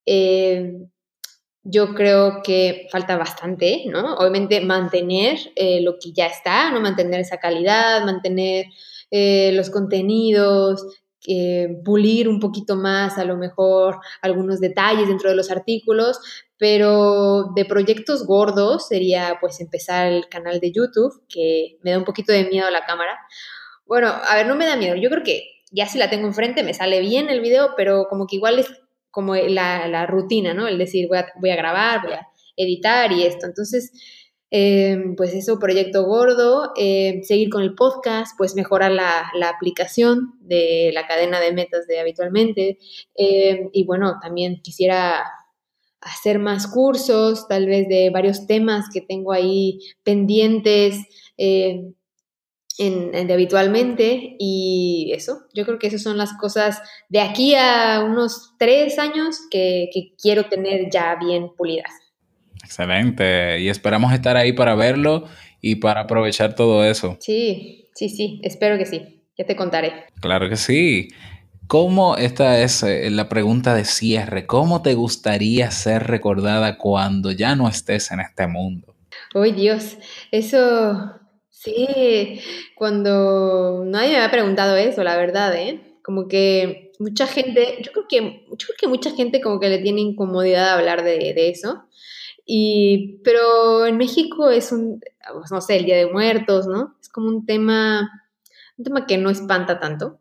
eh, 0.06 0.72
yo 1.64 1.94
creo 1.94 2.42
que 2.44 2.86
falta 2.92 3.16
bastante, 3.16 3.84
¿no? 3.88 4.14
Obviamente 4.14 4.60
mantener 4.60 5.36
eh, 5.56 5.80
lo 5.82 5.98
que 5.98 6.12
ya 6.12 6.26
está, 6.26 6.70
¿no? 6.70 6.80
Mantener 6.80 7.20
esa 7.20 7.38
calidad, 7.38 8.04
mantener 8.04 8.66
eh, 9.10 9.50
los 9.52 9.70
contenidos, 9.70 10.86
pulir 11.84 12.28
un 12.28 12.38
poquito 12.38 12.76
más 12.76 13.18
a 13.18 13.24
lo 13.24 13.36
mejor 13.36 13.98
algunos 14.22 14.60
detalles 14.60 15.08
dentro 15.08 15.28
de 15.28 15.34
los 15.34 15.50
artículos, 15.50 16.20
pero 16.56 17.50
de 17.56 17.64
proyectos 17.64 18.24
gordos 18.24 18.86
sería 18.86 19.38
pues 19.40 19.60
empezar 19.60 20.06
el 20.06 20.28
canal 20.28 20.60
de 20.60 20.70
YouTube, 20.70 21.20
que 21.28 21.78
me 21.82 21.90
da 21.90 21.98
un 21.98 22.04
poquito 22.04 22.32
de 22.32 22.44
miedo 22.44 22.70
la 22.70 22.86
cámara. 22.86 23.18
Bueno, 23.86 24.08
a 24.08 24.36
ver, 24.36 24.46
no 24.46 24.54
me 24.54 24.66
da 24.66 24.76
miedo, 24.76 24.94
yo 24.94 25.10
creo 25.10 25.24
que 25.24 25.56
ya 25.72 25.86
si 25.86 25.98
la 25.98 26.10
tengo 26.10 26.28
enfrente 26.28 26.62
me 26.62 26.74
sale 26.74 27.00
bien 27.00 27.28
el 27.28 27.40
video, 27.40 27.74
pero 27.76 28.06
como 28.08 28.28
que 28.28 28.36
igual 28.36 28.60
es 28.60 28.68
como 29.16 29.34
la, 29.34 30.04
rutina, 30.04 30.52
¿no? 30.52 30.68
El 30.68 30.76
decir, 30.76 31.08
voy 31.08 31.16
a, 31.16 31.26
voy 31.40 31.48
a, 31.48 31.56
grabar, 31.56 32.02
voy 32.02 32.12
a 32.12 32.28
editar 32.54 33.10
y 33.12 33.22
esto. 33.22 33.46
Entonces, 33.46 33.90
em, 34.50 35.16
pues 35.16 35.32
eso, 35.32 35.58
proyecto 35.58 36.04
gordo, 36.04 36.74
em, 36.76 37.22
seguir 37.22 37.48
con 37.48 37.62
el 37.62 37.74
podcast, 37.74 38.36
pues 38.36 38.54
mejorar 38.54 38.92
la, 38.92 39.30
aplicación 39.48 40.34
de 40.40 40.90
la 40.92 41.06
cadena 41.06 41.40
de 41.40 41.54
metas 41.54 41.86
de 41.86 41.98
habitualmente. 41.98 42.78
Em, 43.14 43.70
y 43.72 43.86
bueno, 43.86 44.18
también 44.20 44.60
quisiera 44.62 45.24
hacer 46.02 46.38
más 46.38 46.66
cursos, 46.66 47.48
tal 47.48 47.64
vez 47.64 47.88
de 47.88 48.10
varios 48.10 48.46
temas 48.46 48.84
que 48.92 49.00
tengo 49.00 49.32
ahí 49.32 49.78
pendientes 50.04 50.98
en, 52.78 53.26
de 53.26 53.32
habitualmente 53.32 54.36
y 54.38 55.10
eso, 55.14 55.44
yo 55.54 55.64
creo 55.64 55.78
que 55.78 55.86
esas 55.86 56.02
son 56.02 56.18
las 56.18 56.34
cosas 56.34 56.82
de 57.08 57.20
aquí 57.20 57.54
a 57.54 58.02
unos 58.04 58.54
tres 58.58 58.98
años 58.98 59.40
que, 59.50 59.88
quiero 60.20 60.46
tener 60.46 60.90
ya 60.90 61.16
bien 61.16 61.50
pulidas. 61.56 61.90
Excelente, 62.62 63.60
y 63.60 63.68
esperamos 63.68 64.12
estar 64.12 64.36
ahí 64.36 64.52
para 64.52 64.74
verlo 64.74 65.24
y 65.60 65.76
para 65.76 66.02
aprovechar 66.02 66.54
todo 66.54 66.84
eso. 66.84 67.16
Sí, 67.20 67.88
sí, 67.94 68.08
sí, 68.08 68.40
espero 68.42 68.76
que 68.76 68.86
sí, 68.86 69.22
ya 69.38 69.46
te 69.46 69.56
contaré. 69.56 70.06
Claro 70.20 70.48
que 70.48 70.56
sí. 70.56 71.08
¿Cómo, 71.66 72.16
esta 72.16 72.60
es 72.60 72.82
eh, 72.82 73.10
la 73.10 73.28
pregunta 73.28 73.74
de 73.74 73.84
cierre, 73.84 74.46
cómo 74.46 74.82
te 74.82 74.94
gustaría 74.94 75.70
ser 75.70 76.06
recordada 76.06 76.78
cuando 76.78 77.32
ya 77.32 77.56
no 77.56 77.68
estés 77.68 78.12
en 78.12 78.20
este 78.20 78.46
mundo? 78.46 78.94
Uy, 79.34 79.52
Dios, 79.52 79.98
eso 80.30 81.20
Sí, 81.66 82.40
cuando 82.76 83.82
nadie 83.84 84.10
me 84.10 84.16
había 84.18 84.30
preguntado 84.30 84.76
eso, 84.76 85.02
la 85.02 85.16
verdad, 85.16 85.52
¿eh? 85.56 85.98
Como 86.00 86.28
que 86.28 86.92
mucha 87.00 87.26
gente, 87.26 87.78
yo 87.82 87.90
creo 87.90 88.06
que, 88.08 88.46
yo 88.48 88.66
creo 88.68 88.76
que 88.78 88.86
mucha 88.86 89.10
gente 89.10 89.40
como 89.40 89.58
que 89.58 89.68
le 89.68 89.78
tiene 89.78 90.00
incomodidad 90.00 90.74
hablar 90.74 91.02
de, 91.02 91.34
eso. 91.50 91.88
Y, 92.44 93.20
pero 93.24 93.84
en 93.84 93.96
México 93.96 94.48
es 94.48 94.70
un, 94.70 95.00
pues, 95.32 95.50
no 95.50 95.60
sé, 95.60 95.78
el 95.78 95.86
Día 95.86 95.96
de 95.96 96.06
Muertos, 96.06 96.68
¿no? 96.68 96.94
Es 97.00 97.08
como 97.08 97.26
un 97.26 97.44
tema, 97.46 98.12
un 98.78 98.84
tema 98.84 99.04
que 99.04 99.18
no 99.18 99.28
espanta 99.28 99.80
tanto. 99.80 100.20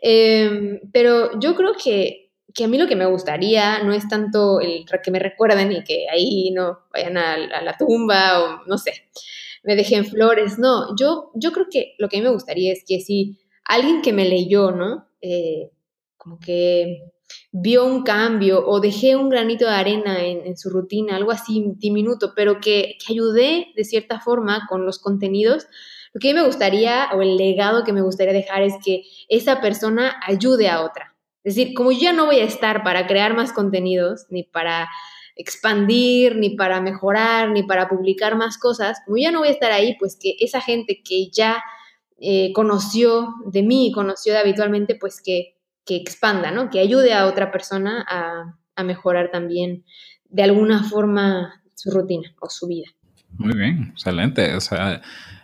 Em, 0.00 0.80
pero 0.94 1.38
yo 1.40 1.56
creo 1.56 1.74
que, 1.74 2.32
que, 2.54 2.64
a 2.64 2.68
mí 2.68 2.78
lo 2.78 2.88
que 2.88 2.96
me 2.96 3.04
gustaría 3.04 3.82
no 3.82 3.92
es 3.92 4.08
tanto 4.08 4.60
el 4.60 4.86
que 5.04 5.10
me 5.10 5.18
recuerden 5.18 5.72
y 5.72 5.84
que 5.84 6.06
ahí 6.10 6.52
no 6.52 6.78
vayan 6.90 7.18
a 7.18 7.62
la 7.62 7.76
tumba 7.76 8.40
o 8.40 8.66
no 8.66 8.78
sé 8.78 9.10
me 9.62 9.76
dejen 9.76 10.06
flores, 10.06 10.58
no, 10.58 10.96
yo, 10.96 11.30
yo 11.34 11.52
creo 11.52 11.66
que 11.70 11.94
lo 11.98 12.08
que 12.08 12.16
a 12.16 12.20
mí 12.20 12.24
me 12.24 12.32
gustaría 12.32 12.72
es 12.72 12.84
que 12.86 13.00
si 13.00 13.38
alguien 13.64 14.02
que 14.02 14.12
me 14.12 14.24
leyó, 14.24 14.70
¿no? 14.70 15.06
Eh, 15.20 15.70
como 16.16 16.38
que 16.38 17.02
vio 17.52 17.84
un 17.84 18.02
cambio 18.02 18.66
o 18.66 18.80
dejé 18.80 19.16
un 19.16 19.28
granito 19.28 19.66
de 19.66 19.72
arena 19.72 20.24
en, 20.24 20.56
su 20.56 20.70
rutina, 20.70 21.16
algo 21.16 21.30
así 21.30 21.72
diminuto, 21.76 22.32
pero 22.34 22.60
que, 22.60 22.96
que, 22.98 23.12
ayudé 23.12 23.68
de 23.76 23.84
cierta 23.84 24.20
forma 24.20 24.66
con 24.68 24.84
los 24.84 24.98
contenidos, 24.98 25.66
lo 26.12 26.20
que 26.20 26.30
a 26.30 26.34
mí 26.34 26.40
me 26.40 26.46
gustaría 26.46 27.08
o 27.14 27.22
el 27.22 27.36
legado 27.36 27.84
que 27.84 27.92
me 27.92 28.02
gustaría 28.02 28.32
dejar 28.32 28.62
es 28.62 28.74
que 28.84 29.04
esa 29.28 29.60
persona 29.60 30.16
ayude 30.26 30.68
a 30.68 30.82
otra. 30.82 31.14
Es 31.44 31.54
decir, 31.54 31.74
como 31.74 31.92
yo 31.92 32.00
ya 32.00 32.12
no 32.12 32.26
voy 32.26 32.40
a 32.40 32.44
estar 32.44 32.82
para 32.82 33.06
crear 33.06 33.34
más 33.34 33.52
contenidos 33.52 34.26
ni 34.28 34.42
para 34.42 34.88
expandir, 35.40 36.36
ni 36.36 36.50
para 36.50 36.80
mejorar, 36.82 37.50
ni 37.50 37.62
para 37.62 37.88
publicar 37.88 38.36
más 38.36 38.58
cosas, 38.58 38.98
como 39.04 39.16
ya 39.16 39.32
no 39.32 39.38
voy 39.38 39.48
a 39.48 39.52
estar 39.52 39.72
ahí, 39.72 39.96
pues 39.98 40.18
que 40.20 40.36
esa 40.38 40.60
gente 40.60 41.00
que 41.02 41.30
ya 41.30 41.62
eh, 42.20 42.52
conoció 42.52 43.34
de 43.46 43.62
mí, 43.62 43.90
conoció 43.94 44.34
de 44.34 44.38
habitualmente, 44.38 44.96
pues 44.96 45.22
que, 45.24 45.56
que 45.86 45.96
expanda, 45.96 46.50
¿no? 46.50 46.68
Que 46.68 46.80
ayude 46.80 47.14
a 47.14 47.26
otra 47.26 47.50
persona 47.50 48.04
a, 48.08 48.56
mejorar 48.82 49.30
también 49.30 49.84
de 50.30 50.42
alguna 50.42 50.82
forma 50.84 51.62
su 51.74 51.90
rutina 51.90 52.34
o 52.40 52.48
su 52.48 52.66
vida. 52.66 52.86
Muy 53.32 53.54
bien, 53.54 53.90
excelente. 53.92 54.54
O 54.54 54.60
sea, 54.62 55.02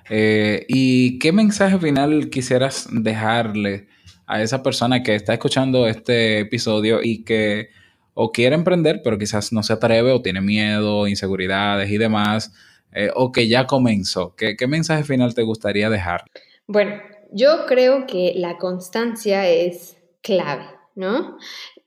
eh, 0.08 0.64
¿y 0.70 1.18
qué 1.18 1.32
mensaje 1.32 1.78
final 1.78 2.30
quisieras 2.30 2.88
dejarle 2.90 3.88
a 4.26 4.40
esa 4.40 4.62
persona 4.62 5.02
que 5.02 5.14
está 5.14 5.34
escuchando 5.34 5.86
este 5.86 6.40
episodio 6.40 7.00
y 7.02 7.24
que 7.24 7.68
o 8.18 8.32
quiere 8.32 8.54
emprender, 8.54 9.02
pero 9.04 9.18
quizás 9.18 9.52
no 9.52 9.62
se 9.62 9.74
atreve 9.74 10.10
o 10.10 10.22
tiene 10.22 10.40
miedo, 10.40 11.06
inseguridades 11.06 11.90
y 11.90 11.98
demás, 11.98 12.50
eh, 12.92 13.10
o 13.14 13.30
que 13.30 13.46
ya 13.46 13.66
comenzó. 13.66 14.34
¿Qué, 14.34 14.56
mensaje 14.66 15.04
final 15.04 15.34
te 15.34 15.42
gustaría 15.42 15.90
dejar? 15.90 16.24
Bueno, 16.66 17.02
yo 17.30 17.66
creo 17.66 18.06
que 18.06 18.32
la 18.34 18.56
constancia 18.56 19.46
es 19.46 19.98
clave, 20.22 20.64
¿no? 20.94 21.36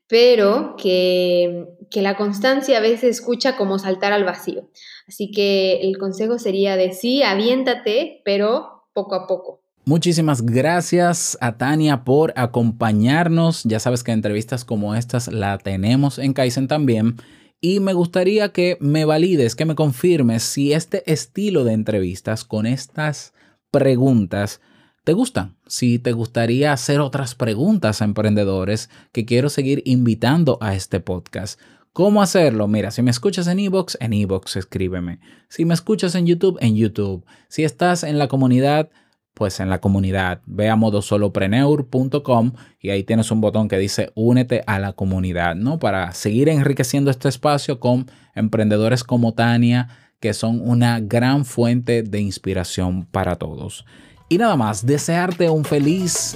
Pero 0.07 0.75
que, 0.77 1.65
que 1.89 2.03
la 2.03 2.15
constancia 2.15 2.77
a 2.77 2.82
veces 2.82 3.17
escucha 3.17 3.57
como 3.57 3.80
saltar 3.80 4.13
al 4.13 4.23
vacío. 4.23 4.69
Así 5.07 5.32
que 5.32 5.82
el 5.82 5.97
consejo 5.97 6.38
sería 6.38 6.77
de 6.77 6.93
sí, 6.93 7.23
aviéntate, 7.23 8.21
pero 8.23 8.84
poco 8.93 9.15
a 9.15 9.25
poco. 9.25 9.59
Muchísimas 9.90 10.44
gracias 10.44 11.36
a 11.42 11.58
Tania 11.58 12.04
por 12.04 12.32
acompañarnos. 12.36 13.64
Ya 13.64 13.80
sabes 13.80 14.04
que 14.04 14.12
entrevistas 14.12 14.64
como 14.64 14.94
estas 14.94 15.30
la 15.30 15.58
tenemos 15.58 16.20
en 16.20 16.34
Kaizen 16.34 16.68
también. 16.68 17.16
Y 17.60 17.80
me 17.80 17.94
gustaría 17.94 18.52
que 18.52 18.78
me 18.80 19.04
valides, 19.06 19.56
que 19.56 19.66
me 19.66 19.74
confirmes 19.74 20.44
si 20.44 20.74
este 20.74 21.12
estilo 21.12 21.64
de 21.64 21.74
entrevistas 21.74 22.46
con 22.46 22.68
estas 22.68 23.34
preguntas 23.72 24.62
te 25.06 25.14
gustan. 25.14 25.58
Si 25.66 25.98
te 25.98 26.12
gustaría 26.12 26.72
hacer 26.72 27.00
otras 27.00 27.34
preguntas 27.34 28.04
a 28.04 28.06
emprendedores 28.06 28.92
que 29.12 29.26
quiero 29.26 29.50
seguir 29.50 29.82
invitando 29.86 30.60
a 30.62 30.76
este 30.76 31.00
podcast. 31.00 31.60
¿Cómo 31.94 32.22
hacerlo? 32.22 32.68
Mira, 32.68 32.92
si 32.92 33.02
me 33.02 33.10
escuchas 33.10 33.48
en 33.48 33.58
Evox, 33.58 33.98
en 34.00 34.14
Evox 34.14 34.56
escríbeme. 34.56 35.20
Si 35.48 35.66
me 35.66 35.74
escuchas 35.74 36.14
en 36.14 36.28
YouTube, 36.28 36.60
en 36.62 36.76
YouTube. 36.76 37.26
Si 37.48 37.64
estás 37.64 38.04
en 38.04 38.20
la 38.20 38.28
comunidad 38.28 38.92
pues 39.40 39.62
en 39.62 39.70
la 39.70 39.80
comunidad. 39.80 40.42
Ve 40.46 40.70
a 40.70 40.76
modosolopreneur.com 40.76 42.52
y 42.82 42.90
ahí 42.90 43.06
tienes 43.06 43.32
un 43.32 43.40
botón 43.40 43.70
que 43.70 43.78
dice 43.78 44.12
únete 44.14 44.64
a 44.68 44.80
la 44.80 44.92
comunidad, 44.92 45.56
¿no? 45.56 45.80
Para 45.80 46.12
seguir 46.12 46.50
enriqueciendo 46.50 47.10
este 47.10 47.30
espacio 47.30 47.80
con 47.80 48.12
emprendedores 48.36 49.06
como 49.06 49.34
Tania, 49.34 49.88
que 50.20 50.34
son 50.34 50.60
una 50.60 51.00
gran 51.00 51.46
fuente 51.46 52.04
de 52.04 52.20
inspiración 52.20 53.06
para 53.06 53.38
todos. 53.38 53.86
Y 54.28 54.38
nada 54.38 54.58
más, 54.58 54.86
desearte 54.86 55.50
un 55.50 55.64
feliz 55.64 56.36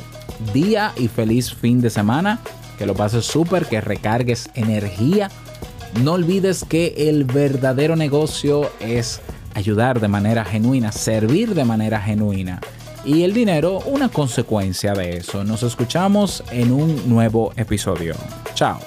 día 0.53 0.93
y 0.95 1.09
feliz 1.09 1.53
fin 1.53 1.81
de 1.81 1.89
semana. 1.89 2.39
Que 2.79 2.85
lo 2.85 2.95
pases 2.95 3.25
súper, 3.25 3.65
que 3.65 3.81
recargues 3.81 4.49
energía. 4.55 5.29
No 6.01 6.13
olvides 6.13 6.63
que 6.63 7.09
el 7.09 7.25
verdadero 7.25 7.97
negocio 7.97 8.71
es 8.79 9.19
ayudar 9.55 9.99
de 9.99 10.07
manera 10.07 10.45
genuina, 10.45 10.93
servir 10.93 11.53
de 11.53 11.65
manera 11.65 11.99
genuina. 11.99 12.61
Y 13.05 13.23
el 13.23 13.33
dinero, 13.33 13.79
una 13.85 14.09
consecuencia 14.09 14.93
de 14.93 15.17
eso. 15.17 15.43
Nos 15.43 15.63
escuchamos 15.63 16.43
en 16.51 16.71
un 16.71 17.09
nuevo 17.09 17.51
episodio. 17.57 18.15
Chao. 18.53 18.79